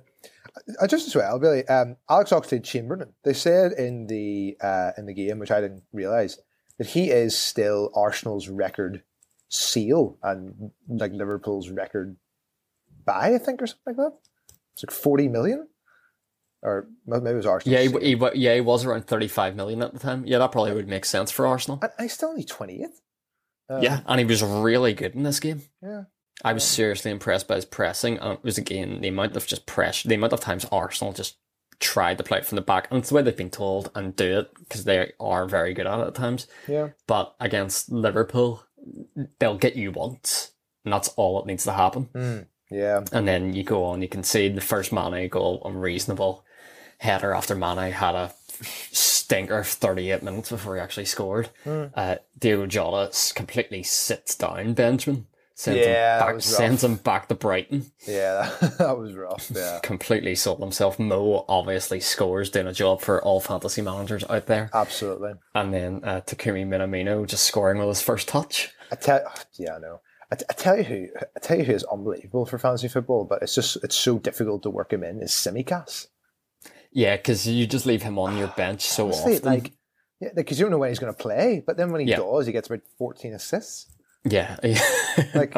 I 0.81 0.87
just 0.87 1.07
as 1.07 1.17
well, 1.17 1.39
really. 1.39 1.67
Um, 1.69 1.97
Alex 2.11 2.31
Oxlade 2.31 2.65
Chamberlain. 2.65 3.15
They 3.25 3.33
said 3.33 3.73
in 3.73 4.07
the 4.07 4.57
uh, 4.61 4.91
in 4.99 5.07
the 5.07 5.15
game, 5.15 5.39
which 5.39 5.51
I 5.51 5.61
didn't 5.61 5.85
realize, 5.93 6.39
that 6.79 6.89
he 6.89 7.11
is 7.11 7.37
still 7.39 7.91
Arsenal's 7.95 8.49
record 8.49 9.03
seal 9.49 10.19
and 10.23 10.71
like 10.89 11.13
Liverpool's 11.13 11.71
record 11.71 12.17
buy, 13.05 13.35
I 13.35 13.39
think, 13.39 13.63
or 13.63 13.67
something 13.67 13.83
like 13.87 13.97
that. 13.97 14.13
It's 14.75 14.85
like 14.85 14.91
forty 14.91 15.29
million, 15.29 15.69
or 16.63 16.87
maybe 17.07 17.31
it 17.31 17.35
was 17.35 17.47
Arsenal. 17.47 17.79
Yeah, 17.79 17.89
he, 17.89 18.15
he, 18.15 18.29
yeah, 18.35 18.55
he 18.55 18.61
was 18.61 18.85
around 18.85 19.07
thirty 19.07 19.29
five 19.29 19.57
million 19.57 19.83
at 19.83 19.95
the 19.95 19.99
time. 19.99 20.25
Yeah, 20.27 20.39
that 20.39 20.53
probably 20.53 20.75
would 20.75 20.89
make 20.89 21.07
sense 21.07 21.31
for 21.31 21.47
Arsenal. 21.47 21.79
and 21.83 21.93
I 21.99 22.09
still 22.09 22.29
only 22.31 22.45
twenty 22.45 22.83
eight. 22.83 22.91
Um, 23.71 23.83
yeah, 23.83 24.01
and 24.07 24.21
he 24.21 24.27
was 24.27 24.43
really 24.43 24.93
good 24.93 25.15
in 25.15 25.23
this 25.23 25.41
game. 25.41 25.63
yeah. 25.83 26.03
I 26.45 26.53
was 26.53 26.65
seriously 26.65 27.11
impressed 27.11 27.49
by 27.49 27.57
his 27.57 27.65
pressing. 27.65 28.19
And 28.19 28.35
it 28.35 28.45
was 28.45 28.59
again 28.59 29.01
the 29.01 29.09
amount 29.09 29.37
of 29.37 29.47
just 29.47 29.67
pressure, 29.67 30.09
the 30.09 30.15
amount 30.15 30.33
of 30.33 30.41
times 30.41 30.67
Arsenal 30.71 31.13
just 31.13 31.37
tried 31.83 32.17
to 32.17 32.25
play 32.25 32.39
it 32.39 32.47
from 32.47 32.57
the 32.57 32.63
back, 32.63 32.89
and 32.91 33.01
it's 33.01 33.11
the 33.11 33.17
way 33.17 33.23
they've 33.23 33.37
been 33.37 33.51
told 33.51 33.91
and 33.95 34.17
do 34.17 34.39
it 34.39 34.55
because 34.61 34.85
they 34.85 35.13
are 35.21 35.47
very 35.47 35.75
good 35.75 35.87
at 35.87 36.01
it 36.01 36.07
at 36.07 36.15
times. 36.15 36.47
Yeah. 36.67 36.91
But 37.07 37.35
against 37.41 37.91
Liverpool, 37.91 38.63
they'll 39.39 39.59
get 39.59 39.77
you 39.77 39.91
once, 39.91 40.53
and 40.85 40.93
that's 40.93 41.09
all 41.11 41.39
that 41.39 41.47
needs 41.47 41.65
to 41.65 41.73
happen. 41.73 42.09
Mm, 42.15 42.47
yeah. 42.71 43.05
And 43.13 43.29
then 43.29 43.53
you 43.53 43.65
go 43.65 43.85
on, 43.85 44.01
you 44.01 44.09
can 44.09 44.23
see 44.23 44.49
the 44.49 44.61
first 44.61 44.93
Mane 44.93 45.29
goal, 45.29 45.61
unreasonable 45.65 46.45
header 46.99 47.35
after 47.35 47.57
Mane 47.57 47.93
had 47.93 48.15
a 48.15 48.33
stinker 48.93 49.59
of 49.59 49.67
38 49.67 50.23
minutes 50.23 50.51
before 50.51 50.77
he 50.77 50.81
actually 50.81 51.05
scored. 51.05 51.49
Hmm. 51.65 51.87
Uh, 51.95 52.17
Diego 52.39 52.67
Jota 52.67 53.11
completely 53.35 53.83
sits 53.83 54.37
down 54.37 54.75
Benjamin, 54.75 55.27
sends, 55.63 55.81
Yeah, 55.81 56.27
him, 56.29 56.35
back, 56.37 56.43
sends 56.43 56.85
him 56.85 56.97
back 56.97 57.29
to 57.29 57.35
Brighton, 57.35 57.93
Yeah. 58.07 58.51
That, 58.61 58.79
that 58.79 58.99
was 58.99 59.15
rough. 59.15 59.51
Yeah. 59.55 59.79
completely 59.83 60.35
sold 60.35 60.61
himself. 60.61 60.99
Mo 60.99 61.45
obviously 61.49 62.01
scores, 62.01 62.51
doing 62.51 62.67
a 62.67 62.73
job 62.73 63.01
for 63.01 63.23
all 63.23 63.41
fantasy 63.41 63.83
managers 63.83 64.25
out 64.29 64.47
there. 64.47 64.71
Absolutely. 64.75 65.33
And 65.55 65.73
then 65.73 66.01
uh, 66.05 66.21
Takumi 66.27 66.67
Minamino 66.67 67.27
just 67.27 67.45
scoring 67.45 67.79
with 67.79 67.89
his 67.89 68.03
first 68.03 68.29
touch. 68.29 68.71
I 68.91 68.97
tell, 68.97 69.21
yeah, 69.59 69.77
I 69.77 69.79
know. 69.79 70.01
I, 70.31 70.35
t- 70.37 70.45
I 70.49 70.53
tell 70.55 70.77
you 70.79 70.85
who, 70.85 71.09
I 71.37 71.41
tell 71.41 71.59
you 71.59 71.65
who 71.65 71.73
is 71.75 71.85
unbelievable 71.85 72.47
for 72.47 72.59
fantasy 72.59 72.89
football, 72.89 73.25
but 73.25 73.43
it's 73.43 73.55
just 73.55 73.77
it's 73.85 73.97
so 73.97 74.19
difficult 74.19 74.63
to 74.63 74.71
work 74.71 74.93
him 74.93 75.05
in. 75.05 75.21
Is 75.23 75.31
Tsimikas. 75.31 76.07
Yeah, 76.91 77.17
because 77.17 77.47
you 77.47 77.67
just 77.67 77.85
leave 77.87 78.03
him 78.03 78.19
on 78.19 78.37
your 78.39 78.49
bench 78.57 78.81
so 78.83 79.07
Honestly, 79.07 79.35
often. 79.37 79.45
like, 79.49 79.73
yeah, 80.21 80.31
because 80.35 80.59
you 80.59 80.65
don't 80.65 80.71
know 80.73 80.79
when 80.79 80.89
he's 80.91 80.99
going 80.99 81.13
to 81.13 81.19
play, 81.23 81.63
but 81.67 81.77
then 81.77 81.91
when 81.93 82.01
he 82.01 82.07
Yeah. 82.11 82.17
does, 82.19 82.47
he 82.47 82.53
gets 82.53 82.69
about 82.69 82.81
fourteen 82.99 83.35
assists. 83.35 83.89
Yeah, 84.31 84.57
Like- 85.35 85.57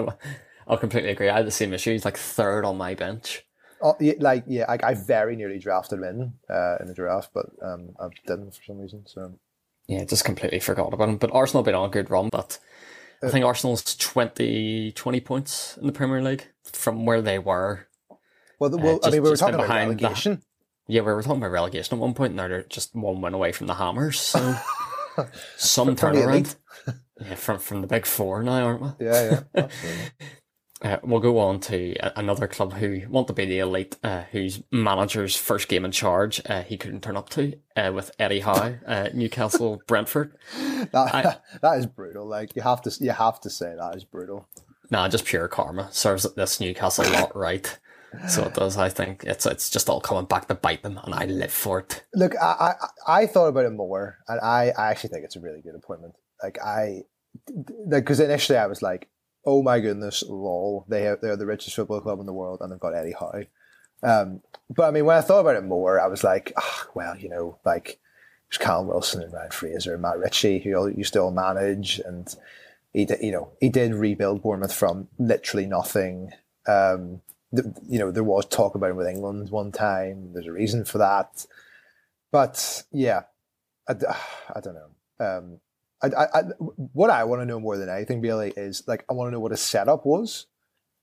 I'll, 0.67 0.79
completely 0.79 1.11
agree. 1.11 1.29
I 1.29 1.37
had 1.37 1.47
the 1.47 1.51
same 1.51 1.75
issue. 1.75 1.93
He's 1.93 2.05
like 2.07 2.17
third 2.17 2.65
on 2.65 2.79
my 2.79 2.95
bench. 2.95 3.45
Oh, 3.83 3.95
yeah, 4.01 4.15
like 4.19 4.45
yeah, 4.47 4.65
I, 4.67 4.79
I 4.83 4.95
very 4.95 5.37
nearly 5.37 5.59
drafted 5.59 5.99
him 5.99 6.05
in 6.05 6.33
uh, 6.49 6.77
in 6.81 6.87
the 6.87 6.95
draft, 6.95 7.31
but 7.35 7.47
um, 7.63 7.91
I 8.01 8.09
didn't 8.27 8.55
for 8.55 8.63
some 8.65 8.79
reason. 8.79 9.05
So 9.07 9.35
Yeah, 9.87 10.05
just 10.05 10.25
completely 10.25 10.61
forgot 10.61 10.95
about 10.95 11.09
him. 11.11 11.19
But 11.19 11.35
Arsenal 11.35 11.63
been 11.63 11.75
on 11.75 11.89
a 11.91 11.93
good 11.93 12.09
run. 12.11 12.31
But 12.31 12.59
I 13.23 13.29
think 13.29 13.45
Arsenal's 13.45 13.95
20, 13.97 14.93
20 14.93 15.21
points 15.21 15.77
in 15.77 15.87
the 15.87 15.93
Premier 15.93 16.23
League 16.23 16.47
from 16.65 17.05
where 17.05 17.21
they 17.21 17.39
were. 17.39 17.87
well, 18.59 18.71
the, 18.71 18.79
well, 18.79 18.95
I 18.97 18.99
just- 19.09 19.13
mean, 19.13 19.23
we 19.23 19.29
were 19.31 19.37
talking 19.37 19.57
about 19.57 19.67
behind 19.67 19.91
the- 19.99 20.03
relegation. 20.05 20.43
Yeah, 20.87 21.03
we 21.03 21.13
were 21.13 21.23
talking 21.23 21.39
about 21.39 21.51
relegation 21.51 21.99
at 21.99 22.01
one 22.01 22.15
point. 22.15 22.35
Now 22.35 22.49
they're 22.49 22.63
just 22.65 22.95
one 22.95 23.21
win 23.21 23.35
away 23.35 23.53
from 23.53 23.67
the 23.67 23.75
Hammers. 23.75 24.19
So 24.21 24.55
some 25.57 25.95
turnaround. 25.97 26.57
Yeah, 27.21 27.35
from 27.37 27.59
from 27.59 27.81
the 27.81 27.87
big 27.87 28.07
four 28.07 28.43
now, 28.43 28.65
aren't 28.67 28.83
we? 28.83 29.07
Yeah, 29.07 29.31
yeah, 29.31 29.41
absolutely. 29.65 30.11
Uh, 30.83 30.99
we'll 31.03 31.21
go 31.21 31.39
on 31.39 31.61
to 31.61 31.95
a- 32.01 32.13
another 32.17 32.47
club 32.47 32.75
who 32.75 33.03
want 33.09 33.27
to 33.29 33.33
be 33.33 33.47
the 33.47 33.61
elite, 33.61 33.97
uh, 34.03 34.25
whose 34.33 34.63
manager's 34.71 35.37
first 35.37 35.69
game 35.69 35.85
in 35.85 35.93
charge 35.93 36.43
uh, 36.47 36.63
he 36.63 36.77
couldn't 36.77 37.03
turn 37.03 37.17
up 37.17 37.31
to 37.31 37.55
uh, 37.77 37.91
with 37.95 38.11
Eddie 38.19 38.41
Howe, 38.41 38.75
uh, 38.87 39.09
Newcastle 39.15 39.81
Brentford. 39.87 40.37
that, 40.93 41.43
that 41.63 41.79
is 41.79 41.87
brutal. 41.87 42.27
Like 42.27 42.55
you 42.57 42.63
have 42.63 42.83
to, 42.83 42.93
you 43.01 43.13
have 43.13 43.41
to 43.43 43.51
say 43.51 43.75
that 43.79 43.97
is 43.97 44.05
brutal. 44.05 44.49
Nah, 44.91 45.09
just 45.09 45.25
pure 45.25 45.49
karma 45.49 45.89
serves 45.93 46.27
this 46.35 46.61
Newcastle 46.61 47.11
lot 47.13 47.35
right. 47.35 47.79
So 48.29 48.45
it 48.45 48.55
does. 48.55 48.77
I 48.77 48.91
think 48.91 49.25
it's 49.25 49.45
it's 49.45 49.71
just 49.71 49.89
all 49.89 50.01
coming 50.01 50.27
back 50.27 50.47
to 50.47 50.55
bite 50.55 50.83
them, 50.85 51.01
and 51.03 51.13
I 51.15 51.25
live 51.25 51.51
for 51.51 51.81
it. 51.81 52.05
Look, 52.15 52.35
I, 52.41 52.75
I 53.07 53.23
I 53.23 53.27
thought 53.27 53.49
about 53.49 53.65
it 53.65 53.73
more, 53.73 54.19
and 54.29 54.41
I, 54.41 54.73
I 54.79 54.91
actually 54.91 55.11
think 55.11 55.25
it's 55.25 55.35
a 55.35 55.41
really 55.41 55.61
good 55.63 55.75
appointment. 55.75 56.15
Like 56.43 56.59
I, 56.63 57.03
like 57.87 58.05
because 58.05 58.21
initially 58.21 58.59
I 58.59 58.67
was 58.67 58.83
like, 58.83 59.09
oh 59.47 59.63
my 59.63 59.81
goodness, 59.81 60.23
lol, 60.27 60.85
they 60.89 61.03
have 61.03 61.21
they're 61.21 61.37
the 61.37 61.47
richest 61.47 61.77
football 61.77 62.01
club 62.01 62.21
in 62.21 62.27
the 62.27 62.33
world, 62.33 62.61
and 62.61 62.73
they've 62.73 62.81
got 62.81 62.95
Eddie 62.95 63.15
Howe. 63.19 63.45
Um, 64.03 64.43
but 64.71 64.85
I 64.85 64.91
mean, 64.91 65.05
when 65.05 65.17
I 65.17 65.23
thought 65.23 65.41
about 65.41 65.57
it 65.57 65.65
more, 65.65 66.01
I 66.01 66.07
was 66.07 66.25
like, 66.25 66.53
ah, 66.57 66.87
well, 66.95 67.17
you 67.17 67.29
know, 67.29 67.59
like 67.65 67.99
there's 68.51 68.59
Callum 68.59 68.89
Wilson 68.89 69.23
and 69.23 69.33
Ryan 69.33 69.51
Fraser 69.51 69.95
and 69.95 70.03
Matt 70.03 70.19
Ritchie 70.19 70.59
who 70.61 70.75
all- 70.75 70.91
you 70.91 71.05
still 71.05 71.31
manage, 71.31 72.01
and 72.05 72.35
he 72.93 73.05
did, 73.05 73.21
you 73.23 73.33
know, 73.33 73.51
he 73.61 73.69
did 73.69 73.95
rebuild 73.95 74.43
Bournemouth 74.43 74.75
from 74.75 75.09
literally 75.19 75.67
nothing. 75.67 76.33
Um, 76.67 77.21
th- 77.55 77.67
you 77.89 77.99
know, 77.99 78.11
there 78.11 78.25
was 78.25 78.47
talk 78.47 78.75
about 78.75 78.91
him 78.91 78.97
with 78.97 79.09
England 79.09 79.51
one 79.51 79.73
time. 79.73 80.33
There's 80.33 80.47
a 80.47 80.53
reason 80.53 80.85
for 80.85 80.99
that. 80.99 81.47
But 82.31 82.85
yeah, 82.93 83.23
I, 83.89 83.93
I 84.55 84.61
don't 84.61 84.75
know. 84.75 84.91
Um, 85.25 85.61
I, 86.05 86.25
I, 86.25 86.41
I, 86.41 86.43
what 86.93 87.11
I 87.11 87.25
want 87.25 87.43
to 87.43 87.47
know 87.47 87.61
more 87.61 87.77
than 87.77 87.89
anything, 87.89 88.21
Bailey, 88.21 88.53
is 88.57 88.83
like 88.87 89.05
I 89.11 89.15
want 89.15 89.29
to 89.29 89.33
know 89.33 89.41
what 89.41 89.53
a 89.53 89.57
setup 89.57 90.05
was. 90.05 90.47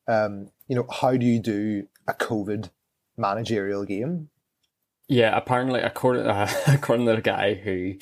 Um, 0.07 0.49
you 0.67 0.75
know, 0.75 0.85
how 0.89 1.15
do 1.15 1.25
you 1.25 1.39
do 1.39 1.87
a 2.07 2.13
COVID 2.13 2.69
managerial 3.17 3.85
game? 3.85 4.29
Yeah, 5.07 5.35
apparently, 5.35 5.81
according 5.81 6.27
uh, 6.27 6.49
according 6.67 7.05
to 7.07 7.15
the 7.15 7.21
guy 7.21 7.55
who 7.55 7.95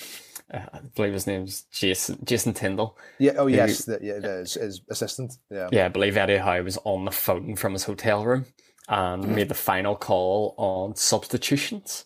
uh, 0.54 0.66
I 0.74 0.80
believe 0.96 1.14
his 1.14 1.28
name's 1.28 1.64
Jason 1.72 2.20
Jason 2.24 2.54
Tindall. 2.54 2.98
Yeah. 3.18 3.34
Oh, 3.38 3.48
yes. 3.48 3.86
The, 3.86 4.00
yeah, 4.02 4.20
the, 4.20 4.40
his, 4.40 4.54
his 4.56 4.82
assistant. 4.90 5.34
Yeah. 5.50 5.70
Yeah, 5.72 5.86
I 5.86 5.90
believe 5.90 6.18
Eddie 6.18 6.38
Howe 6.38 6.62
was 6.62 6.78
on 6.84 7.06
the 7.06 7.12
phone 7.12 7.56
from 7.56 7.74
his 7.74 7.84
hotel 7.84 8.26
room 8.26 8.46
and 8.88 9.36
made 9.36 9.50
the 9.50 9.56
final 9.56 9.96
call 9.96 10.56
on 10.58 10.96
substitutions. 10.96 12.06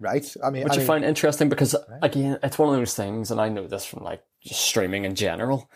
Right. 0.00 0.26
I 0.42 0.50
mean, 0.50 0.64
which 0.64 0.72
I 0.72 0.76
I 0.76 0.78
mean, 0.78 0.86
find 0.86 1.04
interesting 1.04 1.48
because 1.50 1.76
again, 2.02 2.38
it's 2.42 2.58
one 2.58 2.70
of 2.72 2.74
those 2.80 2.94
things, 2.94 3.30
and 3.30 3.40
I 3.40 3.48
know 3.50 3.66
this 3.66 3.84
from 3.84 4.02
like 4.02 4.22
just 4.42 4.60
streaming 4.62 5.04
in 5.04 5.14
general. 5.14 5.70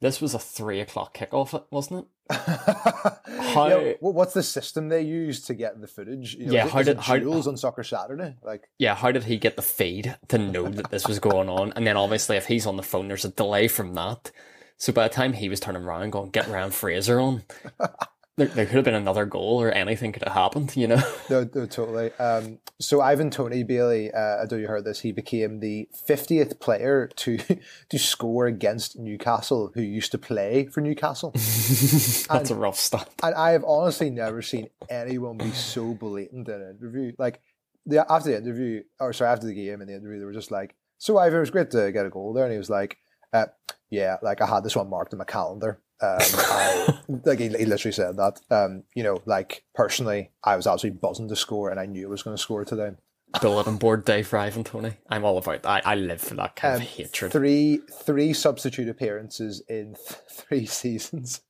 This 0.00 0.20
was 0.20 0.32
a 0.34 0.38
three 0.38 0.80
o'clock 0.80 1.16
kickoff, 1.16 1.64
wasn't 1.70 2.06
it? 2.30 2.36
How- 2.36 3.68
Yeah, 3.68 3.92
wh- 4.00 4.14
what's 4.14 4.34
the 4.34 4.42
system 4.42 4.88
they 4.88 5.02
use 5.02 5.40
to 5.42 5.54
get 5.54 5.80
the 5.80 5.86
footage? 5.86 6.34
You 6.34 6.46
know, 6.46 6.52
Yeah, 6.52 6.66
it- 6.66 6.70
how 6.72 6.82
did- 6.82 6.98
how- 6.98 7.18
Jules 7.18 7.46
on 7.46 7.56
Soccer 7.56 7.82
Saturday? 7.84 8.36
Like, 8.42 8.68
Yeah, 8.78 8.94
how 8.94 9.12
did 9.12 9.24
he 9.24 9.38
get 9.38 9.56
the 9.56 9.62
feed 9.62 10.16
to 10.28 10.38
know 10.38 10.68
that 10.68 10.90
this 10.90 11.06
was 11.08 11.18
going 11.20 11.48
on? 11.48 11.72
And 11.74 11.86
then 11.86 11.96
obviously, 11.96 12.36
if 12.36 12.46
he's 12.46 12.66
on 12.66 12.76
the 12.76 12.82
phone, 12.82 13.08
there's 13.08 13.24
a 13.24 13.30
delay 13.30 13.66
from 13.68 13.94
that. 13.94 14.30
So 14.76 14.92
by 14.92 15.08
the 15.08 15.14
time 15.14 15.32
he 15.34 15.48
was 15.48 15.60
turning 15.60 15.82
around, 15.82 16.10
going 16.10 16.30
get 16.30 16.48
Ryan 16.48 16.70
Fraser 16.70 17.18
on, 17.20 17.44
there, 18.36 18.48
there 18.48 18.66
could 18.66 18.74
have 18.74 18.84
been 18.84 18.94
another 18.94 19.26
goal 19.26 19.62
or 19.62 19.70
anything 19.70 20.10
could 20.10 20.24
have 20.24 20.32
happened, 20.32 20.76
you 20.76 20.88
know? 20.88 21.02
No, 21.30 21.48
no 21.54 21.66
totally. 21.66 22.12
Um, 22.14 22.58
so 22.80 23.00
Ivan 23.00 23.30
Toney 23.30 23.62
Bailey, 23.62 24.12
uh, 24.12 24.18
I 24.18 24.38
don't 24.40 24.52
know 24.52 24.56
you 24.58 24.66
heard 24.66 24.84
this. 24.84 25.00
He 25.00 25.12
became 25.12 25.60
the 25.60 25.88
fiftieth 26.06 26.60
player 26.60 27.08
to 27.16 27.38
to 27.88 27.98
score 27.98 28.46
against 28.46 28.98
Newcastle, 28.98 29.70
who 29.74 29.80
used 29.80 30.12
to 30.12 30.18
play 30.18 30.66
for 30.66 30.80
Newcastle. 30.80 31.30
That's 31.34 32.50
a 32.50 32.54
rough 32.54 32.76
stat. 32.76 33.08
And 33.22 33.34
I 33.34 33.52
have 33.52 33.64
honestly 33.64 34.10
never 34.10 34.42
seen 34.42 34.68
anyone 34.90 35.38
be 35.38 35.50
so 35.52 35.94
blatant 35.94 36.48
in 36.48 36.54
an 36.54 36.76
interview. 36.78 37.12
Like 37.18 37.40
the 37.86 38.10
after 38.10 38.30
the 38.30 38.36
interview, 38.36 38.82
or 39.00 39.12
sorry, 39.12 39.30
after 39.30 39.46
the 39.46 39.54
game 39.54 39.80
in 39.80 39.88
the 39.88 39.94
interview, 39.94 40.18
they 40.18 40.26
were 40.26 40.32
just 40.32 40.50
like, 40.50 40.74
"So 40.98 41.16
Ivan, 41.16 41.38
it 41.38 41.40
was 41.40 41.50
great 41.50 41.70
to 41.70 41.90
get 41.92 42.06
a 42.06 42.10
goal 42.10 42.32
there," 42.32 42.44
and 42.44 42.52
he 42.52 42.58
was 42.58 42.70
like, 42.70 42.98
uh, 43.32 43.46
"Yeah, 43.88 44.16
like 44.22 44.40
I 44.42 44.46
had 44.46 44.64
this 44.64 44.76
one 44.76 44.90
marked 44.90 45.12
in 45.12 45.18
my 45.18 45.24
calendar." 45.24 45.80
Um, 46.02 46.18
I, 46.20 46.98
like 47.24 47.38
he, 47.38 47.48
he 47.48 47.64
literally 47.66 47.92
said 47.92 48.16
that. 48.16 48.40
Um, 48.50 48.82
you 48.94 49.02
know, 49.02 49.22
like 49.26 49.64
personally, 49.74 50.30
I 50.42 50.56
was 50.56 50.66
absolutely 50.66 50.98
buzzing 51.00 51.28
to 51.28 51.36
score, 51.36 51.70
and 51.70 51.78
I 51.80 51.86
knew 51.86 52.06
I 52.06 52.10
was 52.10 52.22
going 52.22 52.36
to 52.36 52.42
score 52.42 52.64
today. 52.64 52.92
Bulletin 53.40 53.78
board 53.78 54.04
day 54.04 54.22
for 54.22 54.38
Ivan 54.38 54.62
Toney. 54.62 54.92
I'm 55.08 55.24
all 55.24 55.38
about 55.38 55.62
that. 55.64 55.86
I, 55.86 55.92
I 55.92 55.94
live 55.96 56.20
for 56.20 56.34
that 56.34 56.54
kind 56.54 56.76
Um, 56.76 56.82
of 56.82 56.86
hatred. 56.86 57.32
Three 57.32 57.80
three 57.90 58.32
substitute 58.32 58.88
appearances 58.88 59.60
in 59.68 59.94
th- 59.94 60.20
three 60.30 60.66
seasons. 60.66 61.40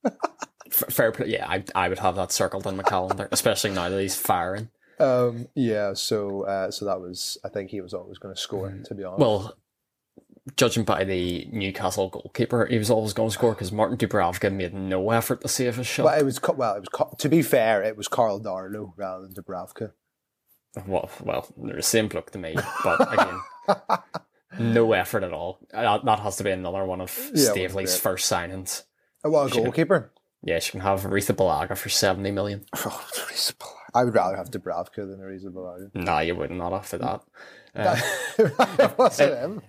Fair 0.71 1.11
play. 1.11 1.27
Yeah, 1.27 1.47
I, 1.47 1.63
I 1.75 1.89
would 1.89 1.99
have 1.99 2.15
that 2.15 2.31
circled 2.31 2.65
in 2.65 2.75
my 2.75 2.83
calendar, 2.83 3.29
especially 3.31 3.69
now 3.71 3.89
that 3.89 4.01
he's 4.01 4.15
firing. 4.15 4.69
um, 4.99 5.47
yeah, 5.53 5.93
so 5.93 6.43
uh, 6.43 6.71
so 6.71 6.85
that 6.85 6.99
was. 6.99 7.37
I 7.45 7.49
think 7.49 7.69
he 7.69 7.81
was 7.81 7.93
always 7.93 8.17
going 8.17 8.33
to 8.33 8.41
score. 8.41 8.71
To 8.85 8.95
be 8.95 9.03
honest, 9.03 9.19
Well, 9.19 9.55
judging 10.55 10.83
by 10.83 11.03
the 11.03 11.47
Newcastle 11.51 12.09
goalkeeper, 12.09 12.65
he 12.65 12.77
was 12.77 12.89
always 12.89 13.13
going 13.13 13.29
to 13.29 13.33
score 13.33 13.53
because 13.53 13.71
Martin 13.71 13.97
Dubravka 13.97 14.53
made 14.53 14.73
no 14.73 15.11
effort 15.11 15.41
to 15.41 15.47
save 15.47 15.75
his 15.77 15.87
shot. 15.87 16.03
But 16.03 16.19
it 16.19 16.25
was 16.25 16.39
well, 16.41 16.75
it 16.75 16.85
was 16.91 17.15
to 17.17 17.29
be 17.29 17.41
fair, 17.41 17.83
it 17.83 17.97
was 17.97 18.07
Carl 18.07 18.39
Darlow 18.39 18.93
rather 18.95 19.27
than 19.27 19.33
Dubravka. 19.33 19.91
Well, 20.85 21.09
well, 21.23 21.47
they're 21.57 21.77
the 21.77 21.81
same 21.81 22.07
bloke 22.09 22.31
to 22.31 22.37
me, 22.37 22.55
but 22.83 23.13
again, 23.13 23.39
no 24.73 24.91
effort 24.91 25.23
at 25.23 25.31
all. 25.31 25.59
That, 25.71 26.19
has 26.19 26.35
to 26.37 26.43
be 26.43 26.51
another 26.51 26.85
one 26.85 26.99
of 27.01 27.31
Yeah, 27.33 27.51
Staveley's 27.51 27.97
first 27.97 28.29
signings. 28.29 28.83
Oh, 29.23 29.29
well, 29.29 29.45
a 29.45 29.49
goalkeeper. 29.49 30.11
Yeah, 30.43 30.59
she 30.59 30.71
can 30.71 30.81
have 30.81 31.01
Arrizabalaga 31.01 31.77
for 31.77 31.89
70 31.89 32.29
million. 32.31 32.65
Oh, 32.85 33.01
I 33.93 34.03
would 34.03 34.13
rather 34.13 34.35
have 34.35 34.51
Dubravka 34.51 34.97
than 34.97 35.19
Arrizabalaga. 35.19 35.95
Nah, 35.95 36.19
you 36.19 36.35
wouldn't. 36.35 36.59
not 36.59 36.73
after 36.73 36.97
that. 36.97 37.21
Uh, 37.75 37.99
it 38.37 38.97
wasn't 38.97 39.33
him. 39.37 39.61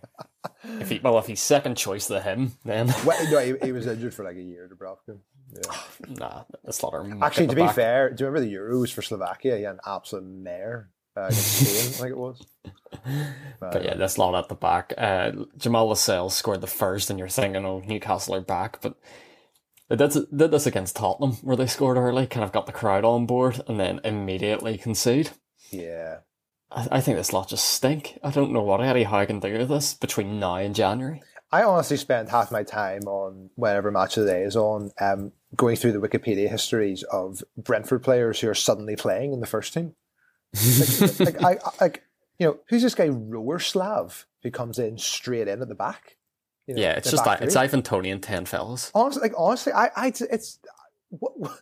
if 0.80 0.88
he, 0.90 1.00
well, 1.02 1.18
if 1.18 1.26
he's 1.26 1.40
second 1.40 1.76
choice 1.76 2.06
to 2.06 2.20
him, 2.20 2.52
then 2.64 2.92
Well, 3.04 3.18
no, 3.30 3.38
he, 3.38 3.66
he 3.66 3.72
was 3.72 3.86
injured 3.86 4.14
for 4.14 4.24
like 4.24 4.36
a 4.36 4.42
year, 4.42 4.70
Dubravka. 4.72 5.18
Yeah. 5.52 5.72
nah, 6.08 6.44
the 6.64 6.72
slaughter. 6.72 7.04
Actually, 7.22 7.48
to 7.48 7.56
be 7.56 7.68
fair, 7.68 8.10
do 8.10 8.24
you 8.24 8.30
remember 8.30 8.48
the 8.48 8.54
Euros 8.54 8.92
for 8.92 9.02
Slovakia? 9.02 9.56
He 9.56 9.62
had 9.62 9.74
an 9.74 9.80
absolute 9.86 10.24
mare 10.24 10.90
uh, 11.16 11.22
against 11.22 11.56
Spain, 11.56 11.88
I 11.88 12.00
think 12.00 12.10
it 12.10 12.18
was. 12.18 12.46
But 13.60 13.84
yeah, 13.84 13.94
that's 13.94 14.18
lot 14.18 14.34
at 14.34 14.48
the 14.48 14.54
back. 14.54 14.92
Uh, 14.96 15.32
Jamal 15.56 15.86
Lascelles 15.86 16.34
scored 16.34 16.60
the 16.60 16.66
first, 16.66 17.08
and 17.08 17.18
you're 17.18 17.28
thinking, 17.28 17.64
oh, 17.64 17.82
Newcastle 17.86 18.34
are 18.34 18.40
back. 18.40 18.80
But 18.80 18.96
they 19.88 19.96
did, 19.96 20.12
did 20.34 20.50
this 20.50 20.66
against 20.66 20.96
Tottenham, 20.96 21.32
where 21.42 21.56
they 21.56 21.66
scored 21.66 21.96
early, 21.96 22.26
kind 22.26 22.42
of 22.44 22.52
got 22.52 22.66
the 22.66 22.72
crowd 22.72 23.04
on 23.04 23.26
board, 23.26 23.62
and 23.68 23.78
then 23.78 24.00
immediately 24.02 24.76
concede. 24.78 25.30
Yeah. 25.70 26.18
I, 26.70 26.88
I 26.92 27.00
think 27.00 27.16
this 27.16 27.32
lot 27.32 27.48
just 27.48 27.64
stink. 27.66 28.18
I 28.22 28.30
don't 28.30 28.52
know 28.52 28.62
what 28.62 28.80
Eddie 28.80 29.04
Howe 29.04 29.24
can 29.26 29.40
do 29.40 29.52
with 29.58 29.68
this 29.68 29.94
between 29.94 30.38
now 30.40 30.56
and 30.56 30.74
January. 30.74 31.22
I 31.52 31.62
honestly 31.62 31.96
spend 31.96 32.28
half 32.28 32.50
my 32.50 32.64
time 32.64 33.02
on 33.06 33.50
whenever 33.54 33.90
match 33.92 34.16
of 34.16 34.24
the 34.24 34.30
day 34.32 34.42
is 34.42 34.56
on, 34.56 34.90
um, 35.00 35.32
going 35.54 35.76
through 35.76 35.92
the 35.92 36.00
Wikipedia 36.00 36.48
histories 36.50 37.02
of 37.04 37.42
Brentford 37.56 38.02
players 38.02 38.40
who 38.40 38.48
are 38.48 38.54
suddenly 38.54 38.96
playing 38.96 39.32
in 39.32 39.40
the 39.40 39.46
first 39.46 39.72
team. 39.72 39.94
Like, 41.20 41.40
like, 41.40 41.44
I, 41.44 41.50
I- 41.68 41.70
like 41.80 42.02
you 42.38 42.46
know, 42.46 42.58
who's 42.68 42.82
this 42.82 42.94
guy 42.94 43.08
Roerslev 43.08 44.24
who 44.42 44.50
comes 44.50 44.78
in 44.78 44.98
straight 44.98 45.48
in 45.48 45.62
at 45.62 45.68
the 45.68 45.74
back? 45.74 46.16
You 46.66 46.74
know, 46.74 46.82
Yeah, 46.82 46.92
it's 46.92 47.10
just 47.10 47.24
that. 47.24 47.40
It's? 47.42 47.56
Ivan 47.56 47.82
Toney 47.82 48.10
and 48.10 48.22
10 48.22 48.44
fellas. 48.44 48.90
honestly, 48.94 49.22
like 49.22 49.32
honestly, 49.38 49.72
I, 49.72 49.90
I, 49.96 50.06
it's, 50.08 50.58
what, 51.10 51.38
what- 51.38 51.60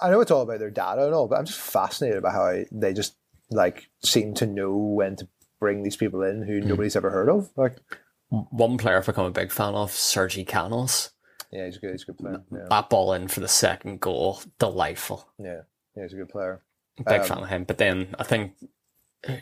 I 0.00 0.08
know 0.08 0.20
it's 0.20 0.30
all 0.30 0.40
about 0.42 0.60
their 0.60 0.70
data 0.70 1.04
and 1.04 1.12
all, 1.14 1.28
but 1.28 1.36
I'm 1.38 1.44
just 1.44 1.58
fascinated 1.60 2.22
by 2.22 2.30
how 2.30 2.62
they 2.72 2.94
just 2.94 3.16
like 3.50 3.90
seem 4.02 4.34
to 4.34 4.46
know 4.46 4.76
when 4.76 5.16
to 5.16 5.28
bring 5.58 5.82
these 5.82 5.96
people 5.96 6.22
in 6.22 6.42
Hmm. 6.42 6.48
who 6.48 6.60
nobody's 6.60 6.96
ever 6.96 7.10
heard 7.10 7.28
of. 7.28 7.50
Like, 7.56 7.78
One 8.30 8.78
player 8.78 8.98
I've 8.98 9.06
become 9.06 9.26
a 9.26 9.30
big 9.32 9.50
fan 9.50 9.74
of, 9.74 9.90
Sergi 9.90 10.44
Canos. 10.44 11.10
yeah, 11.50 11.66
he's 11.66 11.76
a 11.76 11.80
good, 11.80 11.90
he's 11.90 12.02
a 12.04 12.06
good 12.06 12.18
player. 12.18 12.42
Yeah, 12.52 12.66
That 12.70 12.88
ball 12.88 13.12
in 13.12 13.26
for 13.28 13.40
the 13.40 13.48
second 13.48 14.00
goal, 14.00 14.40
delightful. 14.60 15.28
yeah, 15.38 15.62
yeah 15.96 16.02
he's 16.04 16.12
a 16.12 16.16
good 16.16 16.28
player. 16.28 16.62
Big 16.96 17.20
Um, 17.22 17.26
fan 17.26 17.38
of 17.38 17.48
him. 17.48 17.64
But 17.64 17.78
then 17.78 18.14
I 18.18 18.22
think 18.24 18.52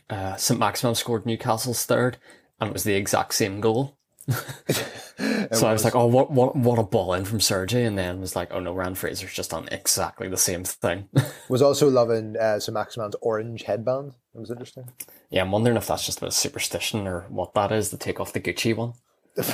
uh, 0.08 0.36
Saint-Maximin 0.36 0.94
scored 0.94 1.26
Newcastle's 1.26 1.84
third, 1.84 2.16
and 2.60 2.70
it 2.70 2.72
was 2.72 2.84
the 2.84 2.94
exact 2.94 3.34
same 3.34 3.60
goal. 3.60 3.97
so 5.52 5.66
I 5.66 5.72
was 5.72 5.84
like, 5.84 5.94
oh, 5.94 6.06
what, 6.06 6.30
what, 6.30 6.54
what 6.54 6.78
a 6.78 6.82
ball 6.82 7.14
in 7.14 7.24
from 7.24 7.40
Sergey, 7.40 7.84
And 7.84 7.96
then 7.96 8.20
was 8.20 8.36
like, 8.36 8.52
oh 8.52 8.60
no, 8.60 8.74
Ryan 8.74 8.94
Fraser's 8.94 9.32
just 9.32 9.50
done 9.50 9.68
exactly 9.72 10.28
the 10.28 10.36
same 10.36 10.64
thing. 10.64 11.08
Was 11.48 11.62
also 11.62 11.88
loving 11.88 12.36
uh, 12.36 12.60
Saint-Maximin's 12.60 13.16
orange 13.22 13.62
headband. 13.62 14.12
It 14.34 14.38
was 14.38 14.50
interesting. 14.50 14.90
yeah, 15.30 15.40
I'm 15.40 15.50
wondering 15.50 15.78
if 15.78 15.86
that's 15.86 16.04
just 16.04 16.22
a 16.22 16.30
superstition 16.30 17.06
or 17.06 17.22
what 17.30 17.54
that 17.54 17.72
is 17.72 17.88
to 17.90 17.96
take 17.96 18.20
off 18.20 18.34
the 18.34 18.40
Gucci 18.40 18.76
one. 18.76 18.92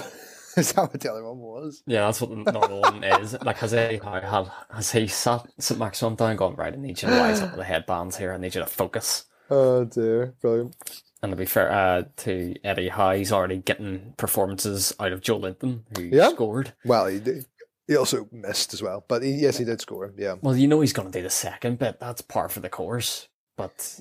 Is 0.57 0.73
that 0.73 0.83
what 0.83 1.01
the 1.01 1.11
other 1.11 1.25
one 1.25 1.39
was? 1.39 1.83
Yeah, 1.87 2.07
that's 2.07 2.21
what 2.21 2.31
the 2.31 2.53
normal 2.53 2.81
one 2.81 3.03
is. 3.03 3.37
Like, 3.43 3.57
has 3.59 3.73
he, 3.73 3.79
had, 3.79 4.51
has 4.73 4.93
he 4.93 5.09
sat 5.09 5.47
Saint-Maximin 5.59 6.15
down 6.15 6.31
and 6.31 6.39
gone, 6.39 6.55
right, 6.55 6.73
I 6.73 6.77
need 6.77 7.03
you 7.03 7.09
to 7.09 7.15
rise 7.15 7.41
up 7.41 7.51
with 7.51 7.59
the 7.59 7.65
headbands 7.65 8.17
here, 8.19 8.33
I 8.33 8.37
need 8.37 8.55
you 8.55 8.61
to 8.61 8.67
focus. 8.67 9.25
Oh 9.51 9.85
dear, 9.85 10.35
brilliant. 10.41 10.77
And 11.25 11.31
to 11.33 11.37
be 11.39 11.47
fair 11.47 11.73
uh, 11.73 12.03
to 12.19 12.55
Eddie 12.63 12.91
Howe, 12.91 13.13
he's 13.15 13.33
already 13.33 13.57
getting 13.57 14.13
performances 14.19 14.93
out 15.01 15.11
of 15.11 15.23
Joelinton, 15.23 15.81
who 15.97 16.03
Yeah. 16.03 16.29
scored. 16.29 16.75
Well, 16.85 17.07
he 17.07 17.19
did, 17.19 17.47
he 17.89 17.97
also 17.97 18.29
missed 18.31 18.75
as 18.75 18.83
well, 18.83 19.07
but 19.09 19.23
he, 19.23 19.31
yes, 19.31 19.57
he 19.57 19.65
did 19.65 19.81
score. 19.81 20.13
Yeah, 20.19 20.35
Well, 20.43 20.55
you 20.55 20.69
know 20.69 20.83
he's 20.83 20.93
going 20.93 21.11
to 21.11 21.19
do 21.19 21.23
the 21.23 21.31
second 21.31 21.79
bit. 21.79 21.99
That's 21.99 22.21
par 22.21 22.51
for 22.51 22.61
the 22.61 22.69
course. 22.69 23.29
But 23.57 24.01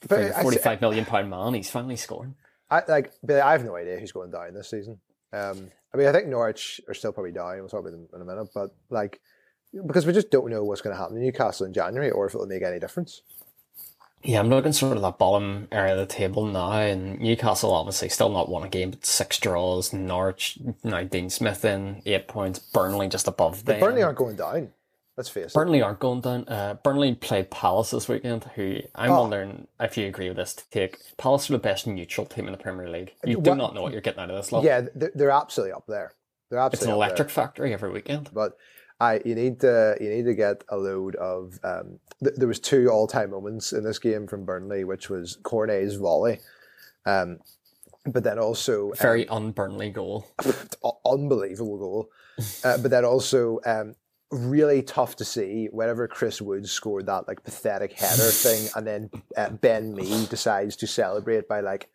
but 0.00 0.08
for 0.10 0.18
I, 0.34 0.42
forty-five 0.42 0.82
million 0.82 1.06
pound 1.06 1.30
man, 1.30 1.54
he's 1.54 1.70
finally 1.70 1.96
scoring. 1.96 2.34
I 2.70 2.82
like, 2.86 3.14
but 3.22 3.40
I 3.40 3.52
have 3.52 3.64
no 3.64 3.74
idea 3.74 3.98
who's 3.98 4.12
going 4.12 4.30
down 4.30 4.52
this 4.52 4.68
season. 4.68 5.00
Um, 5.32 5.70
I 5.94 5.96
mean, 5.96 6.06
I 6.06 6.12
think 6.12 6.26
Norwich 6.26 6.82
are 6.86 6.92
still 6.92 7.12
probably 7.14 7.32
down. 7.32 7.56
We'll 7.60 7.68
talk 7.70 7.80
about 7.80 7.92
them 7.92 8.08
in 8.14 8.20
a 8.20 8.26
minute, 8.26 8.50
but 8.54 8.72
like, 8.90 9.20
because 9.86 10.04
we 10.04 10.12
just 10.12 10.30
don't 10.30 10.50
know 10.50 10.64
what's 10.64 10.82
going 10.82 10.94
to 10.94 11.00
happen 11.00 11.16
in 11.16 11.22
Newcastle 11.22 11.64
in 11.64 11.72
January, 11.72 12.10
or 12.10 12.26
if 12.26 12.34
it'll 12.34 12.46
make 12.46 12.62
any 12.62 12.78
difference. 12.78 13.22
Yeah, 14.22 14.40
I'm 14.40 14.48
looking 14.48 14.72
sort 14.72 14.96
of 14.96 15.02
that 15.02 15.18
bottom 15.18 15.68
area 15.70 15.92
of 15.92 15.98
the 15.98 16.06
table 16.12 16.44
now, 16.46 16.72
and 16.72 17.20
Newcastle 17.20 17.72
obviously 17.72 18.08
still 18.08 18.28
not 18.30 18.48
won 18.48 18.64
a 18.64 18.68
game, 18.68 18.90
but 18.90 19.06
six 19.06 19.38
draws. 19.38 19.92
Norwich 19.92 20.58
now 20.82 21.04
Dean 21.04 21.30
Smith 21.30 21.64
in 21.64 22.02
eight 22.04 22.26
points. 22.26 22.58
Burnley 22.58 23.08
just 23.08 23.28
above 23.28 23.64
them. 23.64 23.78
But 23.78 23.86
Burnley 23.86 24.02
aren't 24.02 24.18
going 24.18 24.36
down. 24.36 24.70
Let's 25.16 25.28
face 25.28 25.46
it. 25.46 25.54
Burnley 25.54 25.82
aren't 25.82 25.98
going 26.00 26.20
down. 26.20 26.48
Uh, 26.48 26.74
Burnley 26.82 27.14
played 27.14 27.50
Palace 27.50 27.90
this 27.90 28.08
weekend, 28.08 28.44
who 28.54 28.78
I'm 28.94 29.10
Oh. 29.10 29.20
wondering 29.22 29.66
if 29.80 29.96
you 29.96 30.06
agree 30.06 30.28
with 30.28 30.36
this 30.36 30.54
take. 30.70 30.98
Palace 31.16 31.48
are 31.48 31.54
the 31.54 31.58
best 31.58 31.86
neutral 31.86 32.26
team 32.26 32.46
in 32.46 32.52
the 32.52 32.58
Premier 32.58 32.88
League. 32.88 33.14
You 33.24 33.40
do 33.40 33.50
What- 33.50 33.58
not 33.58 33.74
know 33.74 33.82
what 33.82 33.92
you're 33.92 34.00
getting 34.00 34.20
out 34.20 34.30
of 34.30 34.36
this 34.36 34.52
lot. 34.52 34.62
Yeah, 34.64 34.82
they're, 34.94 35.12
they're 35.14 35.30
absolutely 35.30 35.72
up 35.72 35.86
there. 35.88 36.12
They're 36.50 36.58
absolutely. 36.60 36.76
It's 36.76 36.84
an 36.84 36.90
up 36.90 36.98
there. 36.98 37.06
electric 37.08 37.30
factory 37.30 37.72
every 37.72 37.90
weekend. 37.90 38.30
But 38.32 38.56
I 39.00 39.20
you 39.24 39.34
need 39.34 39.60
to 39.60 39.96
you 40.00 40.10
need 40.10 40.24
to 40.24 40.34
get 40.34 40.64
a 40.68 40.76
load 40.76 41.14
of 41.16 41.58
um, 41.62 42.00
th- 42.22 42.36
there 42.36 42.48
was 42.48 42.58
two 42.60 42.88
all 42.90 43.06
time 43.06 43.30
moments 43.30 43.72
in 43.72 43.84
this 43.84 43.98
game 43.98 44.26
from 44.26 44.44
Burnley, 44.44 44.84
which 44.84 45.08
was 45.08 45.38
Cornet's 45.42 45.94
volley, 45.94 46.40
um, 47.06 47.38
but 48.06 48.24
then 48.24 48.38
also 48.38 48.88
um, 48.88 48.96
Very 48.98 49.28
un-Burnley 49.28 49.90
goal. 49.90 50.26
unbelievable 51.06 51.78
goal, 51.78 52.10
uh, 52.64 52.78
but 52.78 52.90
then 52.90 53.04
also 53.04 53.60
um, 53.64 53.94
really 54.30 54.82
tough 54.82 55.16
to 55.16 55.24
see 55.24 55.68
whenever 55.70 56.08
Chris 56.08 56.42
Wood 56.42 56.68
scored 56.68 57.06
that 57.06 57.28
like 57.28 57.44
pathetic 57.44 57.92
header 57.92 58.30
thing, 58.30 58.68
and 58.74 58.86
then 58.86 59.10
uh, 59.36 59.50
Ben 59.50 59.94
Mee 59.94 60.26
decides 60.26 60.74
to 60.76 60.88
celebrate 60.88 61.48
by 61.48 61.60
like 61.60 61.88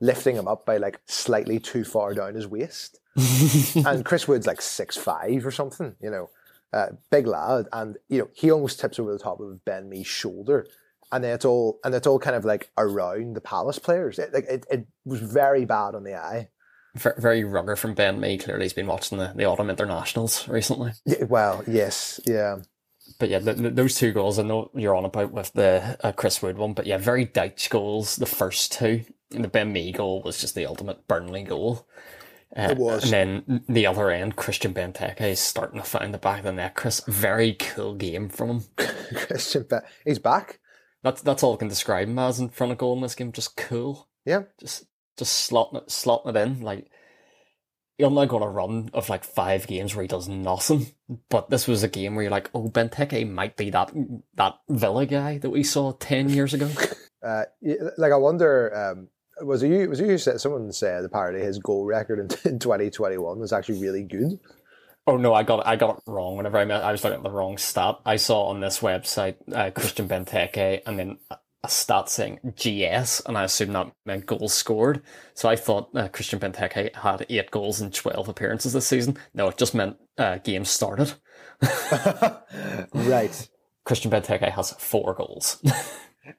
lifting 0.00 0.36
him 0.36 0.48
up 0.48 0.66
by 0.66 0.76
like 0.76 1.00
slightly 1.06 1.58
too 1.58 1.84
far 1.84 2.12
down 2.14 2.34
his 2.34 2.46
waist. 2.46 2.98
And 3.86 4.04
Chris 4.04 4.28
Wood's 4.28 4.46
like 4.46 4.62
six 4.62 4.96
five 4.96 5.44
or 5.44 5.50
something, 5.50 5.94
you 6.00 6.10
know, 6.10 6.30
uh, 6.72 6.86
big 7.10 7.26
lad, 7.26 7.66
and 7.72 7.96
you 8.08 8.18
know 8.18 8.28
he 8.34 8.50
almost 8.50 8.80
tips 8.80 8.98
over 8.98 9.12
the 9.12 9.18
top 9.18 9.40
of 9.40 9.64
Ben 9.64 9.88
Mee's 9.88 10.06
shoulder, 10.06 10.66
and 11.12 11.24
then 11.24 11.34
it's 11.34 11.44
all 11.44 11.78
and 11.84 11.94
it's 11.94 12.06
all 12.06 12.18
kind 12.18 12.36
of 12.36 12.44
like 12.44 12.70
around 12.78 13.34
the 13.34 13.40
Palace 13.40 13.78
players. 13.78 14.18
It, 14.18 14.32
like 14.32 14.44
it, 14.48 14.66
it 14.70 14.86
was 15.04 15.20
very 15.20 15.64
bad 15.64 15.94
on 15.94 16.04
the 16.04 16.14
eye. 16.14 16.48
Ver- 16.96 17.14
Very 17.18 17.44
rugger 17.44 17.76
from 17.76 17.94
Ben 17.94 18.18
Mee. 18.20 18.36
Clearly, 18.38 18.64
he's 18.64 18.72
been 18.72 18.88
watching 18.88 19.18
the, 19.18 19.32
the 19.34 19.44
autumn 19.44 19.70
internationals 19.70 20.48
recently. 20.48 20.92
Yeah, 21.06 21.24
well, 21.24 21.62
yes, 21.66 22.18
yeah, 22.26 22.56
But 23.20 23.28
yeah, 23.28 23.38
the, 23.38 23.54
the, 23.54 23.70
those 23.70 23.94
two 23.94 24.12
goals 24.12 24.38
I 24.40 24.42
know 24.42 24.70
you're 24.74 24.96
on 24.96 25.04
about 25.04 25.32
with 25.32 25.52
the 25.52 25.96
uh, 26.02 26.10
Chris 26.12 26.42
Wood 26.42 26.58
one, 26.58 26.72
but 26.74 26.86
yeah, 26.86 26.98
very 26.98 27.26
Dyche 27.26 27.70
goals. 27.70 28.16
The 28.16 28.26
first 28.26 28.72
two, 28.72 29.04
and 29.32 29.44
the 29.44 29.48
Ben 29.48 29.72
Mee 29.72 29.92
goal 29.92 30.20
was 30.22 30.40
just 30.40 30.56
the 30.56 30.66
ultimate 30.66 31.06
Burnley 31.06 31.44
goal. 31.44 31.86
Uh, 32.56 32.68
It 32.70 32.78
was. 32.78 33.04
And 33.12 33.44
then 33.46 33.64
the 33.68 33.86
other 33.86 34.10
end, 34.10 34.36
Christian 34.36 34.74
Benteke 34.74 35.20
is 35.20 35.40
starting 35.40 35.80
to 35.80 35.86
find 35.86 36.12
the 36.12 36.18
back 36.18 36.40
of 36.40 36.44
the 36.44 36.52
net. 36.52 36.74
Chris, 36.74 37.00
very 37.06 37.54
cool 37.54 37.94
game 37.94 38.28
from 38.28 38.50
him. 38.50 38.64
Christian, 39.14 39.66
Be- 39.68 39.76
he's 40.04 40.18
back. 40.18 40.58
That's 41.02 41.22
that's 41.22 41.42
all 41.42 41.54
I 41.54 41.56
can 41.58 41.68
describe 41.68 42.08
him 42.08 42.18
as 42.18 42.40
in 42.40 42.50
front 42.50 42.72
of 42.72 42.78
goal 42.78 42.94
in 42.96 43.02
this 43.02 43.14
game. 43.14 43.32
Just 43.32 43.56
cool. 43.56 44.08
Yeah. 44.26 44.42
Just 44.60 44.84
just 45.16 45.50
slotting 45.50 45.76
it, 45.76 45.88
slotting 45.88 46.30
it 46.30 46.36
in. 46.36 46.60
Like 46.60 46.90
he'll 47.96 48.10
not 48.10 48.28
got 48.28 48.42
a 48.42 48.48
run 48.48 48.90
of 48.92 49.08
like 49.08 49.24
five 49.24 49.66
games 49.66 49.94
where 49.94 50.02
he 50.02 50.08
does 50.08 50.28
nothing. 50.28 50.88
But 51.28 51.50
this 51.50 51.66
was 51.66 51.82
a 51.82 51.88
game 51.88 52.14
where 52.14 52.22
you're 52.24 52.30
like, 52.30 52.50
oh, 52.54 52.68
Benteke 52.68 53.30
might 53.30 53.56
be 53.56 53.70
that 53.70 53.92
that 54.34 54.54
Villa 54.68 55.06
guy 55.06 55.38
that 55.38 55.50
we 55.50 55.62
saw 55.62 55.92
ten 55.92 56.28
years 56.28 56.52
ago. 56.54 56.68
Uh, 57.22 57.42
like 57.98 58.12
I 58.12 58.16
wonder, 58.16 58.74
um, 58.74 59.08
was 59.42 59.62
it 59.62 59.68
you? 59.68 59.88
Was 59.88 60.00
it 60.00 60.04
you 60.04 60.10
who 60.10 60.18
said 60.18 60.40
someone 60.40 60.70
said 60.72 61.04
apparently 61.04 61.42
his 61.44 61.58
goal 61.58 61.84
record 61.84 62.18
in, 62.18 62.24
in 62.50 62.58
2021 62.58 63.38
was 63.38 63.52
actually 63.52 63.80
really 63.80 64.02
good? 64.02 64.38
Oh 65.06 65.16
no, 65.16 65.34
I 65.34 65.42
got 65.42 65.66
I 65.66 65.76
got 65.76 65.98
it 65.98 66.02
wrong. 66.06 66.36
Whenever 66.36 66.58
I 66.58 66.64
met, 66.64 66.84
I 66.84 66.92
was 66.92 67.02
looking 67.02 67.18
at 67.18 67.22
the 67.22 67.30
wrong 67.30 67.58
stat. 67.58 68.00
I 68.04 68.16
saw 68.16 68.44
on 68.46 68.60
this 68.60 68.80
website 68.80 69.36
uh, 69.52 69.70
Christian 69.70 70.06
Benteke, 70.06 70.82
and 70.86 70.98
then 70.98 71.18
a, 71.30 71.38
a 71.64 71.68
stat 71.68 72.08
saying 72.08 72.38
GS, 72.54 73.22
and 73.26 73.36
I 73.36 73.44
assumed 73.44 73.74
that 73.74 73.92
meant 74.04 74.26
goals 74.26 74.54
scored. 74.54 75.02
So 75.34 75.48
I 75.48 75.56
thought 75.56 75.90
uh, 75.96 76.08
Christian 76.08 76.38
Benteke 76.38 76.94
had 76.96 77.26
eight 77.28 77.50
goals 77.50 77.80
in 77.80 77.90
twelve 77.90 78.28
appearances 78.28 78.72
this 78.72 78.86
season. 78.86 79.16
No, 79.34 79.48
it 79.48 79.56
just 79.56 79.74
meant 79.74 79.96
uh, 80.18 80.38
games 80.38 80.70
started. 80.70 81.14
right. 82.94 83.48
Christian 83.84 84.10
Benteke 84.10 84.52
has 84.52 84.72
four 84.72 85.14
goals. 85.14 85.62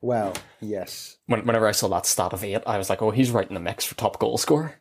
Well, 0.01 0.33
yes, 0.59 1.17
when, 1.25 1.45
whenever 1.45 1.67
I 1.67 1.71
saw 1.71 1.87
that 1.89 2.05
stat 2.05 2.33
of 2.33 2.43
eight, 2.43 2.61
I 2.67 2.77
was 2.77 2.89
like, 2.89 3.01
oh, 3.01 3.11
he's 3.11 3.31
right 3.31 3.47
in 3.47 3.53
the 3.55 3.59
mix 3.59 3.83
for 3.85 3.95
top 3.95 4.19
goal 4.19 4.37
scorer. 4.37 4.79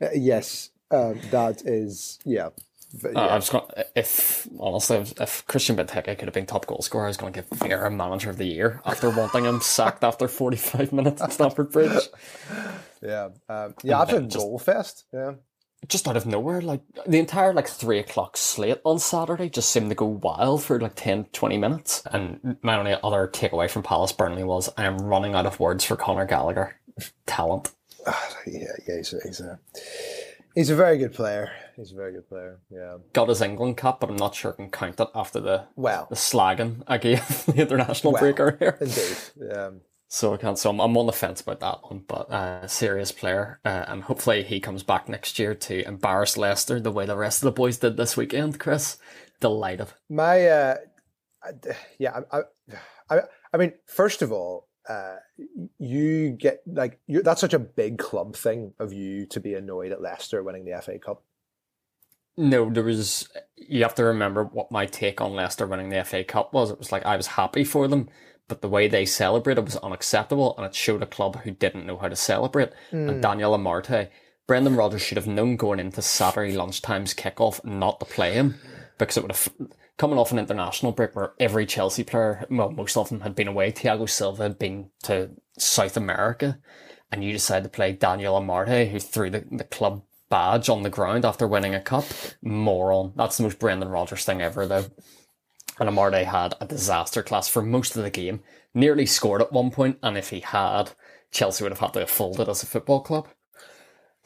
Uh, 0.00 0.08
yes. 0.14 0.70
Um, 0.90 1.18
that 1.30 1.62
is 1.64 2.18
yeah. 2.24 2.50
V- 2.94 3.08
Uh. 3.14 3.20
I 3.26 3.34
was 3.36 3.48
going 3.50 3.64
if 3.96 4.46
honestly, 4.60 4.98
if, 5.20 5.46
Christian 5.46 5.74
Benteke 5.76 6.16
could 6.18 6.28
have 6.28 6.34
been 6.34 6.46
top 6.46 6.66
goal 6.66 6.80
scorer, 6.82 7.06
I 7.06 7.08
was 7.08 7.16
going 7.16 7.32
to 7.32 7.40
give 7.42 7.50
Vieira 7.58 7.92
manager 7.94 8.30
of 8.30 8.36
the 8.36 8.44
year 8.46 8.80
after 8.84 9.10
wanting 9.10 9.44
him 9.46 9.60
sacked 9.60 10.04
after 10.10 10.28
forty 10.28 10.56
five 10.58 10.92
minutes 10.92 11.20
at 11.22 11.32
Stamford 11.32 11.72
Bridge. 11.72 12.02
yeah. 13.02 13.30
Um, 13.48 13.74
yeah. 13.82 14.00
After 14.02 14.16
then 14.20 14.28
just- 14.30 14.44
goal 14.44 14.58
fest. 14.58 15.04
Yeah. 15.12 15.32
Just 15.88 16.08
out 16.08 16.16
of 16.16 16.26
nowhere, 16.26 16.60
like 16.60 16.80
the 17.06 17.18
entire 17.18 17.52
like 17.52 17.68
three 17.68 17.98
o'clock 17.98 18.36
slate 18.36 18.80
on 18.84 18.98
Saturday 18.98 19.48
just 19.48 19.68
seemed 19.70 19.88
to 19.90 19.94
go 19.94 20.06
wild 20.06 20.62
for 20.64 20.80
like 20.80 20.94
10, 20.96 21.24
20 21.32 21.58
minutes. 21.58 22.02
And 22.12 22.56
my 22.62 22.76
only 22.76 22.94
other 23.02 23.28
takeaway 23.28 23.70
from 23.70 23.82
Palace 23.82 24.12
Burnley 24.12 24.44
was 24.44 24.70
I 24.76 24.84
am 24.84 24.98
running 24.98 25.34
out 25.34 25.46
of 25.46 25.60
words 25.60 25.84
for 25.84 25.96
Conor 25.96 26.26
Gallagher. 26.26 26.76
Talent. 27.26 27.70
Yeah. 28.46 28.68
Yeah. 28.86 28.96
He's 28.98 29.12
a, 29.12 29.18
he's 29.24 29.40
a 29.40 29.58
he's 30.54 30.70
a 30.70 30.76
very 30.76 30.98
good 30.98 31.12
player. 31.12 31.50
He's 31.74 31.90
a 31.92 31.96
very 31.96 32.12
good 32.12 32.28
player. 32.28 32.60
Yeah. 32.70 32.98
Got 33.12 33.28
his 33.28 33.42
England 33.42 33.76
cap, 33.76 33.98
but 34.00 34.08
I'm 34.08 34.16
not 34.16 34.34
sure 34.36 34.52
I 34.52 34.56
can 34.56 34.70
count 34.70 35.00
it 35.00 35.08
after 35.14 35.40
the 35.40 35.64
Well, 35.74 36.06
the 36.08 36.14
slagging 36.16 36.82
I 36.86 36.98
gave 36.98 37.26
the 37.46 37.54
international 37.60 38.12
Well. 38.12 38.22
breaker 38.22 38.56
here. 38.60 38.78
indeed. 38.80 39.52
Um, 39.56 39.80
So 40.08 40.34
I 40.34 40.36
can't. 40.36 40.58
So 40.58 40.70
I'm, 40.70 40.80
I'm 40.80 40.96
on 40.96 41.06
the 41.06 41.12
fence 41.12 41.40
about 41.40 41.60
that 41.60 41.90
one, 41.90 42.04
but 42.06 42.30
uh, 42.30 42.66
serious 42.68 43.10
player, 43.10 43.60
uh, 43.64 43.86
and 43.88 44.04
hopefully 44.04 44.44
he 44.44 44.60
comes 44.60 44.82
back 44.82 45.08
next 45.08 45.38
year 45.38 45.54
to 45.54 45.86
embarrass 45.86 46.36
Leicester 46.36 46.78
the 46.78 46.92
way 46.92 47.06
the 47.06 47.16
rest 47.16 47.42
of 47.42 47.46
the 47.46 47.52
boys 47.52 47.78
did 47.78 47.96
this 47.96 48.16
weekend. 48.16 48.60
Chris, 48.60 48.98
delighted. 49.40 49.88
My, 50.08 50.46
uh, 50.46 50.76
yeah, 51.98 52.20
I, 52.30 52.42
I, 53.10 53.20
I 53.52 53.56
mean, 53.56 53.72
first 53.86 54.22
of 54.22 54.30
all, 54.30 54.68
uh, 54.88 55.16
you 55.78 56.30
get 56.30 56.60
like 56.64 57.00
you 57.08 57.20
that's 57.20 57.40
such 57.40 57.54
a 57.54 57.58
big 57.58 57.98
club 57.98 58.36
thing 58.36 58.72
of 58.78 58.92
you 58.92 59.26
to 59.26 59.40
be 59.40 59.54
annoyed 59.54 59.90
at 59.90 60.00
Leicester 60.00 60.42
winning 60.44 60.64
the 60.64 60.80
FA 60.80 60.98
Cup. 60.98 61.24
No, 62.36 62.70
there 62.70 62.84
was. 62.84 63.28
You 63.56 63.82
have 63.82 63.94
to 63.96 64.04
remember 64.04 64.44
what 64.44 64.70
my 64.70 64.86
take 64.86 65.20
on 65.20 65.32
Leicester 65.32 65.66
winning 65.66 65.88
the 65.88 66.04
FA 66.04 66.22
Cup 66.22 66.52
was. 66.52 66.70
It 66.70 66.78
was 66.78 66.92
like 66.92 67.04
I 67.04 67.16
was 67.16 67.26
happy 67.26 67.64
for 67.64 67.88
them, 67.88 68.08
but 68.48 68.62
the 68.62 68.68
way 68.68 68.88
they 68.88 69.04
celebrated 69.04 69.64
was 69.64 69.76
unacceptable, 69.76 70.54
and 70.56 70.66
it 70.66 70.74
showed 70.74 71.02
a 71.02 71.06
club 71.06 71.40
who 71.42 71.50
didn't 71.50 71.86
know 71.86 71.96
how 71.96 72.08
to 72.08 72.16
celebrate. 72.16 72.70
And 72.90 73.10
hmm. 73.10 73.20
Daniel 73.20 73.56
Amartey, 73.56 74.08
Brendan 74.46 74.76
Rodgers 74.76 75.02
should 75.02 75.16
have 75.16 75.26
known 75.26 75.56
going 75.56 75.80
into 75.80 76.02
Saturday 76.02 76.52
lunchtime's 76.52 77.14
kickoff 77.14 77.64
not 77.64 77.98
to 78.00 78.06
play 78.06 78.34
him 78.34 78.54
because 78.98 79.16
it 79.16 79.22
would 79.22 79.32
have 79.32 79.48
coming 79.98 80.18
off 80.18 80.32
an 80.32 80.38
international 80.38 80.92
break 80.92 81.16
where 81.16 81.32
every 81.40 81.66
Chelsea 81.66 82.04
player, 82.04 82.46
well, 82.50 82.70
most 82.70 82.96
of 82.96 83.08
them 83.08 83.20
had 83.20 83.34
been 83.34 83.48
away. 83.48 83.72
Thiago 83.72 84.08
Silva 84.08 84.44
had 84.44 84.58
been 84.58 84.90
to 85.04 85.30
South 85.58 85.96
America, 85.96 86.58
and 87.10 87.24
you 87.24 87.32
decide 87.32 87.62
to 87.62 87.68
play 87.68 87.92
Daniel 87.92 88.40
Amartey, 88.40 88.90
who 88.90 89.00
threw 89.00 89.30
the, 89.30 89.44
the 89.50 89.64
club 89.64 90.02
badge 90.28 90.68
on 90.68 90.82
the 90.82 90.90
ground 90.90 91.24
after 91.24 91.46
winning 91.46 91.74
a 91.74 91.80
cup. 91.80 92.04
Moron. 92.42 93.12
That's 93.16 93.36
the 93.36 93.44
most 93.44 93.58
Brendan 93.58 93.88
Rodgers 93.88 94.24
thing 94.24 94.42
ever, 94.42 94.66
though. 94.66 94.84
And 95.78 95.88
Amartey 95.88 96.24
had 96.24 96.54
a 96.60 96.66
disaster 96.66 97.22
class 97.22 97.48
for 97.48 97.62
most 97.62 97.96
of 97.96 98.02
the 98.02 98.10
game. 98.10 98.40
Nearly 98.74 99.06
scored 99.06 99.42
at 99.42 99.52
one 99.52 99.70
point, 99.70 99.98
and 100.02 100.16
if 100.18 100.30
he 100.30 100.40
had, 100.40 100.92
Chelsea 101.30 101.64
would 101.64 101.72
have 101.72 101.80
had 101.80 101.92
to 101.94 102.00
have 102.00 102.10
folded 102.10 102.48
as 102.48 102.62
a 102.62 102.66
football 102.66 103.00
club. 103.00 103.28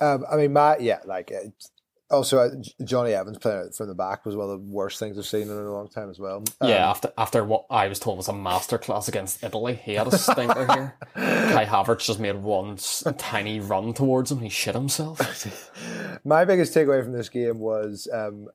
Um, 0.00 0.24
I 0.30 0.36
mean, 0.36 0.52
my 0.52 0.78
yeah, 0.78 1.00
like 1.04 1.30
uh, 1.32 1.50
also 2.10 2.38
uh, 2.38 2.50
Jonny 2.84 3.12
Evans 3.12 3.38
playing 3.38 3.70
from 3.72 3.88
the 3.88 3.94
back 3.94 4.24
was 4.24 4.34
one 4.34 4.50
of 4.50 4.50
the 4.50 4.72
worst 4.72 4.98
things 4.98 5.18
I've 5.18 5.26
seen 5.26 5.42
in 5.42 5.50
a 5.50 5.72
long 5.72 5.88
time 5.88 6.10
as 6.10 6.18
well. 6.18 6.42
Um, 6.60 6.68
Yeah, 6.68 6.88
after 6.88 7.12
after 7.16 7.44
what 7.44 7.66
I 7.70 7.86
was 7.88 7.98
told 7.98 8.16
was 8.16 8.28
a 8.28 8.32
masterclass 8.32 9.08
against 9.08 9.44
Italy, 9.44 9.74
he 9.74 9.94
had 9.94 10.06
a 10.06 10.18
stinker 10.18 10.66
here. 10.72 10.96
Kai 11.14 11.66
Havertz 11.66 12.06
just 12.06 12.18
made 12.20 12.36
one 12.36 12.78
tiny 13.18 13.60
run 13.60 13.92
towards 13.94 14.32
him. 14.32 14.40
He 14.40 14.48
shit 14.48 14.74
himself. 14.74 15.20
My 16.24 16.44
biggest 16.44 16.74
takeaway 16.74 17.02
from 17.02 17.12
this 17.12 17.28
game 17.28 17.58
was 17.58 18.08
um, 18.12 18.48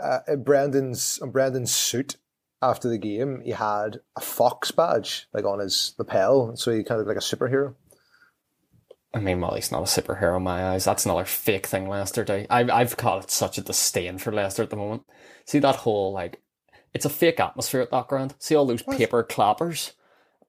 uh, 0.00 0.36
Brendan's 0.36 1.18
on 1.20 1.30
Brendan's 1.30 1.72
suit 1.72 2.16
after 2.62 2.88
the 2.88 2.98
game. 2.98 3.42
He 3.44 3.50
had 3.52 4.00
a 4.16 4.20
fox 4.20 4.70
badge 4.70 5.28
like 5.32 5.44
on 5.44 5.58
his 5.58 5.94
lapel, 5.98 6.56
so 6.56 6.70
he 6.70 6.82
kind 6.82 7.00
of 7.00 7.06
looked 7.06 7.16
like 7.16 7.24
a 7.24 7.36
superhero. 7.36 7.74
I 9.14 9.20
mean, 9.20 9.40
well, 9.40 9.54
he's 9.54 9.72
not 9.72 9.82
a 9.82 9.84
superhero 9.84 10.36
in 10.36 10.42
my 10.42 10.72
eyes. 10.72 10.84
That's 10.84 11.06
another 11.06 11.24
fake 11.24 11.66
thing 11.66 11.88
Leicester 11.88 12.24
do. 12.24 12.46
I've 12.50 12.70
I've 12.70 12.96
caught 12.96 13.30
such 13.30 13.56
a 13.56 13.62
disdain 13.62 14.18
for 14.18 14.32
Leicester 14.32 14.62
at 14.62 14.70
the 14.70 14.76
moment. 14.76 15.04
See 15.46 15.58
that 15.60 15.76
whole 15.76 16.12
like, 16.12 16.42
it's 16.92 17.04
a 17.04 17.10
fake 17.10 17.40
atmosphere 17.40 17.80
at 17.80 17.90
that 17.92 18.08
ground. 18.08 18.34
See 18.38 18.54
all 18.54 18.66
those 18.66 18.82
paper 18.82 19.22
clappers. 19.22 19.92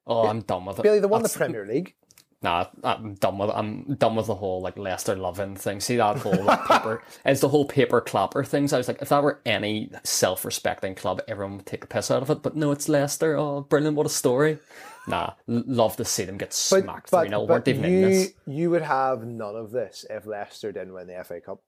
Oh, 0.05 0.27
I'm 0.27 0.41
done 0.41 0.65
with 0.65 0.79
it. 0.79 0.83
Billy, 0.83 0.99
they 0.99 1.07
won 1.07 1.23
the 1.23 1.29
Premier 1.29 1.65
League. 1.65 1.95
Nah, 2.43 2.67
I'm 2.83 3.15
done 3.15 3.39
with. 3.39 3.49
I'm 3.49 3.95
done 3.95 4.15
with 4.15 4.27
the 4.27 4.35
whole 4.35 4.61
like 4.61 4.77
Leicester 4.77 5.15
loving 5.15 5.55
thing. 5.55 5.79
See 5.79 5.95
that 5.97 6.17
whole 6.19 6.43
like, 6.43 6.65
paper? 6.65 7.01
It's 7.25 7.41
the 7.41 7.49
whole 7.49 7.65
paper 7.65 7.99
clapper 7.99 8.43
things. 8.43 8.73
I 8.73 8.77
was 8.77 8.87
like, 8.87 9.01
if 9.01 9.09
that 9.09 9.23
were 9.23 9.41
any 9.45 9.89
self-respecting 10.03 10.95
club, 10.95 11.21
everyone 11.27 11.57
would 11.57 11.65
take 11.65 11.83
a 11.83 11.87
piss 11.87 12.11
out 12.11 12.21
of 12.21 12.29
it. 12.29 12.43
But 12.43 12.55
no, 12.55 12.71
it's 12.71 12.87
Leicester. 12.87 13.35
Oh, 13.35 13.61
brilliant! 13.61 13.97
What 13.97 14.05
a 14.05 14.09
story. 14.09 14.59
Nah, 15.07 15.33
love 15.47 15.95
to 15.97 16.05
see 16.05 16.25
them 16.25 16.37
get 16.37 16.49
But, 16.69 16.83
smacked 16.83 17.09
but, 17.11 17.21
three 17.21 17.29
0 17.29 17.47
but 17.47 17.49
Weren't 17.49 17.67
even 17.69 17.83
you, 17.85 17.97
in 17.97 18.01
this. 18.03 18.33
you 18.45 18.69
would 18.69 18.81
have 18.83 19.23
none 19.25 19.55
of 19.55 19.71
this 19.71 20.05
if 20.09 20.25
Leicester 20.27 20.71
didn't 20.71 20.93
win 20.93 21.07
the 21.07 21.23
FA 21.23 21.39
Cup. 21.41 21.61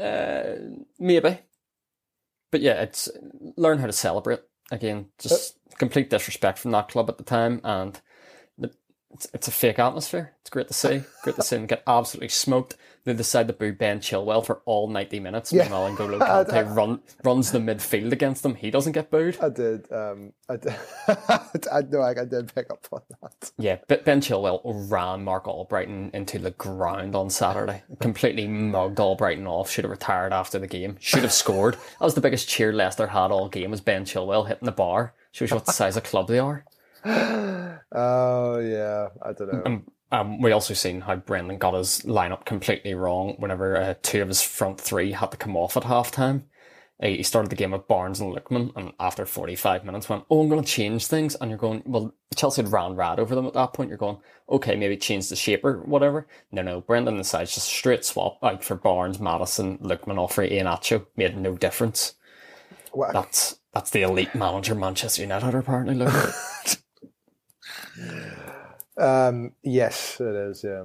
Uh, 0.00 0.54
maybe. 0.98 1.38
But 2.50 2.60
yeah, 2.60 2.82
it's 2.82 3.08
learn 3.56 3.78
how 3.78 3.86
to 3.86 3.92
celebrate 3.92 4.40
again. 4.70 5.06
Just 5.18 5.58
complete 5.78 6.08
disrespect 6.08 6.58
from 6.58 6.70
that 6.70 6.88
club 6.88 7.10
at 7.10 7.18
the 7.18 7.24
time, 7.24 7.60
and 7.64 8.00
it's, 9.14 9.28
it's 9.32 9.48
a 9.48 9.52
fake 9.52 9.78
atmosphere. 9.78 10.32
It's 10.40 10.50
great 10.50 10.66
to 10.68 10.74
see. 10.74 11.02
Great 11.22 11.36
to 11.36 11.42
see 11.42 11.56
them 11.56 11.66
get 11.66 11.84
absolutely 11.86 12.28
smoked. 12.28 12.76
They 13.04 13.14
decide 13.14 13.46
to 13.46 13.52
boo 13.52 13.72
Ben 13.72 14.00
Chilwell 14.00 14.44
for 14.44 14.60
all 14.64 14.88
ninety 14.88 15.20
minutes. 15.20 15.52
Yeah. 15.52 15.62
Meanwhile, 15.64 15.94
N'Golo 15.94 16.18
Kante 16.18 16.76
run, 16.76 17.00
runs 17.22 17.52
the 17.52 17.58
midfield 17.58 18.12
against 18.12 18.42
them. 18.42 18.54
He 18.56 18.70
doesn't 18.70 18.92
get 18.92 19.10
booed. 19.10 19.38
I 19.40 19.50
did. 19.50 19.90
Um, 19.92 20.32
I 20.48 20.56
did. 20.56 20.74
I 21.70 21.82
know. 21.82 22.00
I, 22.00 22.10
I 22.10 22.24
did 22.24 22.52
pick 22.54 22.70
up 22.70 22.86
on 22.90 23.02
that. 23.22 23.52
Yeah, 23.56 23.76
but 23.88 24.04
Ben 24.04 24.20
Chilwell 24.20 24.60
ran 24.90 25.22
Marc 25.22 25.44
Albrighton 25.44 26.12
into 26.14 26.38
the 26.38 26.50
ground 26.52 27.14
on 27.14 27.30
Saturday. 27.30 27.84
Completely 28.00 28.48
mugged 28.48 28.98
Albrighton 28.98 29.46
off. 29.46 29.70
Should 29.70 29.84
have 29.84 29.90
retired 29.92 30.32
after 30.32 30.58
the 30.58 30.66
game. 30.66 30.96
Should 30.98 31.22
have 31.22 31.32
scored. 31.32 31.74
That 31.74 32.00
was 32.00 32.14
the 32.14 32.20
biggest 32.20 32.48
cheer 32.48 32.72
Leicester 32.72 33.06
had 33.06 33.30
all 33.30 33.48
game. 33.48 33.70
Was 33.70 33.80
Ben 33.80 34.04
Chilwell 34.04 34.48
hitting 34.48 34.66
the 34.66 34.72
bar? 34.72 35.14
Shows 35.30 35.50
you 35.50 35.56
what 35.56 35.66
the 35.66 35.72
size 35.72 35.96
of 35.96 36.04
club 36.04 36.28
they 36.28 36.38
are. 36.38 36.64
Oh 37.06 38.58
yeah, 38.58 39.08
I 39.22 39.32
don't 39.32 39.52
know. 39.52 39.62
Um, 39.64 39.86
um, 40.10 40.40
we 40.40 40.52
also 40.52 40.74
seen 40.74 41.00
how 41.02 41.16
Brendan 41.16 41.58
got 41.58 41.74
his 41.74 42.02
lineup 42.02 42.44
completely 42.44 42.94
wrong. 42.94 43.34
Whenever 43.38 43.76
uh, 43.76 43.94
two 44.02 44.22
of 44.22 44.28
his 44.28 44.42
front 44.42 44.80
three 44.80 45.12
had 45.12 45.30
to 45.32 45.36
come 45.36 45.56
off 45.56 45.76
at 45.76 45.84
halftime. 45.84 46.44
He 47.02 47.24
started 47.24 47.50
the 47.50 47.56
game 47.56 47.72
with 47.72 47.88
Barnes 47.88 48.20
and 48.20 48.34
Lookman, 48.34 48.72
and 48.76 48.92
after 49.00 49.26
45 49.26 49.84
minutes 49.84 50.08
went, 50.08 50.24
Oh, 50.30 50.40
I'm 50.40 50.48
going 50.48 50.62
to 50.62 50.70
change 50.70 51.06
things. 51.06 51.34
And 51.34 51.50
you're 51.50 51.58
going, 51.58 51.82
Well, 51.84 52.14
Chelsea 52.36 52.62
had 52.62 52.72
ran 52.72 52.94
rad 52.94 53.18
over 53.18 53.34
them 53.34 53.46
at 53.46 53.52
that 53.54 53.72
point. 53.72 53.88
You're 53.88 53.98
going, 53.98 54.18
Okay, 54.48 54.76
maybe 54.76 54.96
change 54.96 55.28
the 55.28 55.36
shape 55.36 55.64
or 55.64 55.80
whatever. 55.80 56.28
No, 56.52 56.62
no. 56.62 56.80
Brendan 56.80 57.16
decides 57.16 57.54
just 57.54 57.66
straight 57.66 58.04
swap 58.04 58.38
out 58.42 58.62
for 58.62 58.76
Barnes, 58.76 59.18
Maddison, 59.18 59.78
Lookman, 59.78 60.18
off 60.18 60.34
for 60.34 60.46
Iheanacho. 60.46 61.06
Made 61.16 61.36
no 61.36 61.56
difference. 61.56 62.14
Well, 62.92 63.12
That's 63.12 63.58
that's 63.74 63.90
the 63.90 64.02
elite 64.02 64.36
manager 64.36 64.76
Manchester 64.76 65.22
United 65.22 65.52
are 65.52 65.58
apparently 65.58 65.96
looking. 65.96 66.30
um, 68.98 69.52
yes, 69.62 70.20
it 70.20 70.34
is. 70.34 70.64
Yeah. 70.64 70.84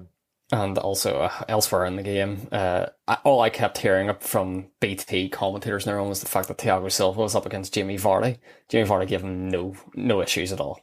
And 0.52 0.80
also 0.80 1.20
uh, 1.20 1.44
elsewhere 1.48 1.86
in 1.86 1.96
the 1.96 2.02
game, 2.02 2.48
uh, 2.52 2.88
I, 3.08 3.18
all 3.24 3.42
I 3.42 3.52
kept 3.52 3.78
hearing 3.78 4.12
from 4.20 4.68
BT 4.80 5.30
commentators 5.30 5.86
and 5.86 5.92
everyone 5.92 6.10
was 6.10 6.22
the 6.22 6.28
fact 6.28 6.48
that 6.48 6.58
Thiago 6.58 6.92
Silva 6.92 7.22
was 7.22 7.36
up 7.36 7.46
against 7.46 7.74
Jamie 7.74 8.00
Vardy. 8.00 8.40
Jamie 8.68 8.90
Vardy 8.90 9.08
gave 9.08 9.22
him 9.22 9.50
no 9.50 9.76
no 9.94 10.22
issues 10.22 10.52
at 10.52 10.60
all. 10.60 10.82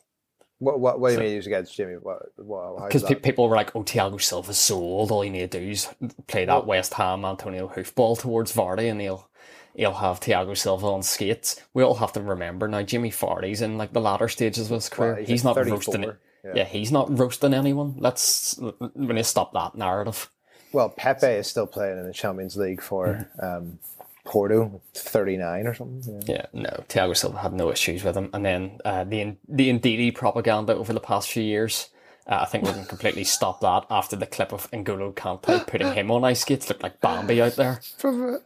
What 0.58 0.80
what, 0.80 1.00
what 1.00 1.08
do 1.08 1.14
you 1.14 1.20
mean 1.20 1.34
he's 1.34 1.46
against 1.46 1.74
Jimmy? 1.74 1.94
What, 1.94 2.22
what 2.36 2.86
Because 2.86 3.02
pe- 3.02 3.16
people 3.16 3.48
were 3.48 3.56
like, 3.56 3.74
"Oh, 3.76 3.82
Thiago 3.82 4.20
Silva's 4.20 4.56
so 4.56 4.76
old. 4.76 5.10
All 5.10 5.22
you 5.22 5.30
need 5.30 5.50
to 5.50 5.60
do 5.60 5.68
is 5.68 5.88
play 6.28 6.46
that 6.46 6.66
West 6.66 6.94
Ham 6.94 7.26
Antonio 7.26 7.68
hoofball 7.68 8.18
towards 8.18 8.54
Vardy, 8.54 8.90
and 8.90 9.00
he'll 9.00 9.28
he'll 9.76 9.92
have 9.92 10.20
Thiago 10.20 10.56
Silva 10.56 10.86
on 10.86 11.02
skates." 11.02 11.60
We 11.74 11.82
all 11.82 11.94
have 11.94 12.12
to 12.14 12.20
remember 12.20 12.66
now. 12.68 12.82
Jimmy 12.82 13.10
Vardy's 13.10 13.62
in 13.62 13.78
like 13.78 13.92
the 13.92 14.00
latter 14.00 14.28
stages 14.28 14.70
of 14.70 14.74
his 14.74 14.88
career. 14.88 15.12
Well, 15.12 15.20
he's 15.20 15.28
he's, 15.28 15.44
not 15.44 15.54
34, 15.54 15.74
roasting. 15.76 16.02
yeah. 16.02 16.52
Yeah. 16.54 16.64
he's 16.64 16.92
not 16.92 17.16
roasting 17.18 17.54
anyone. 17.54 17.94
Let's 17.98 18.58
we 18.58 18.72
need 18.94 19.16
to 19.16 19.24
stop 19.24 19.52
that 19.52 19.74
narrative. 19.74 20.30
Well, 20.72 20.88
Pepe 20.90 21.26
is 21.26 21.46
still 21.46 21.66
playing 21.66 21.98
in 21.98 22.06
the 22.06 22.12
Champions 22.12 22.56
League 22.56 22.82
for 22.82 23.30
um, 23.40 23.78
Porto, 24.24 24.80
thirty 24.92 25.36
nine 25.36 25.66
or 25.66 25.74
something. 25.74 26.22
Yeah. 26.26 26.34
Yeah, 26.34 26.46
no, 26.52 26.84
Thiago 26.88 27.16
Silva 27.16 27.38
had 27.38 27.52
no 27.52 27.70
issues 27.70 28.04
with 28.04 28.16
him, 28.16 28.30
and 28.34 28.44
then 28.44 28.78
uh, 28.84 29.04
the 29.04 29.36
the 29.48 29.70
Ndidi 29.70 30.14
propaganda 30.14 30.74
over 30.74 30.92
the 30.92 31.00
past 31.00 31.30
few 31.30 31.42
years. 31.42 31.88
Uh, 32.26 32.40
I 32.42 32.44
think 32.46 32.64
we 32.64 32.72
can 32.72 32.84
completely 32.84 33.24
stop 33.36 33.60
that 33.60 33.86
after 33.88 34.16
the 34.16 34.26
clip 34.26 34.52
of 34.52 34.68
N'Golo 34.72 35.14
Kante 35.14 35.64
putting 35.66 35.92
him 35.92 36.10
on 36.10 36.24
ice 36.24 36.40
skates. 36.40 36.68
Looked 36.68 36.82
like 36.82 37.00
Bambi 37.00 37.40
out 37.40 37.54
there. 37.54 37.80
From, 37.98 38.40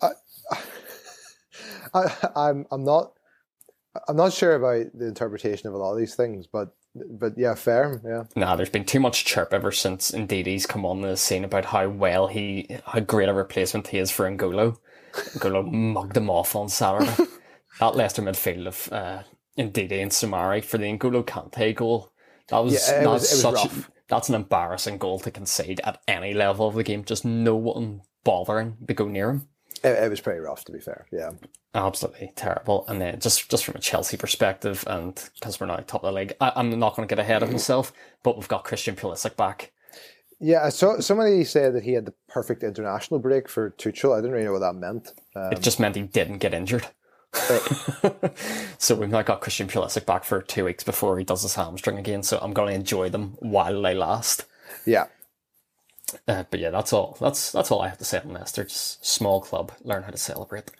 I, 1.94 2.00
I, 2.36 2.48
I'm 2.50 2.66
I'm 2.70 2.84
not 2.84 3.12
I'm 4.08 4.16
not 4.16 4.32
sure 4.32 4.54
about 4.54 4.86
the 4.96 5.06
interpretation 5.06 5.68
of 5.68 5.74
a 5.74 5.78
lot 5.78 5.92
of 5.92 5.98
these 5.98 6.14
things, 6.14 6.46
but 6.46 6.74
but 6.94 7.34
yeah, 7.36 7.54
fair. 7.54 8.00
Yeah, 8.04 8.24
Nah, 8.36 8.56
there's 8.56 8.68
been 8.70 8.84
too 8.84 9.00
much 9.00 9.24
chirp 9.24 9.52
ever 9.52 9.70
since 9.72 10.10
Ndidi's 10.10 10.66
come 10.66 10.84
on 10.84 11.02
the 11.02 11.16
scene 11.16 11.44
about 11.44 11.66
how 11.66 11.88
well 11.88 12.26
he, 12.26 12.68
how 12.84 13.00
great 13.00 13.28
a 13.28 13.32
replacement 13.34 13.88
he 13.88 13.98
is 13.98 14.10
for 14.10 14.28
N'Golo. 14.30 14.76
N'Golo 15.14 15.64
mugged 15.72 16.16
him 16.16 16.28
off 16.30 16.56
on 16.56 16.68
Saturday. 16.68 17.14
that 17.78 17.94
Leicester 17.96 18.22
midfield 18.22 18.66
of 18.66 18.92
uh, 18.92 19.22
Ndidi 19.56 20.02
and 20.02 20.10
Soumaré 20.10 20.64
for 20.64 20.78
the 20.78 20.86
N'Golo 20.86 21.24
Kante 21.24 21.74
goal. 21.76 22.10
That 22.48 22.58
was, 22.64 22.72
Yeah, 22.74 23.00
it 23.00 23.04
that's 23.04 23.06
was- 23.06 23.30
was 23.30 23.40
such, 23.40 23.54
rough. 23.54 23.90
that's 24.08 24.28
an 24.28 24.34
embarrassing 24.34 24.98
goal 24.98 25.20
to 25.20 25.30
concede 25.30 25.80
at 25.84 26.00
any 26.08 26.34
level 26.34 26.66
of 26.66 26.74
the 26.74 26.82
game. 26.82 27.04
Just 27.04 27.24
no 27.24 27.54
one 27.54 28.00
bothering 28.24 28.76
to 28.88 28.94
go 28.94 29.06
near 29.06 29.30
him. 29.30 29.48
It, 29.82 30.04
it 30.04 30.10
was 30.10 30.20
pretty 30.20 30.40
rough 30.40 30.64
to 30.66 30.72
be 30.72 30.80
fair. 30.80 31.06
Yeah, 31.12 31.32
Absolutely 31.74 32.32
terrible. 32.34 32.84
And 32.88 33.00
then 33.00 33.20
just 33.20 33.48
just 33.50 33.64
from 33.64 33.76
a 33.76 33.80
Chelsea 33.80 34.16
perspective, 34.16 34.84
and 34.86 35.14
because 35.34 35.60
we're 35.60 35.66
now 35.66 35.76
top 35.76 36.02
of 36.04 36.12
the 36.12 36.18
league, 36.20 36.32
I, 36.40 36.52
I'm 36.56 36.76
not 36.78 36.96
going 36.96 37.06
to 37.06 37.14
get 37.14 37.20
ahead 37.20 37.42
of 37.42 37.52
myself, 37.52 37.92
but 38.22 38.36
we've 38.36 38.48
got 38.48 38.64
Christian 38.64 38.96
Pulisic 38.96 39.36
back. 39.36 39.72
yeah. 40.40 40.64
I 40.64 40.70
saw 40.70 40.98
somebody 41.00 41.44
said 41.44 41.74
that 41.74 41.84
he 41.84 41.92
had 41.92 42.06
the 42.06 42.14
perfect 42.28 42.62
international 42.64 43.20
break 43.20 43.48
for 43.48 43.70
Tuchel. 43.70 44.12
I 44.12 44.20
didn't 44.20 44.32
really 44.32 44.46
know 44.46 44.52
what 44.52 44.60
that 44.60 44.74
meant. 44.74 45.12
Um, 45.36 45.52
It 45.52 45.60
just 45.60 45.78
meant 45.78 45.94
he 45.96 46.02
didn't 46.02 46.38
get 46.38 46.54
injured. 46.54 46.86
so 48.78 48.94
we've 48.96 49.08
now 49.08 49.22
got 49.22 49.40
Christian 49.40 49.68
Pulisic 49.68 50.06
back 50.06 50.24
for 50.24 50.42
two 50.42 50.64
weeks 50.64 50.82
before 50.82 51.18
he 51.18 51.24
does 51.24 51.42
his 51.42 51.54
hamstring 51.54 51.98
again. 51.98 52.22
So 52.22 52.38
I'm 52.42 52.52
going 52.52 52.68
to 52.68 52.74
enjoy 52.74 53.08
them 53.10 53.36
while 53.38 53.80
they 53.82 53.94
last. 53.94 54.46
yeah, 54.84 55.06
Uh, 56.28 56.44
but 56.50 56.60
yeah, 56.60 56.70
that's 56.70 56.92
all. 56.92 57.16
That's 57.20 57.52
that's 57.52 57.70
all 57.70 57.82
I 57.82 57.88
have 57.88 57.98
to 57.98 58.04
say 58.04 58.18
on 58.18 58.32
Leicester. 58.32 58.64
Just 58.64 59.04
small 59.04 59.40
club, 59.40 59.72
learn 59.82 60.02
how 60.02 60.10
to 60.10 60.18
celebrate. 60.18 60.70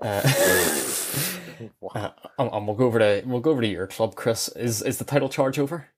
Uh, 0.00 0.22
uh, 1.94 2.10
and 2.38 2.52
and 2.52 2.66
we'll 2.66 2.76
go 2.76 2.86
over 2.86 2.98
to 2.98 3.22
we'll 3.26 3.40
go 3.40 3.50
over 3.50 3.62
to 3.62 3.68
your 3.68 3.86
club, 3.86 4.14
Chris. 4.14 4.48
Is 4.48 4.82
is 4.82 4.98
the 4.98 5.04
title 5.04 5.28
charge 5.28 5.58
over? 5.58 5.88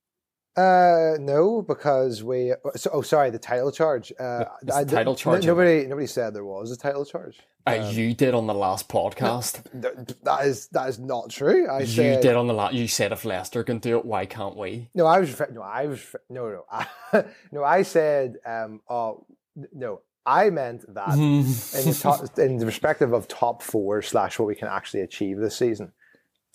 Uh, 0.57 1.17
no, 1.19 1.63
because 1.63 2.23
we. 2.23 2.55
So, 2.77 2.91
oh, 2.93 3.03
sorry, 3.03 3.31
the 3.31 3.39
title 3.39 3.73
charge. 3.73 4.13
Uh, 4.19 4.45
the 4.63 4.85
title 4.89 5.17
charge 5.17 5.47
nobody, 5.47 5.87
nobody 5.87 6.07
said 6.07 6.33
there 6.33 6.45
was 6.45 6.71
a 6.71 6.77
title 6.77 7.05
charge. 7.05 7.41
Uh, 7.67 7.91
you 7.93 8.13
did 8.15 8.35
on 8.35 8.47
the 8.47 8.55
last 8.55 8.89
podcast. 8.89 9.63
Th- 9.81 10.17
That 10.23 10.45
is 10.47 10.67
that 10.69 10.89
is 10.89 10.99
not 10.99 11.31
true. 11.31 11.67
I 11.69 11.81
You 11.81 11.87
said 11.87 12.21
did 12.23 12.37
on 12.37 12.47
the 12.47 12.53
last. 12.55 12.75
You 12.75 12.87
said 12.89 13.11
if 13.13 13.25
Leicester 13.25 13.65
can 13.65 13.79
do 13.79 13.97
it, 13.99 14.05
why 14.05 14.27
can't 14.27 14.57
we? 14.57 14.89
no. 14.95 15.07
I 15.07 15.19
was 15.21 15.41
no. 15.53 15.63
I 15.63 15.87
was 15.87 16.15
no 16.29 16.49
no 16.51 16.65
I, 16.71 16.87
no. 17.53 17.65
I 17.65 17.83
said 17.83 18.37
um. 18.45 18.81
Oh 18.89 19.25
no. 19.73 20.01
I 20.27 20.49
meant 20.51 20.85
that 20.95 21.15
in 21.19 21.43
the 21.45 21.99
top, 22.01 22.39
in 22.39 22.57
the 22.59 22.65
perspective 22.65 23.13
of 23.13 23.29
top 23.29 23.63
four 23.63 24.01
slash 24.03 24.39
what 24.39 24.47
we 24.49 24.55
can 24.55 24.69
actually 24.69 25.01
achieve 25.03 25.39
this 25.39 25.57
season. 25.57 25.93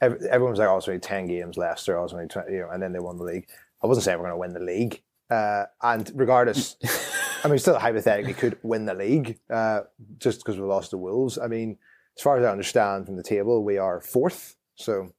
ev- 0.01 0.21
Everyone 0.29 0.51
was 0.51 0.59
like, 0.59 0.67
"Oh, 0.69 0.77
it's 0.77 0.87
only 0.87 0.99
ten 0.99 1.27
games, 1.27 1.55
Leicester. 1.57 1.97
Oh, 1.97 2.03
it's 2.03 2.13
only 2.13 2.27
20, 2.27 2.51
you 2.51 2.59
know," 2.61 2.69
and 2.71 2.81
then 2.81 2.93
they 2.93 2.99
won 2.99 3.17
the 3.17 3.23
league. 3.23 3.47
I 3.83 3.87
wasn't 3.87 4.05
saying 4.05 4.17
we're 4.19 4.25
going 4.29 4.33
to 4.33 4.37
win 4.37 4.53
the 4.53 4.59
league. 4.71 5.01
Uh, 5.29 5.65
and 5.83 6.11
regardless, 6.15 6.75
I 7.43 7.47
mean, 7.47 7.59
still 7.59 7.79
hypothetically 7.79 8.33
could 8.33 8.57
win 8.63 8.85
the 8.85 8.93
league 8.93 9.39
uh, 9.49 9.81
just 10.17 10.39
because 10.39 10.59
we 10.59 10.65
lost 10.65 10.91
to 10.91 10.97
Wolves. 10.97 11.37
I 11.37 11.47
mean, 11.47 11.77
as 12.17 12.23
far 12.23 12.37
as 12.37 12.45
I 12.45 12.51
understand 12.51 13.05
from 13.05 13.15
the 13.15 13.23
table, 13.23 13.63
we 13.63 13.77
are 13.77 14.01
fourth, 14.01 14.55
so 14.75 15.13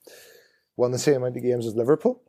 won 0.76 0.90
the 0.90 0.98
same 0.98 1.16
amount 1.16 1.36
of 1.36 1.42
games 1.42 1.66
as 1.66 1.74
Liverpool. 1.74 2.22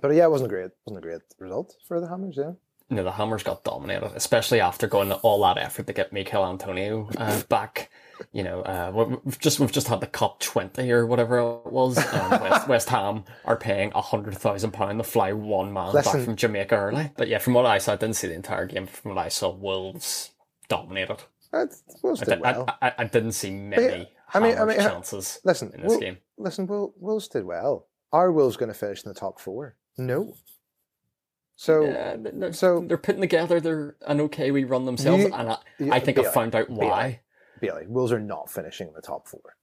But 0.00 0.14
yeah, 0.14 0.24
it 0.24 0.30
wasn't 0.30 0.50
a 0.50 0.54
great, 0.54 0.70
wasn't 0.86 1.04
a 1.04 1.08
great 1.08 1.20
result 1.38 1.74
for 1.86 2.00
the 2.00 2.08
Hammers. 2.08 2.36
Yeah, 2.38 2.52
No, 2.92 3.02
the 3.04 3.12
Hammers 3.12 3.42
got 3.42 3.64
dominated, 3.64 4.12
especially 4.14 4.60
after 4.60 4.86
going 4.86 5.10
all 5.12 5.40
that 5.42 5.58
effort 5.58 5.86
to 5.86 5.92
get 5.92 6.12
Michail 6.12 6.44
Antonio 6.44 7.08
uh, 7.16 7.42
back. 7.48 7.90
You 8.32 8.44
know, 8.44 8.60
uh, 8.62 8.92
we- 8.94 9.16
we've 9.24 9.38
just 9.38 9.58
we've 9.58 9.72
just 9.72 9.88
had 9.88 10.00
the 10.00 10.06
Cup 10.06 10.38
twenty 10.38 10.92
or 10.92 11.06
whatever 11.06 11.38
it 11.38 11.72
was. 11.72 11.96
West, 12.12 12.68
West 12.68 12.88
Ham 12.90 13.24
are 13.44 13.56
paying 13.56 13.90
a 13.94 14.00
hundred 14.02 14.36
thousand 14.38 14.70
pound 14.72 14.98
to 14.98 15.04
fly 15.04 15.32
one 15.32 15.72
man 15.72 15.92
Listen- 15.92 16.12
back 16.18 16.24
from 16.26 16.36
Jamaica 16.36 16.74
early. 16.76 17.10
But 17.16 17.28
yeah, 17.28 17.38
from 17.38 17.54
what 17.54 17.66
I 17.66 17.78
saw, 17.78 17.94
I 17.94 17.96
didn't 17.96 18.16
see 18.16 18.28
the 18.28 18.34
entire 18.34 18.66
game. 18.66 18.86
From 18.86 19.14
what 19.14 19.24
I 19.24 19.28
saw, 19.28 19.50
Wolves 19.50 20.30
dominated. 20.68 21.18
That 21.50 21.74
Wolves 22.02 22.22
I, 22.22 22.24
did 22.26 22.40
well. 22.40 22.66
I, 22.80 22.88
I, 22.88 22.92
I 22.98 23.04
didn't 23.04 23.32
see 23.32 23.50
many 23.50 24.08
I 24.34 24.40
mean- 24.40 24.56
I 24.58 24.64
mean, 24.64 24.80
uh, 24.80 24.88
chances 24.88 25.40
Listen, 25.44 25.72
in 25.74 25.82
this 25.82 25.90
Wil- 25.90 26.00
game. 26.00 26.18
listen, 26.38 26.66
Wolves 26.68 27.28
did 27.28 27.44
well. 27.44 27.86
Are 28.12 28.30
Wolves 28.32 28.56
going 28.56 28.72
to 28.72 28.78
finish 28.78 29.02
in 29.04 29.08
the 29.12 29.18
top 29.18 29.40
four? 29.40 29.76
No. 29.98 30.34
So 31.62 31.84
Yeah, 31.84 32.16
they're, 32.18 32.52
so- 32.52 32.80
they're 32.84 32.98
putting 32.98 33.20
together 33.20 33.60
their 33.60 33.94
an 34.08 34.20
okay 34.22 34.50
we 34.50 34.64
run 34.64 34.84
themselves, 34.84 35.22
You- 35.22 35.32
and 35.32 35.50
I, 35.50 35.56
you- 35.78 35.92
I 35.92 36.00
think 36.00 36.18
I 36.18 36.22
Bailey, 36.22 36.34
found 36.34 36.56
out 36.56 36.68
why. 36.68 37.20
Bailey, 37.60 37.86
Wolves 37.86 38.10
are 38.10 38.18
not 38.18 38.50
finishing 38.50 38.88
in 38.88 38.94
the 38.94 39.00
top 39.00 39.28
four. 39.28 39.54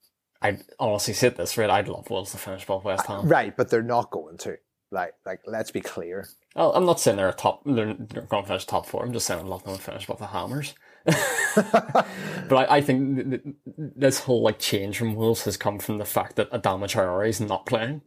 I 0.41 0.59
honestly 0.79 1.13
said 1.13 1.35
this 1.35 1.57
right. 1.57 1.69
I'd 1.69 1.89
love 1.89 2.09
Wolves 2.09 2.31
to 2.31 2.37
finish 2.37 2.63
above 2.63 2.85
West 2.85 3.05
Ham. 3.07 3.27
Right, 3.27 3.53
but 3.57 3.69
they're 3.69 3.83
not 3.83 4.11
going 4.11 4.37
to. 4.37 4.55
Like, 4.91 5.13
like, 5.25 5.41
let's 5.45 5.71
be 5.71 5.81
clear. 5.81 6.25
Oh, 6.55 6.71
I'm 6.71 6.85
not 6.85 7.01
saying 7.01 7.17
they're 7.17 7.27
a 7.27 7.33
top. 7.33 7.63
They're, 7.65 7.93
they're 7.93 8.21
going 8.23 8.43
to 8.43 8.47
finish 8.47 8.65
top 8.65 8.85
four. 8.85 9.03
I'm 9.03 9.11
just 9.11 9.25
saying 9.27 9.41
I'd 9.41 9.45
love 9.45 9.65
them 9.65 9.75
to 9.75 9.81
finish 9.81 10.05
above 10.05 10.19
the 10.19 10.27
Hammers. 10.27 10.73
but 11.05 12.55
I, 12.55 12.77
I 12.77 12.81
think 12.81 13.17
th- 13.29 13.43
th- 13.43 13.55
this 13.75 14.21
whole 14.21 14.41
like 14.41 14.57
change 14.59 14.97
from 14.97 15.15
Wolves 15.15 15.43
has 15.43 15.57
come 15.57 15.79
from 15.79 15.97
the 15.97 16.05
fact 16.05 16.37
that 16.37 16.49
Adama 16.51 16.85
Traore 16.85 17.27
is 17.27 17.41
not 17.41 17.65
playing. 17.65 18.01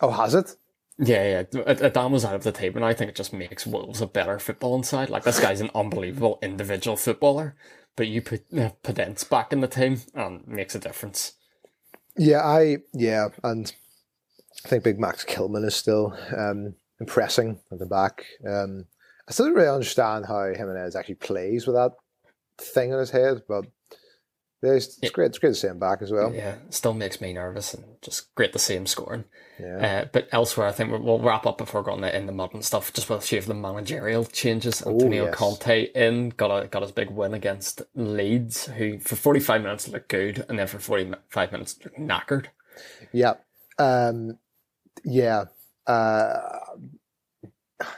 Oh, 0.00 0.10
has 0.12 0.34
it? 0.34 0.56
Yeah, 0.98 1.44
yeah. 1.52 1.60
Ad- 1.66 1.78
Adama's 1.78 2.24
out 2.24 2.34
of 2.34 2.42
the 2.42 2.52
team, 2.52 2.74
and 2.76 2.84
I 2.84 2.92
think 2.92 3.08
it 3.08 3.16
just 3.16 3.32
makes 3.32 3.66
Wolves 3.66 4.00
a 4.00 4.06
better 4.06 4.36
footballing 4.38 4.84
side. 4.84 5.10
Like 5.10 5.24
this 5.24 5.40
guy's 5.40 5.60
an 5.60 5.70
unbelievable 5.74 6.38
individual 6.42 6.96
footballer, 6.96 7.54
but 7.96 8.08
you 8.08 8.20
put 8.20 8.44
uh, 8.52 8.70
Podence 8.82 9.28
back 9.28 9.52
in 9.52 9.60
the 9.60 9.68
team 9.68 10.00
and 10.14 10.40
it 10.40 10.48
makes 10.48 10.74
a 10.74 10.80
difference. 10.80 11.32
Yeah, 12.16 12.40
I 12.40 12.78
yeah, 12.92 13.28
and 13.44 13.72
I 14.64 14.68
think 14.68 14.82
Big 14.82 14.98
Max 14.98 15.24
Kilman 15.24 15.64
is 15.64 15.76
still 15.76 16.16
um, 16.36 16.74
impressing 17.00 17.60
at 17.70 17.78
the 17.78 17.86
back. 17.86 18.24
Um, 18.46 18.86
I 19.28 19.32
still 19.32 19.46
don't 19.46 19.54
really 19.54 19.68
understand 19.68 20.26
how 20.26 20.52
Jimenez 20.52 20.96
actually 20.96 21.16
plays 21.16 21.66
with 21.66 21.76
that 21.76 21.92
thing 22.58 22.92
on 22.92 22.98
his 22.98 23.10
head, 23.10 23.42
but 23.48 23.66
yeah, 24.62 24.72
it's, 24.72 24.98
it's 25.00 25.12
great. 25.12 25.26
It's 25.26 25.38
great 25.38 25.50
to 25.50 25.54
see 25.54 25.68
him 25.68 25.78
back 25.78 26.02
as 26.02 26.10
well. 26.10 26.34
Yeah, 26.34 26.56
still 26.70 26.94
makes 26.94 27.20
me 27.20 27.32
nervous 27.32 27.74
and 27.74 27.84
just 28.02 28.34
great 28.34 28.52
to 28.54 28.58
see 28.58 28.74
him 28.74 28.86
scoring. 28.86 29.24
Yeah. 29.60 30.02
Uh, 30.04 30.08
but 30.12 30.28
elsewhere, 30.32 30.66
I 30.66 30.72
think 30.72 30.90
we'll, 30.90 31.00
we'll 31.00 31.20
wrap 31.20 31.46
up 31.46 31.58
before 31.58 31.82
going 31.82 32.02
in 32.02 32.26
the 32.26 32.32
mud 32.32 32.54
and 32.54 32.64
stuff. 32.64 32.92
Just 32.92 33.08
with 33.08 33.18
a 33.18 33.22
few 33.22 33.38
of 33.38 33.46
the 33.46 33.54
managerial 33.54 34.24
changes. 34.24 34.84
Antonio 34.84 35.26
yes. 35.26 35.34
Conte 35.34 35.90
in 35.94 36.30
got 36.30 36.50
a 36.50 36.66
got 36.66 36.82
his 36.82 36.92
big 36.92 37.10
win 37.10 37.34
against 37.34 37.82
Leeds, 37.94 38.66
who 38.66 38.98
for 38.98 39.16
forty 39.16 39.40
five 39.40 39.62
minutes 39.62 39.88
looked 39.88 40.08
good, 40.08 40.44
and 40.48 40.58
then 40.58 40.66
for 40.66 40.78
forty 40.78 41.12
five 41.28 41.52
minutes 41.52 41.78
looked 41.84 41.98
knackered. 41.98 42.46
Yeah. 43.12 43.34
Um, 43.78 44.38
yeah. 45.04 45.44
Uh, 45.86 46.58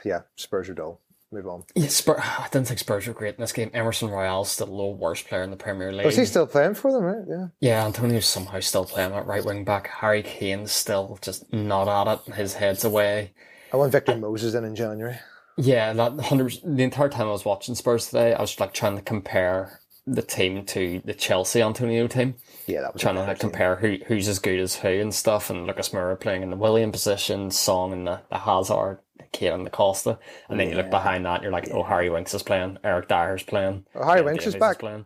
yeah. 0.04 0.20
Spurs 0.36 0.68
are 0.68 0.74
dull. 0.74 1.00
Move 1.32 1.46
on. 1.46 1.64
Yeah, 1.76 1.86
Spur- 1.86 2.18
I 2.20 2.48
didn't 2.50 2.66
think 2.66 2.80
Spurs 2.80 3.06
were 3.06 3.12
great 3.12 3.36
in 3.36 3.40
this 3.40 3.52
game. 3.52 3.70
Emerson 3.72 4.08
Royal's 4.08 4.50
still 4.50 4.66
the 4.66 4.72
low 4.72 4.90
worst 4.90 5.28
player 5.28 5.42
in 5.44 5.50
the 5.50 5.56
Premier 5.56 5.92
League. 5.92 6.06
Was 6.06 6.16
he 6.16 6.24
still 6.24 6.46
playing 6.46 6.74
for 6.74 6.90
them? 6.92 7.02
Right? 7.04 7.24
Yeah. 7.28 7.46
Yeah, 7.60 7.86
Antonio's 7.86 8.26
somehow 8.26 8.58
still 8.60 8.84
playing 8.84 9.12
at 9.12 9.26
right 9.26 9.44
wing 9.44 9.64
back. 9.64 9.86
Harry 9.88 10.24
Kane's 10.24 10.72
still 10.72 11.18
just 11.22 11.52
not 11.52 11.86
at 11.88 12.20
it. 12.26 12.34
His 12.34 12.54
head's 12.54 12.82
away. 12.84 13.32
I 13.72 13.76
want 13.76 13.92
Victor 13.92 14.16
Moses 14.16 14.54
in 14.54 14.64
in 14.64 14.74
January. 14.74 15.18
Yeah, 15.56 15.92
that 15.92 16.18
hundred. 16.18 16.54
The 16.64 16.82
entire 16.82 17.08
time 17.08 17.28
I 17.28 17.32
was 17.32 17.44
watching 17.44 17.76
Spurs 17.76 18.06
today, 18.06 18.34
I 18.34 18.40
was 18.40 18.58
like 18.58 18.72
trying 18.74 18.96
to 18.96 19.02
compare 19.02 19.80
the 20.06 20.22
team 20.22 20.64
to 20.64 21.00
the 21.04 21.14
Chelsea 21.14 21.62
Antonio 21.62 22.08
team, 22.08 22.34
Yeah, 22.66 22.80
that 22.80 22.94
was 22.94 23.02
trying 23.02 23.14
to 23.16 23.22
like 23.22 23.38
compare 23.38 23.76
who 23.76 23.98
who's 24.06 24.26
as 24.26 24.38
good 24.40 24.58
as 24.58 24.74
who 24.76 24.88
and 24.88 25.14
stuff. 25.14 25.50
And 25.50 25.66
Lucas 25.66 25.90
Moura 25.90 26.18
playing 26.18 26.42
in 26.42 26.50
the 26.50 26.56
Willian 26.56 26.90
position, 26.90 27.50
Son 27.52 27.92
in 27.92 28.04
the, 28.04 28.20
the 28.30 28.38
Hazard 28.38 28.98
Kate 29.32 29.64
the 29.64 29.70
Costa, 29.70 30.18
and 30.48 30.58
then 30.58 30.70
you 30.70 30.76
look 30.76 30.90
behind 30.90 31.24
that, 31.26 31.34
and 31.36 31.42
you're 31.44 31.52
like, 31.52 31.70
oh, 31.72 31.82
Harry 31.82 32.10
Winks 32.10 32.34
is 32.34 32.42
playing, 32.42 32.78
Eric 32.84 33.08
Dier's 33.08 33.42
playing, 33.42 33.86
Oh, 33.94 34.06
Harry 34.06 34.22
Winks 34.22 34.46
is 34.46 34.54
back. 34.54 34.78
playing. 34.78 35.04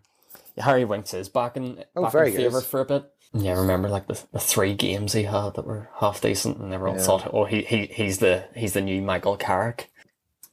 Yeah, 0.56 0.64
Harry 0.64 0.84
Winks 0.84 1.14
is 1.14 1.28
back 1.28 1.56
in 1.56 1.84
Oh, 1.96 2.02
back 2.02 2.14
in 2.28 2.32
favour 2.32 2.60
for 2.60 2.80
a 2.80 2.84
bit. 2.84 3.04
Yeah, 3.32 3.52
I 3.52 3.58
remember 3.58 3.88
like 3.88 4.06
the, 4.06 4.22
the 4.32 4.38
three 4.38 4.74
games 4.74 5.12
he 5.12 5.24
had 5.24 5.54
that 5.54 5.66
were 5.66 5.88
half 5.96 6.20
decent, 6.20 6.58
and 6.58 6.72
everyone 6.72 6.98
Yeah. 6.98 7.04
thought, 7.04 7.30
oh, 7.32 7.44
he, 7.44 7.62
he 7.62 7.86
he's 7.86 8.18
the 8.18 8.44
he's 8.54 8.72
the 8.74 8.80
new 8.80 9.02
Michael 9.02 9.36
Carrick. 9.36 9.90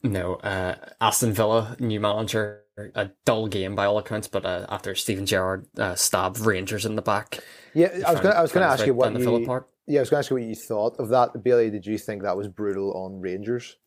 No, 0.04 0.36
uh, 0.38 0.76
Aston 1.00 1.34
Villa 1.34 1.76
new 1.80 2.00
manager. 2.00 2.58
A 2.96 3.12
dull 3.26 3.48
game 3.48 3.76
by 3.76 3.86
all 3.86 4.00
accounts, 4.00 4.28
but 4.28 4.44
uh, 4.46 4.66
after 4.70 4.96
Steven 4.96 5.26
Gerrard 5.28 5.68
uh, 5.78 5.94
stabbed 5.94 6.40
Rangers 6.40 6.84
in 6.86 6.96
the 6.96 7.02
back, 7.04 7.44
Yeah, 7.76 7.90
I 8.08 8.12
was 8.14 8.22
going. 8.22 8.34
to 8.34 8.40
I 8.40 8.42
was 8.42 8.52
going 8.52 8.66
to 8.66 8.72
ask 8.74 8.86
you 8.88 8.96
what 8.96 9.06
down 9.06 9.14
the 9.14 9.20
Villa 9.20 9.40
you. 9.40 9.46
Yeah, 9.88 10.00
I 10.00 10.02
was 10.02 10.10
going 10.10 10.22
to 10.22 10.26
ask 10.26 10.30
you 10.30 10.38
what 10.38 10.44
you 10.46 10.56
thought 10.56 10.98
of 11.00 11.10
that, 11.10 11.44
Bailey. 11.44 11.70
Did 11.70 11.86
you 11.86 11.98
think 11.98 12.24
that 12.24 12.38
was 12.38 12.48
brutal 12.48 12.94
on 12.94 13.20
Rangers? 13.20 13.78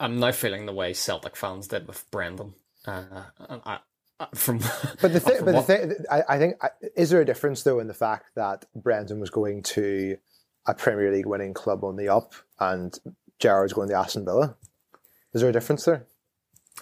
I'm 0.00 0.18
now 0.18 0.32
feeling 0.32 0.66
the 0.66 0.72
way 0.72 0.92
Celtic 0.92 1.36
fans 1.36 1.68
did 1.68 1.86
with 1.86 2.10
Brendan. 2.10 2.54
Uh, 2.86 3.02
I, 3.64 3.78
from 4.34 4.58
But 5.00 5.12
the 5.12 5.20
thing, 5.20 5.44
but 5.44 5.52
the 5.52 5.62
thing, 5.62 5.92
I, 6.10 6.22
I 6.28 6.38
think, 6.38 6.56
I- 6.62 6.70
is 6.96 7.10
there 7.10 7.20
a 7.20 7.24
difference 7.24 7.62
though 7.62 7.78
in 7.78 7.86
the 7.86 7.94
fact 7.94 8.34
that 8.34 8.64
Brendan 8.74 9.20
was 9.20 9.30
going 9.30 9.62
to 9.64 10.16
a 10.66 10.74
Premier 10.74 11.12
League 11.12 11.26
winning 11.26 11.54
club 11.54 11.84
on 11.84 11.96
the 11.96 12.08
up, 12.08 12.34
and 12.58 12.98
Gerrard's 13.38 13.72
going 13.72 13.88
to 13.90 13.94
Aston 13.94 14.24
Villa? 14.24 14.56
Is 15.32 15.40
there 15.40 15.50
a 15.50 15.52
difference 15.52 15.84
there? 15.84 16.06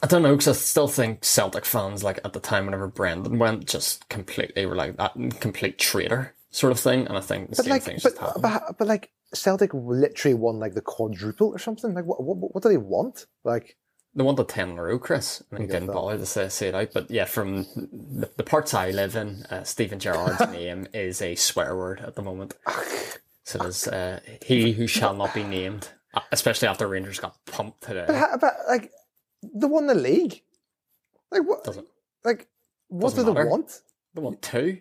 I 0.03 0.07
don't 0.07 0.23
know 0.23 0.33
because 0.35 0.49
I 0.49 0.53
still 0.53 0.89
think 0.89 1.25
Celtic 1.25 1.65
fans, 1.65 2.03
like 2.05 2.21
at 2.25 2.33
the 2.33 2.41
time 2.41 2.65
whenever 2.67 2.87
Brendan 2.89 3.39
went, 3.39 3.67
just 3.67 4.09
completely 4.09 4.65
were 4.67 4.77
like 4.77 4.97
that 4.97 5.15
complete 5.41 5.79
traitor 5.79 6.35
sort 6.57 6.73
of 6.73 6.81
thing, 6.81 7.07
and 7.07 7.17
I 7.17 7.21
think 7.21 7.51
the 7.51 7.57
But 7.57 7.65
same 7.65 7.71
like, 7.71 7.83
thing's 7.83 8.03
but, 8.03 8.11
just 8.11 8.21
happened. 8.21 8.43
but 8.43 8.79
but 8.79 8.87
like 8.89 9.11
Celtic 9.35 9.71
literally 9.75 10.35
won 10.35 10.59
like 10.59 10.75
the 10.75 10.81
quadruple 10.81 11.49
or 11.49 11.59
something. 11.59 11.95
Like, 11.95 12.05
what 12.07 12.23
what, 12.23 12.37
what 12.55 12.63
do 12.63 12.69
they 12.69 12.77
want? 12.77 13.27
Like, 13.45 13.77
They 14.15 14.23
wanted 14.25 14.49
10 14.49 14.71
in 14.71 14.79
a 14.79 14.83
row, 14.83 14.99
Chris. 14.99 15.43
and 15.51 15.69
didn't 15.69 15.89
well. 15.89 16.03
bother 16.05 16.19
to 16.19 16.27
say, 16.27 16.49
say 16.49 16.69
it 16.69 16.75
out. 16.75 16.91
But 16.95 17.11
yeah, 17.11 17.27
from 17.27 17.65
the, 17.75 18.31
the 18.37 18.43
parts 18.45 18.73
I 18.75 18.91
live 18.91 19.15
in, 19.17 19.43
uh, 19.51 19.65
Steven 19.65 19.99
Gerrard's 19.99 20.41
name 20.53 20.87
is 20.95 21.21
a 21.21 21.35
swear 21.35 21.77
word 21.77 22.01
at 22.01 22.15
the 22.15 22.23
moment. 22.23 22.55
So 23.45 23.59
there's 23.59 23.87
uh, 23.87 24.19
he 24.45 24.73
who 24.73 24.89
shall 24.89 25.15
not 25.15 25.33
be 25.33 25.45
named, 25.45 25.89
uh, 26.15 26.21
especially 26.33 26.67
after 26.67 26.89
Rangers 26.89 27.21
got 27.21 27.37
pumped 27.47 27.81
today. 27.85 28.03
but, 28.09 28.17
ha- 28.17 28.37
but 28.41 28.55
like, 28.67 28.91
they 29.55 29.69
won 29.69 29.87
the 29.87 29.95
league. 29.95 30.43
Like 31.31 31.43
what? 31.47 31.63
Doesn't 31.63 31.87
Like, 32.25 32.49
what 32.89 33.11
Doesn't 33.15 33.25
do 33.25 33.35
they 33.35 33.45
want? 33.49 33.83
they 34.15 34.21
want 34.21 34.43
two. 34.43 34.81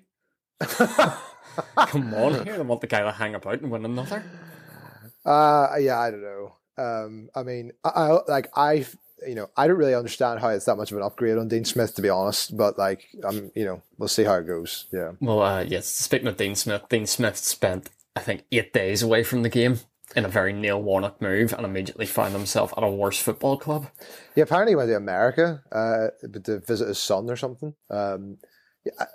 Come 1.87 2.13
on 2.13 2.43
here, 2.45 2.57
they 2.57 2.63
want 2.63 2.81
the 2.81 2.87
guy 2.87 3.01
to 3.01 3.11
hang 3.11 3.35
about 3.35 3.61
and 3.61 3.71
win 3.71 3.85
another. 3.85 4.23
Uh 5.25 5.69
yeah, 5.79 5.99
I 5.99 6.11
don't 6.11 6.21
know. 6.21 6.55
Um, 6.77 7.29
I 7.35 7.43
mean, 7.43 7.71
I, 7.83 7.89
I 7.89 8.19
like 8.27 8.49
I, 8.55 8.85
you 9.25 9.35
know, 9.35 9.49
I 9.55 9.67
don't 9.67 9.77
really 9.77 9.95
understand 9.95 10.39
how 10.39 10.49
it's 10.49 10.65
that 10.65 10.75
much 10.75 10.91
of 10.91 10.97
an 10.97 11.03
upgrade 11.03 11.37
on 11.37 11.47
Dean 11.47 11.65
Smith, 11.65 11.95
to 11.95 12.01
be 12.01 12.09
honest. 12.09 12.55
But 12.55 12.77
like, 12.77 13.07
I'm, 13.23 13.51
you 13.55 13.65
know, 13.65 13.81
we'll 13.97 14.09
see 14.09 14.23
how 14.23 14.35
it 14.35 14.47
goes. 14.47 14.87
Yeah, 14.91 15.11
Well, 15.19 15.41
uh, 15.41 15.61
yes, 15.61 15.87
speaking 15.87 16.27
of 16.27 16.37
Dean 16.37 16.55
Smith, 16.55 16.83
Dean 16.89 17.05
Smith 17.05 17.37
spent, 17.37 17.89
I 18.15 18.19
think, 18.19 18.43
eight 18.51 18.73
days 18.73 19.01
away 19.01 19.23
from 19.23 19.43
the 19.43 19.49
game 19.49 19.79
in 20.15 20.25
a 20.25 20.29
very 20.29 20.53
Neil 20.53 20.81
Warnock 20.81 21.21
move 21.21 21.53
and 21.53 21.65
immediately 21.65 22.05
found 22.05 22.33
himself 22.33 22.73
at 22.77 22.83
a 22.83 22.89
worse 22.89 23.19
football 23.19 23.57
club. 23.57 23.87
yeah. 24.35 24.43
Apparently, 24.43 24.71
he 24.71 24.75
went 24.75 24.89
to 24.89 24.95
America, 24.95 25.63
uh, 25.71 26.07
to 26.21 26.59
visit 26.59 26.87
his 26.87 26.99
son 26.99 27.29
or 27.29 27.35
something. 27.35 27.73
Um, 27.89 28.37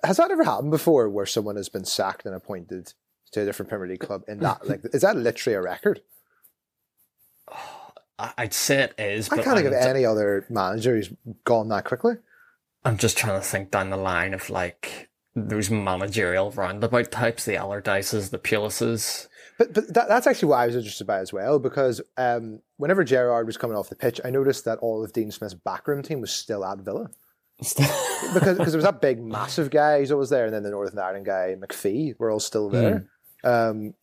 has 0.04 0.16
that 0.16 0.30
ever 0.30 0.44
happened 0.44 0.70
before, 0.70 1.08
where 1.08 1.26
someone 1.26 1.56
has 1.56 1.68
been 1.68 1.84
sacked 1.84 2.26
and 2.26 2.34
appointed 2.34 2.92
to 3.32 3.42
a 3.42 3.44
different 3.44 3.68
Premier 3.68 3.88
League 3.88 4.00
club? 4.00 4.22
In 4.28 4.40
that, 4.40 4.66
like, 4.68 4.82
is 4.92 5.02
that 5.02 5.16
literally 5.16 5.56
a 5.56 5.62
record? 5.62 6.02
I'd 8.18 8.52
say 8.52 8.82
it 8.82 8.94
is, 8.98 9.30
I 9.30 9.36
can't 9.36 9.56
think 9.56 9.66
of 9.66 9.72
I'm, 9.72 9.88
any 9.88 10.04
other 10.04 10.46
manager 10.50 10.94
who's 10.94 11.10
gone 11.44 11.68
that 11.68 11.84
quickly. 11.84 12.16
I'm 12.84 12.98
just 12.98 13.16
trying 13.16 13.40
to 13.40 13.46
think 13.46 13.70
down 13.70 13.90
the 13.90 13.96
line 13.96 14.34
of 14.34 14.50
like 14.50 15.08
those 15.34 15.70
managerial 15.70 16.50
roundabout 16.50 17.10
types, 17.10 17.44
the 17.44 17.54
Allardyces, 17.54 18.30
the 18.30 18.38
Pulises. 18.38 19.28
But 19.58 19.74
but 19.74 19.94
that, 19.94 20.08
that's 20.08 20.26
actually 20.26 20.48
what 20.48 20.58
I 20.58 20.66
was 20.66 20.76
interested 20.76 21.06
by 21.06 21.18
as 21.18 21.32
well, 21.32 21.58
because 21.58 22.00
um, 22.16 22.60
whenever 22.76 23.04
Gerrard 23.04 23.46
was 23.46 23.56
coming 23.56 23.76
off 23.76 23.88
the 23.88 23.96
pitch, 23.96 24.20
I 24.24 24.30
noticed 24.30 24.64
that 24.64 24.78
all 24.78 25.04
of 25.04 25.12
Dean 25.12 25.30
Smith's 25.30 25.54
backroom 25.54 26.02
team 26.02 26.20
was 26.20 26.32
still 26.32 26.64
at 26.64 26.78
Villa. 26.78 27.10
Because 27.60 27.74
because 28.58 28.72
there 28.72 28.78
was 28.78 28.84
that 28.84 29.00
big, 29.00 29.22
massive 29.22 29.70
guy 29.70 29.98
who's 30.00 30.10
always 30.12 30.30
there, 30.30 30.46
and 30.46 30.54
then 30.54 30.62
the 30.62 30.70
Northern 30.70 30.98
Ireland 30.98 31.26
guy, 31.26 31.54
McPhee, 31.58 32.18
were 32.18 32.30
all 32.30 32.40
still 32.40 32.68
there. 32.68 33.06
Um, 33.44 33.94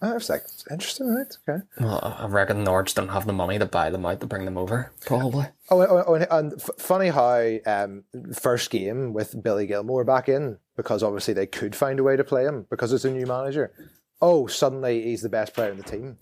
I 0.00 0.14
was 0.14 0.28
like, 0.28 0.42
interesting, 0.68 1.06
right? 1.14 1.32
Okay. 1.48 1.62
well, 1.78 2.16
I 2.18 2.26
reckon 2.26 2.64
the 2.64 2.70
Nords 2.70 2.92
don't 2.92 3.10
have 3.10 3.24
the 3.24 3.32
money 3.32 3.56
to 3.60 3.66
buy 3.66 3.88
them 3.90 4.04
out 4.04 4.18
to 4.20 4.26
bring 4.26 4.44
them 4.44 4.58
over, 4.58 4.90
probably. 5.06 5.46
Oh, 5.70 5.80
oh, 5.80 6.04
oh, 6.08 6.14
and, 6.14 6.26
and 6.28 6.52
f- 6.54 6.70
funny 6.76 7.08
how 7.08 7.58
um, 7.66 8.02
first 8.34 8.70
game 8.70 9.12
with 9.12 9.40
Billy 9.44 9.68
Gilmour 9.68 10.04
back 10.04 10.28
in, 10.28 10.58
because 10.76 11.04
obviously 11.04 11.34
they 11.34 11.46
could 11.46 11.76
find 11.76 12.00
a 12.00 12.02
way 12.02 12.16
to 12.16 12.24
play 12.24 12.44
him 12.44 12.66
because 12.68 12.92
it's 12.92 13.04
a 13.04 13.12
new 13.12 13.26
manager. 13.26 13.72
Oh, 14.20 14.48
suddenly 14.48 15.02
he's 15.04 15.22
the 15.22 15.28
best 15.28 15.54
player 15.54 15.70
in 15.70 15.76
the 15.76 15.84
team. 15.84 16.18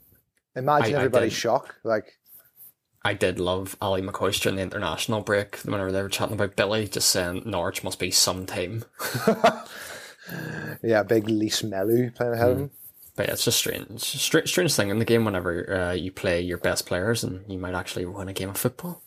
Imagine 0.55 0.95
I- 0.97 0.99
I 0.99 1.01
everybody's 1.01 1.33
did. 1.33 1.39
shock. 1.39 1.77
Like, 1.83 2.19
I 3.03 3.15
did 3.15 3.41
love 3.41 3.77
Ally 3.81 4.01
McCoist 4.01 4.47
in 4.47 4.57
the 4.57 4.63
international 4.63 5.23
break 5.23 5.57
whenever 5.59 5.91
they 5.91 6.03
were 6.03 6.09
chatting 6.09 6.35
about 6.35 6.57
Billy, 6.57 6.87
just 6.87 7.09
saying 7.09 7.43
Norwich 7.47 7.83
must 7.83 7.99
be 7.99 8.11
some 8.11 8.45
team. 8.47 8.85
yeah, 10.83 11.03
big 11.03 11.29
Lees-Melou 11.29 12.15
playing 12.15 12.33
ahead 12.35 12.51
of 12.51 12.59
him. 12.59 12.71
But 13.17 13.27
yeah, 13.27 13.33
it's 13.33 13.45
just 13.45 13.59
strange, 13.59 14.01
strange, 14.01 14.49
strange 14.49 14.75
thing 14.75 14.89
in 14.91 14.99
the 14.99 15.05
game 15.05 15.25
whenever 15.25 15.73
uh, 15.75 15.93
you 15.93 16.13
play 16.13 16.41
your 16.41 16.59
best 16.59 16.87
players 16.87 17.25
and 17.25 17.51
you 17.51 17.59
might 17.59 17.75
actually 17.75 18.07
win 18.07 18.29
a 18.29 18.33
game 18.33 18.51
of 18.51 18.57
football. 18.57 19.03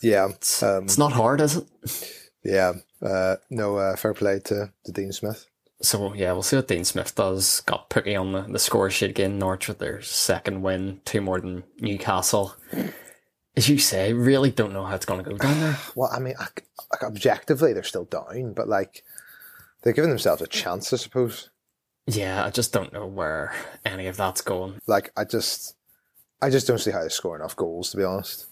Yeah, 0.00 0.28
It's, 0.30 0.62
Um, 0.62 0.84
it's 0.84 0.98
not 0.98 1.12
hard, 1.12 1.40
is 1.40 1.56
it? 1.56 1.66
yeah. 2.44 2.74
Uh, 3.00 3.36
no 3.50 3.76
uh, 3.76 3.96
fair 3.96 4.14
play 4.14 4.40
to, 4.40 4.72
to 4.84 4.92
Dean 4.92 5.12
Smith. 5.12 5.46
So 5.80 6.14
yeah, 6.14 6.32
we'll 6.32 6.42
see 6.42 6.56
what 6.56 6.68
Dean 6.68 6.84
Smith 6.84 7.14
does. 7.14 7.60
Got 7.62 7.90
Pukki 7.90 8.18
on 8.18 8.32
the, 8.32 8.42
the 8.42 8.58
score 8.58 8.88
sheet 8.90 9.10
again. 9.10 9.38
Norwich 9.38 9.68
with 9.68 9.78
their 9.78 10.00
second 10.02 10.62
win, 10.62 11.00
two 11.04 11.20
more 11.20 11.40
than 11.40 11.64
Newcastle. 11.80 12.54
As 13.56 13.68
you 13.68 13.78
say, 13.78 14.12
really 14.12 14.50
don't 14.50 14.72
know 14.72 14.84
how 14.84 14.96
it's 14.96 15.06
going 15.06 15.22
to 15.22 15.30
go 15.30 15.36
down 15.36 15.60
there. 15.60 15.78
Well, 15.94 16.10
I 16.12 16.18
mean, 16.18 16.34
objectively, 17.02 17.72
they're 17.72 17.82
still 17.84 18.04
down, 18.04 18.52
but 18.52 18.68
like, 18.68 19.04
they're 19.82 19.92
giving 19.92 20.10
themselves 20.10 20.42
a 20.42 20.46
chance, 20.46 20.92
I 20.92 20.96
suppose. 20.96 21.50
Yeah, 22.06 22.44
I 22.44 22.50
just 22.50 22.72
don't 22.72 22.92
know 22.92 23.06
where 23.06 23.54
any 23.84 24.06
of 24.06 24.16
that's 24.16 24.40
going. 24.40 24.80
Like, 24.86 25.12
I 25.16 25.24
just, 25.24 25.76
I 26.42 26.50
just 26.50 26.66
don't 26.66 26.78
see 26.78 26.90
how 26.90 27.02
they 27.02 27.08
score 27.08 27.36
enough 27.36 27.56
goals, 27.56 27.90
to 27.90 27.96
be 27.96 28.04
honest. 28.04 28.46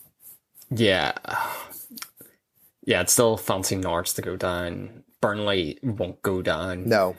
Yeah, 0.70 1.12
yeah, 2.84 3.00
I'd 3.00 3.10
still 3.10 3.36
fancy 3.36 3.76
Norwich 3.76 4.14
to 4.14 4.22
go 4.22 4.36
down. 4.36 5.04
Burnley 5.20 5.78
won't 5.82 6.22
go 6.22 6.42
down. 6.42 6.88
No, 6.88 7.16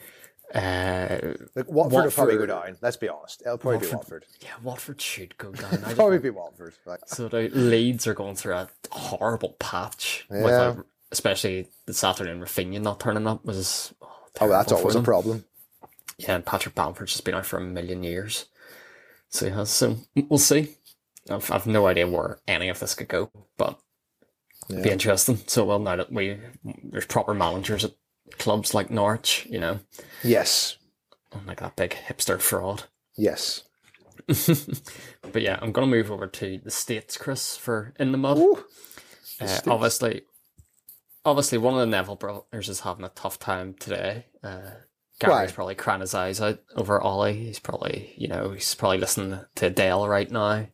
Uh, 0.54 1.34
like 1.56 1.68
Watford 1.68 2.04
will 2.04 2.10
probably 2.12 2.34
go 2.34 2.40
Watford- 2.46 2.68
down. 2.68 2.78
Let's 2.80 2.96
be 2.96 3.08
honest, 3.08 3.42
it'll 3.42 3.58
probably 3.58 3.78
be 3.86 3.92
Watford- 3.92 4.22
Watford. 4.22 4.24
yeah, 4.40 4.50
Watford 4.62 5.00
should 5.00 5.36
go 5.36 5.52
down. 5.52 5.82
I 5.84 5.94
Probably 5.94 6.18
be 6.18 6.30
Watford. 6.30 6.74
Like, 6.86 7.00
So 7.06 7.28
the 7.28 7.48
Leeds 7.48 8.06
are 8.06 8.14
going 8.14 8.36
through 8.36 8.54
a 8.54 8.68
horrible 8.92 9.56
patch. 9.58 10.26
With 10.30 10.42
Yeah. 10.46 10.74
a, 10.78 10.84
especially 11.10 11.68
this 11.86 12.04
afternoon, 12.04 12.40
Raphinha 12.40 12.80
not 12.80 13.00
turning 13.00 13.26
up 13.26 13.44
was. 13.44 13.92
Oh, 14.00 14.08
oh, 14.42 14.48
that's 14.48 14.72
always 14.72 14.94
a 14.94 15.02
problem. 15.02 15.44
Yeah, 16.18 16.36
and 16.36 16.46
Patrick 16.46 16.74
Bamford's 16.76 17.12
just 17.12 17.24
been 17.24 17.34
out 17.34 17.46
for 17.46 17.56
a 17.58 17.60
million 17.60 18.04
years. 18.04 18.44
So 19.30 19.46
yeah, 19.46 19.64
so 19.64 19.96
we'll 20.14 20.38
see. 20.38 20.76
I've, 21.28 21.50
I've 21.50 21.66
no 21.66 21.86
idea 21.88 22.06
where 22.06 22.38
any 22.46 22.68
of 22.68 22.78
this 22.78 22.94
could 22.94 23.08
go, 23.08 23.30
but 23.56 23.80
it'd 24.70 24.82
be 24.84 24.88
Yeah. 24.90 24.92
interesting. 24.92 25.38
So 25.48 25.64
well, 25.64 25.80
now 25.80 25.96
that 25.96 26.12
we 26.12 26.38
there's 26.84 27.06
proper 27.06 27.34
managers 27.34 27.84
at 27.84 27.94
clubs 28.38 28.74
like 28.74 28.90
Norwich, 28.90 29.46
you 29.50 29.58
know, 29.60 29.80
Yes, 30.22 30.76
like 31.46 31.60
that 31.60 31.76
big 31.76 31.90
hipster 32.08 32.40
fraud. 32.40 32.84
yes. 33.16 33.62
but 34.26 35.42
yeah, 35.42 35.58
I'm 35.60 35.72
gonna 35.72 35.86
move 35.86 36.10
over 36.10 36.26
to 36.26 36.58
the 36.64 36.70
states, 36.70 37.16
Chris, 37.18 37.56
for 37.56 37.92
in 37.98 38.12
the 38.12 38.18
mud. 38.18 38.38
Ooh. 38.38 38.64
Uh, 39.40 39.60
obviously, 39.66 40.22
obviously, 41.24 41.58
one 41.58 41.74
of 41.74 41.80
the 41.80 41.86
Neville 41.86 42.16
brothers 42.16 42.68
is 42.68 42.80
having 42.80 43.04
a 43.04 43.10
tough 43.10 43.38
time 43.38 43.74
today. 43.78 44.26
Uh, 44.42 44.70
Gary's 45.20 45.50
Why? 45.50 45.54
probably 45.54 45.74
crying 45.74 46.00
his 46.00 46.14
eyes 46.14 46.40
out 46.40 46.60
over 46.74 47.00
Ollie. 47.00 47.44
He's 47.44 47.58
probably, 47.58 48.14
you 48.16 48.28
know, 48.28 48.50
he's 48.52 48.74
probably 48.74 48.98
listening 48.98 49.40
to 49.56 49.70
Dale 49.70 50.08
right 50.08 50.30
now 50.30 50.68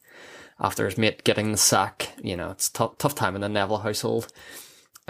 after 0.60 0.84
his 0.84 0.96
mate 0.98 1.24
getting 1.24 1.50
the 1.52 1.58
sack. 1.58 2.10
You 2.22 2.36
know, 2.36 2.50
it's 2.50 2.68
tough, 2.68 2.98
tough 2.98 3.14
time 3.14 3.34
in 3.34 3.40
the 3.40 3.48
Neville 3.48 3.78
household. 3.78 4.32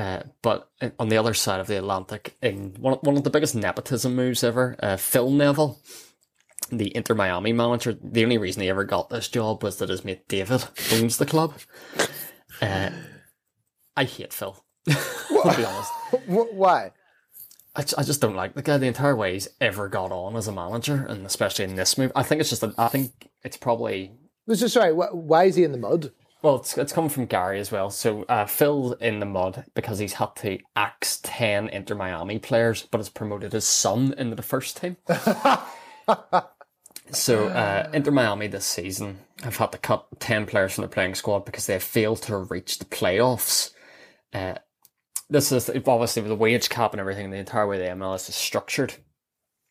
Uh, 0.00 0.22
but 0.40 0.70
on 0.98 1.10
the 1.10 1.18
other 1.18 1.34
side 1.34 1.60
of 1.60 1.66
the 1.66 1.76
Atlantic, 1.76 2.34
in 2.40 2.74
one, 2.80 2.94
one 3.02 3.18
of 3.18 3.22
the 3.22 3.28
biggest 3.28 3.54
nepotism 3.54 4.16
moves 4.16 4.42
ever, 4.42 4.74
uh, 4.82 4.96
Phil 4.96 5.30
Neville, 5.30 5.78
the 6.72 6.96
Inter 6.96 7.14
Miami 7.14 7.52
manager, 7.52 7.94
the 8.02 8.22
only 8.22 8.38
reason 8.38 8.62
he 8.62 8.70
ever 8.70 8.84
got 8.84 9.10
this 9.10 9.28
job 9.28 9.62
was 9.62 9.76
that 9.76 9.90
his 9.90 10.02
mate 10.02 10.26
David 10.26 10.64
owns 10.94 11.18
the 11.18 11.26
club. 11.26 11.52
Uh, 12.62 12.88
I 13.94 14.04
hate 14.04 14.32
Phil. 14.32 14.64
to 14.86 15.54
be 15.54 15.64
honest, 15.66 15.92
Why? 16.54 16.92
I, 17.76 17.84
I 17.98 18.02
just 18.02 18.22
don't 18.22 18.36
like 18.36 18.54
the 18.54 18.62
guy. 18.62 18.78
The 18.78 18.86
entire 18.86 19.14
way 19.14 19.34
he's 19.34 19.48
ever 19.60 19.90
got 19.90 20.12
on 20.12 20.34
as 20.34 20.48
a 20.48 20.52
manager, 20.52 21.04
and 21.10 21.26
especially 21.26 21.66
in 21.66 21.76
this 21.76 21.98
move, 21.98 22.10
I 22.16 22.22
think 22.22 22.40
it's 22.40 22.48
just. 22.48 22.62
A, 22.62 22.72
I 22.78 22.88
think 22.88 23.28
it's 23.44 23.58
probably 23.58 24.12
Was 24.46 24.60
just 24.60 24.72
sorry. 24.72 24.94
Why 24.94 25.44
is 25.44 25.56
he 25.56 25.64
in 25.64 25.72
the 25.72 25.78
mud? 25.78 26.12
Well, 26.42 26.56
it's, 26.56 26.78
it's 26.78 26.92
coming 26.92 27.10
from 27.10 27.26
Gary 27.26 27.60
as 27.60 27.70
well. 27.70 27.90
So 27.90 28.22
uh, 28.24 28.46
Phil 28.46 28.94
in 28.94 29.20
the 29.20 29.26
mud 29.26 29.64
because 29.74 29.98
he's 29.98 30.14
had 30.14 30.34
to 30.36 30.58
axe 30.74 31.20
10 31.22 31.68
Inter 31.68 31.94
Miami 31.94 32.38
players, 32.38 32.86
but 32.90 32.98
has 32.98 33.10
promoted 33.10 33.52
his 33.52 33.66
son 33.66 34.14
into 34.16 34.36
the 34.36 34.42
first 34.42 34.78
team. 34.78 34.96
so 37.10 37.48
uh, 37.48 37.90
Inter 37.92 38.10
Miami 38.10 38.46
this 38.46 38.64
season 38.64 39.18
have 39.42 39.56
had 39.56 39.72
to 39.72 39.78
cut 39.78 40.06
10 40.18 40.46
players 40.46 40.74
from 40.74 40.82
the 40.82 40.88
playing 40.88 41.14
squad 41.14 41.44
because 41.44 41.66
they 41.66 41.74
have 41.74 41.82
failed 41.82 42.22
to 42.22 42.38
reach 42.38 42.78
the 42.78 42.86
playoffs. 42.86 43.72
Uh, 44.32 44.54
this 45.28 45.52
is 45.52 45.68
obviously 45.68 46.22
with 46.22 46.30
the 46.30 46.36
wage 46.36 46.70
cap 46.70 46.92
and 46.92 47.00
everything, 47.00 47.30
the 47.30 47.36
entire 47.36 47.66
way 47.66 47.78
the 47.78 47.84
MLS 47.84 48.28
is 48.28 48.34
structured. 48.34 48.94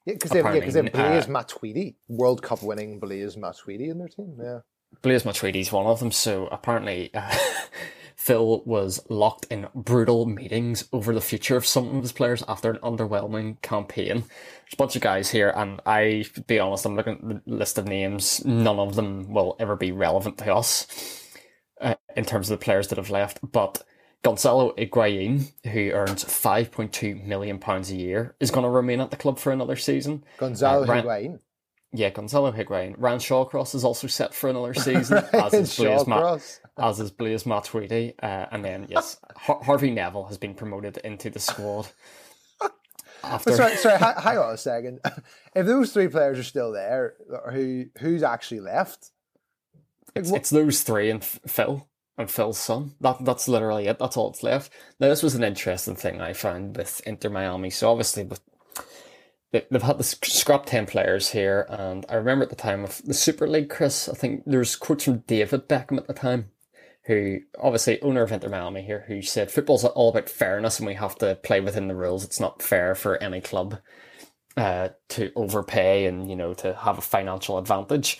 Yeah, 0.05 0.13
because 0.13 0.32
they 0.32 0.41
have, 0.41 0.55
yeah, 0.55 0.61
'cause 0.61 0.74
they 0.74 0.84
have 0.84 0.93
Blaise 0.93 1.26
uh, 1.26 1.28
Matuidi, 1.28 1.95
World 2.07 2.41
Cup 2.41 2.63
winning 2.63 2.99
Blaise 2.99 3.36
Matuidi 3.36 3.89
in 3.89 3.97
their 3.97 4.07
team. 4.07 4.38
Yeah. 4.41 4.59
Blaise 5.02 5.24
Matuidi's 5.24 5.72
one 5.72 5.86
of 5.86 6.00
them. 6.00 6.12
So 6.12 6.48
apparently, 6.48 7.10
uh, 7.14 7.36
Phil 8.16 8.62
was 8.66 9.00
locked 9.10 9.46
in 9.50 9.68
brutal 9.74 10.26
meetings 10.26 10.88
over 10.92 11.14
the 11.14 11.22
future 11.22 11.56
of 11.56 11.66
some 11.66 11.96
of 11.96 12.02
his 12.04 12.12
players 12.12 12.44
after 12.48 12.70
an 12.70 12.78
underwhelming 12.80 13.62
campaign. 13.62 14.18
There's 14.18 14.74
a 14.74 14.78
bunch 14.78 14.96
of 14.96 15.02
guys 15.02 15.32
here, 15.32 15.54
and 15.56 15.80
I, 15.86 16.26
to 16.36 16.42
be 16.42 16.60
honest, 16.60 16.86
I'm 16.86 16.96
looking 16.96 17.14
at 17.14 17.46
the 17.46 17.56
list 17.56 17.78
of 17.78 17.88
names. 17.88 18.44
None 18.46 18.78
of 18.78 18.96
them 18.96 19.34
will 19.34 19.56
ever 19.60 19.76
be 19.76 19.92
relevant 19.94 20.38
to 20.40 20.54
us 20.54 20.86
uh, 21.80 21.96
in 22.16 22.26
terms 22.26 22.52
of 22.52 22.60
the 22.60 22.64
players 22.64 22.90
that 22.90 22.98
have 22.98 23.10
left. 23.10 23.40
But 23.42 23.84
Gonzalo 24.22 24.74
Higuain, 24.78 25.50
who 25.72 25.92
earns 25.92 26.26
5.2 26.26 27.24
million 27.26 27.58
pounds 27.58 27.90
a 27.90 27.96
year, 27.96 28.36
is 28.42 28.52
going 28.52 28.66
to 28.66 28.70
remain 28.70 29.00
at 29.00 29.12
the 29.12 29.18
club 29.18 29.40
for 29.40 29.52
another 29.54 29.78
season. 29.78 30.26
Gonzalo 30.38 30.84
Uh, 30.84 31.02
Higuain. 31.02 31.40
Yeah, 31.92 32.10
Gonzalo 32.12 32.52
Higuain. 32.52 32.96
Ryan 32.98 33.20
Shawcross 33.20 33.74
is 33.74 33.84
also 33.84 34.08
set 34.08 34.34
for 34.34 34.50
another 34.50 34.74
season, 34.76 35.24
as 35.34 35.54
is 35.54 35.76
Blaise, 35.76 36.06
Ma- 36.06 36.38
as 36.78 37.00
is 37.00 37.12
Blaise 37.12 37.44
Matuidi. 37.46 38.14
Uh, 38.22 38.46
and 38.52 38.64
then, 38.64 38.86
yes, 38.90 39.18
Har- 39.36 39.64
Harvey 39.64 39.90
Neville 39.90 40.26
has 40.26 40.38
been 40.38 40.54
promoted 40.54 40.98
into 40.98 41.30
the 41.30 41.40
squad. 41.40 41.88
After, 43.24 43.54
sorry, 43.54 43.76
sorry. 43.78 43.98
hang 43.98 44.38
on 44.38 44.54
a 44.54 44.58
second. 44.58 45.00
If 45.56 45.66
those 45.66 45.92
three 45.92 46.08
players 46.08 46.38
are 46.38 46.44
still 46.44 46.72
there, 46.72 47.16
who 47.52 47.86
who's 48.00 48.22
actually 48.24 48.62
left? 48.62 49.10
it's, 50.16 50.32
it's 50.32 50.50
those 50.52 50.84
three 50.84 51.10
and 51.10 51.24
Phil 51.24 51.88
and 52.20 52.30
Phil's 52.30 52.60
son. 52.60 52.94
That 53.02 53.26
That's 53.26 53.48
literally 53.48 53.88
it. 53.88 53.98
That's 53.98 54.16
all 54.16 54.30
that's 54.30 54.44
left. 54.44 54.72
Now, 55.00 55.08
this 55.10 55.24
was 55.24 55.36
an 55.36 55.44
interesting 55.44 55.96
thing 55.96 56.22
I 56.22 56.34
found 56.34 56.78
with 56.78 57.02
Inter 57.08 57.30
Miami. 57.30 57.72
So, 57.72 57.90
obviously, 57.90 58.24
with 58.24 58.42
they've 59.52 59.82
had 59.82 60.04
sc- 60.04 60.26
scrap 60.26 60.66
10 60.66 60.86
players 60.86 61.32
here. 61.32 61.66
And 61.70 62.06
I 62.10 62.16
remember 62.16 62.43
at 62.43 62.50
the 62.50 62.56
time 62.56 62.84
of 62.84 63.02
the 63.04 63.14
Super 63.14 63.47
League, 63.47 63.70
Chris, 63.70 64.08
I 64.08 64.14
think 64.14 64.43
there's 64.45 64.76
quotes 64.76 65.06
from 65.06 65.20
David 65.20 65.68
Beckham 65.68 65.97
at 65.97 66.08
the 66.08 66.14
time, 66.14 66.52
who 67.06 67.39
obviously 67.60 68.02
owner 68.02 68.24
of 68.24 68.32
Inter 68.32 68.50
Miami 68.50 68.84
here, 68.84 69.06
who 69.08 69.22
said 69.22 69.52
football's 69.52 69.84
all 69.84 70.10
about 70.10 70.30
fairness 70.30 70.80
and 70.80 70.88
we 70.88 70.95
have 70.95 71.16
to 71.18 71.36
play 71.36 71.60
within 71.62 71.88
the 71.88 71.95
rules. 71.95 72.24
It's 72.24 72.39
not 72.39 72.62
fair 72.62 72.95
for 72.95 73.22
any 73.22 73.41
club 73.41 73.80
uh, 74.56 74.89
to 75.10 75.32
overpay 75.36 76.06
and, 76.06 76.30
you 76.30 76.36
know, 76.36 76.54
to 76.56 76.76
have 76.76 76.97
a 76.97 77.02
financial 77.02 77.58
advantage. 77.58 78.20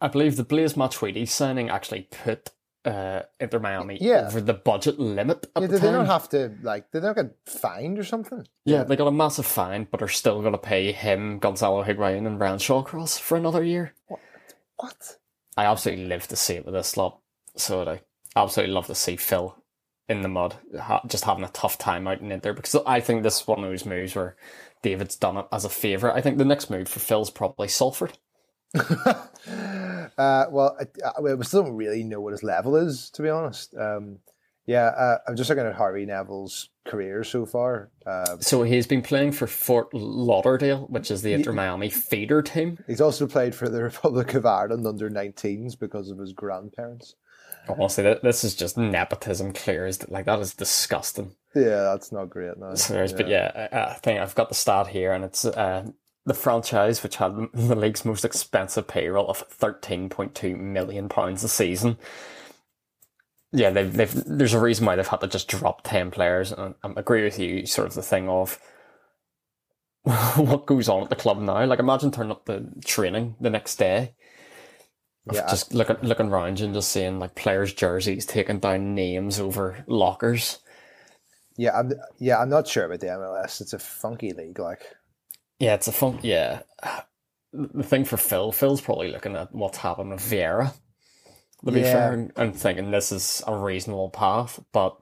I 0.00 0.08
believe 0.08 0.34
the 0.34 0.44
Blaise 0.44 0.74
Matuidi 0.74 1.28
signing 1.28 1.70
actually 1.70 2.08
put 2.10 2.50
uh, 2.84 3.22
Inter 3.38 3.58
Miami 3.60 3.98
Yeah. 4.00 4.26
over 4.26 4.40
the 4.40 4.54
budget 4.54 4.98
limit 4.98 5.46
Yeah, 5.56 5.66
the 5.66 5.78
they 5.78 5.92
not 5.92 6.06
have 6.06 6.28
to 6.30 6.54
like? 6.62 6.90
Did 6.90 7.02
they 7.02 7.06
not 7.06 7.16
get 7.16 7.34
fined 7.46 7.98
or 7.98 8.04
something? 8.04 8.46
Yeah, 8.64 8.82
they 8.84 8.96
got 8.96 9.06
a 9.08 9.12
massive 9.12 9.46
fine, 9.46 9.86
but 9.90 10.02
are 10.02 10.08
still 10.08 10.40
going 10.40 10.52
to 10.52 10.58
pay 10.58 10.92
him, 10.92 11.38
Gonzalo 11.38 11.84
Higuain, 11.84 12.26
and 12.26 12.40
Ryan 12.40 12.58
Shawcross 12.58 13.18
for 13.18 13.36
another 13.36 13.62
year. 13.62 13.94
What? 14.08 14.20
what? 14.76 15.16
I 15.56 15.66
absolutely 15.66 16.06
live 16.06 16.26
to 16.28 16.36
see 16.36 16.54
it 16.54 16.64
with 16.64 16.74
this 16.74 16.96
lot. 16.96 17.20
So 17.56 17.82
I 17.88 18.00
absolutely 18.34 18.74
love 18.74 18.86
to 18.86 18.94
see 18.94 19.16
Phil 19.16 19.56
in 20.08 20.22
the 20.22 20.28
mud, 20.28 20.56
ha- 20.80 21.02
just 21.06 21.24
having 21.24 21.44
a 21.44 21.48
tough 21.48 21.78
time 21.78 22.08
out 22.08 22.20
in 22.20 22.32
Inter, 22.32 22.52
because 22.52 22.74
I 22.86 23.00
think 23.00 23.22
this 23.22 23.40
is 23.42 23.46
one 23.46 23.62
of 23.62 23.70
those 23.70 23.86
moves 23.86 24.14
where 24.16 24.36
David's 24.82 25.16
done 25.16 25.36
it 25.36 25.46
as 25.52 25.64
a 25.64 25.68
favour. 25.68 26.12
I 26.12 26.20
think 26.20 26.38
the 26.38 26.44
next 26.44 26.70
move 26.70 26.88
for 26.88 26.98
Phil's 27.00 27.30
probably 27.30 27.68
Salford. 27.68 28.18
Uh, 30.18 30.44
well, 30.50 30.76
I, 30.78 31.10
I, 31.18 31.34
we 31.34 31.44
still 31.44 31.62
don't 31.64 31.74
really 31.74 32.04
know 32.04 32.20
what 32.20 32.32
his 32.32 32.42
level 32.42 32.76
is, 32.76 33.10
to 33.10 33.22
be 33.22 33.28
honest. 33.30 33.74
Um, 33.74 34.18
yeah, 34.66 34.86
uh, 34.86 35.18
I'm 35.26 35.36
just 35.36 35.48
looking 35.50 35.64
at 35.66 35.74
Harvey 35.74 36.04
Neville's 36.06 36.68
career 36.86 37.24
so 37.24 37.46
far. 37.46 37.90
Uh, 38.06 38.36
So 38.40 38.62
he's 38.62 38.86
been 38.86 39.02
playing 39.02 39.32
for 39.32 39.46
Fort 39.46 39.92
Lauderdale, 39.94 40.86
which 40.88 41.10
is 41.10 41.22
the 41.22 41.32
Inter 41.32 41.52
Miami 41.52 41.88
feeder 41.88 42.42
team. 42.42 42.78
he's 42.86 43.00
also 43.00 43.26
played 43.26 43.54
for 43.54 43.68
the 43.68 43.82
Republic 43.82 44.34
of 44.34 44.44
Ireland 44.46 44.86
under 44.86 45.10
19s 45.10 45.78
because 45.78 46.10
of 46.10 46.18
his 46.18 46.32
grandparents. 46.32 47.14
Honestly, 47.68 48.04
th- 48.04 48.22
this 48.22 48.44
is 48.44 48.54
just 48.54 48.76
nepotism 48.76 49.52
clear 49.52 49.86
as 49.86 50.08
like 50.08 50.26
that 50.26 50.38
is 50.40 50.54
disgusting. 50.54 51.34
Yeah, 51.54 51.82
that's 51.92 52.10
not 52.12 52.28
great. 52.28 52.56
No. 52.58 52.74
So 52.74 52.94
there's- 52.94 53.12
But 53.12 53.28
yeah, 53.28 53.68
I, 53.72 53.92
I 53.92 53.94
think 53.94 54.20
I've 54.20 54.34
got 54.34 54.48
the 54.48 54.54
stat 54.54 54.88
here, 54.88 55.12
and 55.12 55.24
it's 55.24 55.44
uh, 55.44 55.86
the 56.24 56.34
franchise 56.34 57.02
which 57.02 57.16
had 57.16 57.34
the 57.54 57.74
league's 57.76 58.04
most 58.04 58.24
expensive 58.24 58.86
payroll 58.88 59.28
of 59.28 59.38
thirteen 59.38 60.08
point 60.08 60.34
two 60.34 60.56
million 60.56 61.08
pounds 61.08 61.42
a 61.44 61.48
season. 61.48 61.96
Yeah, 63.52 63.70
they've, 63.70 63.92
they've 63.92 64.24
there's 64.26 64.54
a 64.54 64.60
reason 64.60 64.86
why 64.86 64.96
they've 64.96 65.06
had 65.06 65.20
to 65.20 65.28
just 65.28 65.48
drop 65.48 65.82
ten 65.84 66.10
players, 66.10 66.52
and 66.52 66.74
I 66.82 66.92
agree 66.96 67.24
with 67.24 67.38
you. 67.38 67.66
Sort 67.66 67.88
of 67.88 67.94
the 67.94 68.02
thing 68.02 68.28
of 68.28 68.58
what 70.36 70.66
goes 70.66 70.88
on 70.88 71.02
at 71.02 71.10
the 71.10 71.16
club 71.16 71.38
now. 71.38 71.64
Like 71.64 71.78
imagine 71.78 72.10
turning 72.10 72.32
up 72.32 72.46
the 72.46 72.66
training 72.84 73.36
the 73.40 73.50
next 73.50 73.76
day. 73.76 74.14
Yeah, 75.30 75.44
I- 75.46 75.50
just 75.50 75.74
looking 75.74 75.96
looking 76.02 76.28
around 76.30 76.60
and 76.60 76.74
just 76.74 76.90
seeing 76.90 77.18
like 77.18 77.34
players' 77.34 77.72
jerseys 77.74 78.26
taking 78.26 78.58
down 78.58 78.94
names 78.94 79.38
over 79.38 79.84
lockers. 79.86 80.58
Yeah, 81.56 81.78
I'm. 81.78 81.92
Yeah, 82.18 82.38
I'm 82.40 82.48
not 82.48 82.66
sure 82.66 82.86
about 82.86 83.00
the 83.00 83.08
MLS. 83.08 83.60
It's 83.60 83.72
a 83.74 83.78
funky 83.78 84.32
league. 84.32 84.58
Like, 84.58 84.80
Yeah, 85.62 85.74
it's 85.74 85.86
a 85.86 85.92
fun. 85.92 86.18
Yeah, 86.22 86.62
the 87.52 87.84
thing 87.84 88.04
for 88.04 88.16
Phil, 88.16 88.50
Phil's 88.50 88.80
probably 88.80 89.12
looking 89.12 89.36
at 89.36 89.54
what's 89.54 89.78
happened 89.78 90.10
with 90.10 90.20
Vieira. 90.20 90.74
To 91.64 91.70
be 91.70 91.82
Yeah. 91.82 91.92
fair, 91.92 92.12
and- 92.14 92.32
and 92.34 92.56
thinking 92.56 92.90
this 92.90 93.12
is 93.12 93.44
a 93.46 93.54
reasonable 93.54 94.10
path, 94.10 94.58
but 94.72 94.96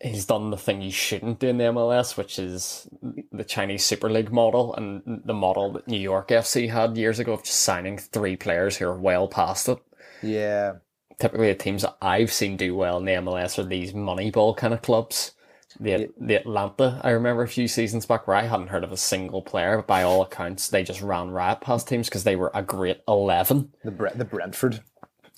he's 0.00 0.24
done 0.24 0.48
the 0.50 0.56
thing 0.56 0.80
he 0.80 0.90
shouldn't 0.90 1.38
do 1.38 1.48
in 1.48 1.58
the 1.58 1.64
MLS, 1.64 2.16
which 2.16 2.38
is 2.38 2.88
the 3.30 3.44
Chinese 3.44 3.84
Super 3.84 4.08
League 4.08 4.32
model 4.32 4.74
and 4.74 5.02
the 5.26 5.34
model 5.34 5.72
that 5.72 5.86
New 5.86 6.00
York 6.00 6.30
FC 6.30 6.68
had 6.68 6.96
years 6.96 7.18
ago 7.18 7.34
of 7.34 7.42
just 7.42 7.58
signing 7.60 7.98
three 7.98 8.36
players 8.36 8.78
who 8.78 8.86
are 8.88 8.98
well 8.98 9.28
past 9.28 9.68
it. 9.68 9.78
yeah, 10.22 10.76
Typically, 11.20 11.48
the 11.48 11.54
teams 11.54 11.82
that 11.82 11.96
I've 12.00 12.32
seen 12.32 12.56
do 12.56 12.74
well 12.74 12.96
in 12.96 13.04
the 13.04 13.12
MLS 13.16 13.58
are 13.58 13.62
these 13.64 13.92
Moneyball 13.92 14.56
kind 14.56 14.72
of 14.72 14.80
clubs. 14.80 15.32
The, 15.80 16.10
the 16.20 16.36
Atlanta, 16.36 17.00
I 17.02 17.10
remember 17.10 17.42
a 17.42 17.48
few 17.48 17.66
seasons 17.68 18.06
back 18.06 18.26
where 18.26 18.36
I 18.36 18.44
hadn't 18.44 18.68
heard 18.68 18.84
of 18.84 18.92
a 18.92 18.96
single 18.96 19.42
player, 19.42 19.76
but 19.76 19.86
by 19.86 20.02
all 20.02 20.22
accounts, 20.22 20.68
they 20.68 20.82
just 20.82 21.02
ran 21.02 21.30
riot 21.30 21.60
past 21.60 21.88
teams 21.88 22.08
because 22.08 22.24
they 22.24 22.36
were 22.36 22.50
a 22.54 22.62
great 22.62 23.00
11. 23.08 23.72
the 23.84 23.90
Bre- 23.90 24.08
the 24.14 24.24
Brentford. 24.24 24.82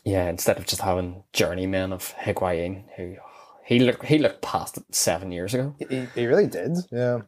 Yeah, 0.04 0.28
instead 0.28 0.58
of 0.58 0.66
just 0.66 0.82
having 0.82 1.24
journeymen 1.32 1.92
of 1.92 2.14
Higuain, 2.14 2.84
who 2.96 3.16
he 3.64 3.80
looked 3.80 4.04
he 4.04 4.18
looked 4.18 4.42
past 4.42 4.76
it 4.76 4.84
seven 4.94 5.32
years 5.32 5.52
ago. 5.52 5.74
He, 5.88 6.06
he 6.14 6.26
really 6.26 6.46
did. 6.46 6.76
Yeah. 6.92 7.22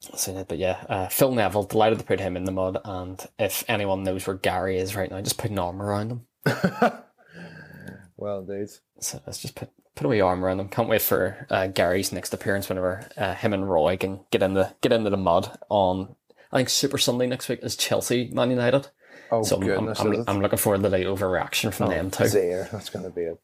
So, 0.00 0.44
but 0.46 0.58
yeah, 0.58 0.84
uh, 0.88 1.08
Phil 1.08 1.32
Neville, 1.32 1.62
delighted 1.62 2.00
to 2.00 2.04
put 2.04 2.20
him 2.20 2.36
in 2.36 2.44
the 2.44 2.52
mud. 2.52 2.78
And 2.84 3.24
if 3.38 3.64
anyone 3.68 4.02
knows 4.02 4.26
where 4.26 4.36
Gary 4.36 4.76
is 4.78 4.96
right 4.96 5.10
now, 5.10 5.20
just 5.20 5.38
put 5.38 5.52
an 5.52 5.58
arm 5.60 5.80
around 5.80 6.10
him. 6.10 6.26
Well, 8.16 8.38
indeed. 8.38 8.68
So 9.00 9.20
let's 9.26 9.40
just 9.40 9.56
put 9.56 9.70
put 9.94 10.06
a 10.06 10.08
wee 10.08 10.20
arm 10.20 10.44
around 10.44 10.58
them. 10.58 10.68
Can't 10.68 10.88
wait 10.88 11.02
for 11.02 11.46
uh, 11.50 11.66
Gary's 11.68 12.12
next 12.12 12.32
appearance 12.32 12.68
whenever 12.68 13.08
uh, 13.16 13.34
him 13.34 13.52
and 13.52 13.68
Roy 13.68 13.96
can 13.96 14.20
get 14.30 14.42
in 14.42 14.54
the 14.54 14.74
get 14.80 14.92
into 14.92 15.10
the 15.10 15.16
mud 15.16 15.58
on. 15.68 16.14
I 16.50 16.58
think 16.58 16.68
Super 16.68 16.98
Sunday 16.98 17.26
next 17.26 17.48
week 17.48 17.60
is 17.62 17.76
Chelsea 17.76 18.30
Man 18.32 18.50
United. 18.50 18.88
Oh 19.30 19.42
So 19.42 19.56
I'm, 19.56 19.62
I'm, 19.62 19.68
goodness, 19.68 20.00
I'm. 20.00 20.24
I'm 20.28 20.40
looking 20.40 20.58
forward 20.58 20.82
to 20.82 20.88
the 20.90 20.98
overreaction 20.98 21.72
from 21.72 21.88
them 21.88 22.10
too. 22.10 22.28
dear, 22.28 22.68
that's 22.70 22.90
going 22.90 23.04
to 23.04 23.10
be 23.10 23.24
a. 23.24 23.34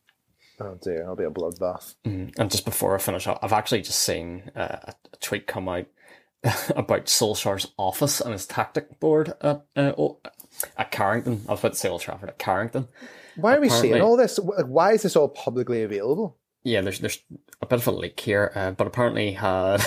Oh 0.61 0.79
dear, 0.83 1.03
it'll 1.03 1.17
be 1.17 1.25
a 1.25 1.31
bloodbath. 1.31 1.95
Mm, 2.05 2.35
And 2.39 2.51
just 2.51 2.65
before 2.65 2.95
I 2.95 2.99
finish 2.99 3.27
up, 3.27 3.39
I've 3.43 3.53
actually 3.53 3.83
just 3.83 4.01
seen 4.01 4.51
uh, 4.57 4.77
a, 4.85 4.95
tweet 5.21 5.47
come 5.47 5.69
out 5.69 5.87
about 6.77 7.07
Solskjaer's 7.07 7.73
office 7.77 8.21
and 8.21 8.33
his 8.33 8.47
tactic 8.47 8.99
board 9.01 9.35
at 9.41 9.65
uh, 9.77 9.93
oh, 9.97 10.19
at 10.77 10.91
Carrington. 10.91 11.43
I 11.49 11.53
was 11.53 11.61
about 11.61 11.73
to 11.75 11.79
say 11.79 11.89
Old 11.89 12.01
Trafford 12.01 12.29
at 12.29 12.39
Carrington. 12.39 12.89
Why 13.37 13.55
are 13.55 13.61
we 13.61 13.69
seeing 13.69 14.01
all 14.01 14.17
this? 14.17 14.39
Why 14.43 14.93
is 14.93 15.03
this 15.03 15.15
all 15.15 15.29
publicly 15.29 15.83
available? 15.83 16.37
Yeah, 16.65 16.81
there's 16.81 16.99
there's 16.99 17.23
a 17.63 17.67
bit 17.67 17.79
of 17.81 17.87
a 17.87 17.93
leak 17.93 18.21
here, 18.21 18.53
uh, 18.55 18.73
but 18.73 18.87
apparently 18.87 19.33
had 19.33 19.85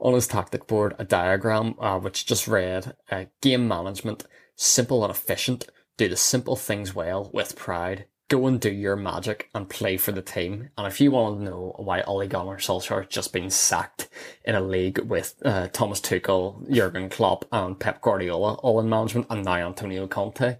on 0.00 0.14
his 0.14 0.26
tactic 0.26 0.66
board 0.66 0.94
a 0.98 1.04
diagram 1.04 1.74
uh, 1.78 1.98
which 1.98 2.26
just 2.26 2.48
read 2.48 2.94
uh, 3.10 3.24
game 3.40 3.68
management 3.68 4.24
simple 4.56 5.04
and 5.04 5.10
efficient. 5.10 5.66
Do 5.96 6.08
the 6.08 6.16
simple 6.16 6.56
things 6.56 6.94
well 6.94 7.30
with 7.32 7.56
pride. 7.56 8.06
Go 8.28 8.46
and 8.46 8.58
do 8.58 8.72
your 8.72 8.96
magic 8.96 9.50
and 9.54 9.68
play 9.68 9.98
for 9.98 10.12
the 10.12 10.22
team. 10.22 10.70
And 10.78 10.86
if 10.86 11.00
you 11.00 11.10
want 11.10 11.38
to 11.38 11.44
know 11.44 11.74
why 11.76 12.00
Ole 12.02 12.26
Gunnar 12.26 12.56
Solskjaer 12.56 13.06
just 13.08 13.32
been 13.32 13.50
sacked 13.50 14.08
in 14.44 14.54
a 14.54 14.60
league 14.60 15.00
with 15.00 15.34
uh, 15.44 15.68
Thomas 15.68 16.00
Tuchel, 16.00 16.66
Jurgen 16.70 17.10
Klopp, 17.10 17.44
and 17.52 17.78
Pep 17.78 18.00
Guardiola 18.00 18.54
all 18.54 18.80
in 18.80 18.88
management, 18.88 19.26
and 19.28 19.44
now 19.44 19.56
Antonio 19.66 20.06
Conte, 20.06 20.56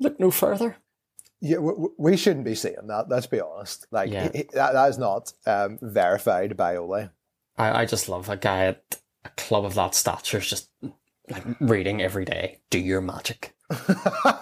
look 0.00 0.18
no 0.18 0.32
further. 0.32 0.78
Yeah, 1.40 1.58
we 1.58 2.16
shouldn't 2.16 2.44
be 2.44 2.54
seeing 2.54 2.86
that. 2.88 3.08
Let's 3.08 3.26
be 3.26 3.40
honest. 3.40 3.86
Like 3.90 4.10
Yeah. 4.10 4.30
he- 4.32 4.48
that, 4.52 4.72
that 4.74 4.88
is 4.90 4.98
not 4.98 5.32
um, 5.46 5.78
verified 5.80 6.56
by 6.56 6.76
Ole. 6.76 7.08
I, 7.56 7.82
I 7.82 7.84
just 7.86 8.08
love 8.08 8.28
a 8.28 8.36
guy 8.36 8.66
at 8.66 8.82
a 9.24 9.30
club 9.30 9.64
of 9.64 9.74
that 9.74 9.94
stature 9.94 10.38
is 10.38 10.48
just 10.50 10.68
like 11.30 11.44
reading 11.60 12.02
every 12.02 12.24
day. 12.24 12.58
Do 12.70 12.78
your 12.78 13.00
magic. 13.00 13.54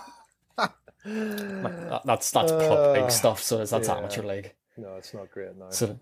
Like, 1.04 1.88
that, 1.88 2.02
that's 2.04 2.30
that's 2.32 2.52
club 2.52 2.96
Uh, 2.96 3.00
league 3.00 3.10
stuff. 3.10 3.40
So 3.42 3.64
that's 3.64 3.88
yeah. 3.88 3.96
amateur 3.96 4.22
league. 4.22 4.52
no, 4.76 4.96
it's 4.96 5.14
not 5.14 5.30
great 5.30 5.56
now. 5.56 5.70
So, 5.70 5.98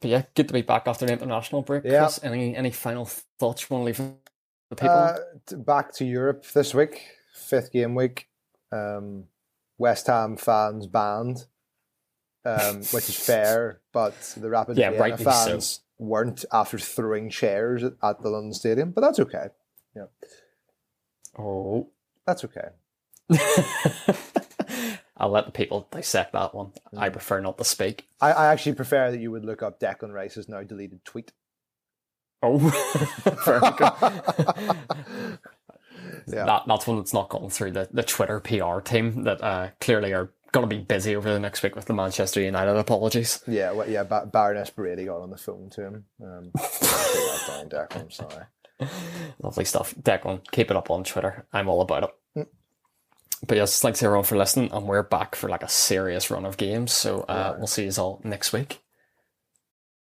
but 0.00 0.10
yeah, 0.10 0.22
good 0.34 0.48
to 0.48 0.54
be 0.54 0.60
back 0.62 0.86
after 0.86 1.06
an 1.06 1.12
international 1.12 1.62
break. 1.62 1.84
Yeah. 1.84 2.00
Chris, 2.00 2.20
any 2.22 2.54
any 2.54 2.70
final 2.72 3.06
thoughts 3.06 3.62
you 3.62 3.68
want 3.74 3.82
to 3.82 3.86
leave 4.02 4.12
the 4.68 4.76
people? 4.76 4.90
Uh, 4.90 5.16
back 5.58 5.94
to 5.94 6.04
Europe 6.04 6.44
this 6.52 6.74
week, 6.74 7.00
fifth 7.32 7.72
game 7.72 7.94
week. 7.94 8.28
Um, 8.70 9.24
West 9.78 10.06
Ham 10.06 10.36
fans 10.36 10.86
banned, 10.86 11.46
um, 12.44 12.76
which 12.92 13.08
is 13.08 13.18
fair, 13.18 13.80
but 13.92 14.14
the 14.36 14.48
Rapid 14.50 14.76
Yeah, 14.78 14.90
Vienna 14.90 15.00
rightly 15.02 15.24
so. 15.24 15.30
fans 15.30 15.80
weren't 15.98 16.44
after 16.52 16.78
throwing 16.78 17.30
chairs 17.30 17.82
at, 17.84 17.92
at 18.02 18.22
the 18.22 18.28
London 18.30 18.52
Stadium. 18.52 18.90
But 18.90 19.00
that's 19.02 19.20
okay. 19.20 19.46
Yeah. 19.96 20.06
Oh. 21.38 21.88
That's 22.26 22.44
okay. 22.44 22.68
I'll 25.16 25.30
let 25.30 25.46
the 25.46 25.52
people 25.52 25.86
dissect 25.90 26.32
that 26.32 26.54
one. 26.54 26.72
I 26.96 27.08
Mm. 27.08 27.12
prefer 27.12 27.40
not 27.40 27.58
to 27.58 27.64
speak. 27.64 28.08
I, 28.20 28.32
I 28.32 28.46
actually 28.52 28.74
prefer 28.74 29.10
that 29.10 29.20
you 29.20 29.30
would 29.30 29.44
look 29.44 29.62
up 29.62 29.78
Declan 29.78 30.12
Rice's 30.12 30.48
now 30.48 30.62
deleted 30.62 31.04
tweet. 31.04 31.32
Oh, 32.42 32.58
very 33.44 33.60
good. 33.76 35.38
Yeah. 36.26 36.44
That, 36.44 36.62
that's 36.66 36.86
one 36.86 36.98
that's 36.98 37.12
not 37.14 37.28
gone 37.28 37.50
through 37.50 37.72
the, 37.72 37.88
the 37.92 38.02
Twitter 38.02 38.40
PR 38.40 38.80
team 38.80 39.24
that 39.24 39.42
uh, 39.42 39.68
clearly 39.80 40.12
are 40.12 40.30
going 40.52 40.68
to 40.68 40.74
be 40.76 40.82
busy 40.82 41.16
over 41.16 41.32
the 41.32 41.40
next 41.40 41.62
week 41.62 41.74
with 41.74 41.86
the 41.86 41.94
Manchester 41.94 42.40
United 42.40 42.76
apologies. 42.76 43.42
Yeah, 43.46 43.72
well, 43.72 43.88
yeah. 43.88 44.02
Ba- 44.02 44.28
Baroness 44.30 44.70
Brady 44.70 45.06
got 45.06 45.20
on 45.22 45.30
the 45.30 45.36
phone 45.38 45.70
to 45.70 45.82
him. 45.82 46.04
Um, 46.22 46.50
down, 46.54 47.68
Declan. 47.70 48.00
I'm 48.00 48.10
sorry. 48.10 48.44
Lovely 49.40 49.64
stuff. 49.64 49.94
Declan, 50.00 50.40
keep 50.50 50.70
it 50.70 50.76
up 50.76 50.90
on 50.90 51.04
Twitter. 51.04 51.46
I'm 51.52 51.68
all 51.68 51.80
about 51.80 52.02
it. 52.04 52.10
Mm. 52.40 52.46
But 53.46 53.56
yes, 53.56 53.80
thanks 53.80 54.02
everyone 54.02 54.24
for 54.24 54.36
listening, 54.36 54.70
and 54.72 54.86
we're 54.86 55.02
back 55.02 55.34
for 55.34 55.48
like 55.48 55.62
a 55.62 55.68
serious 55.68 56.30
run 56.30 56.44
of 56.44 56.56
games. 56.56 56.92
So 56.92 57.22
uh, 57.22 57.52
Yeah. 57.54 57.58
we'll 57.58 57.66
see 57.66 57.84
you 57.84 57.92
all 57.98 58.20
next 58.24 58.52
week. 58.52 58.80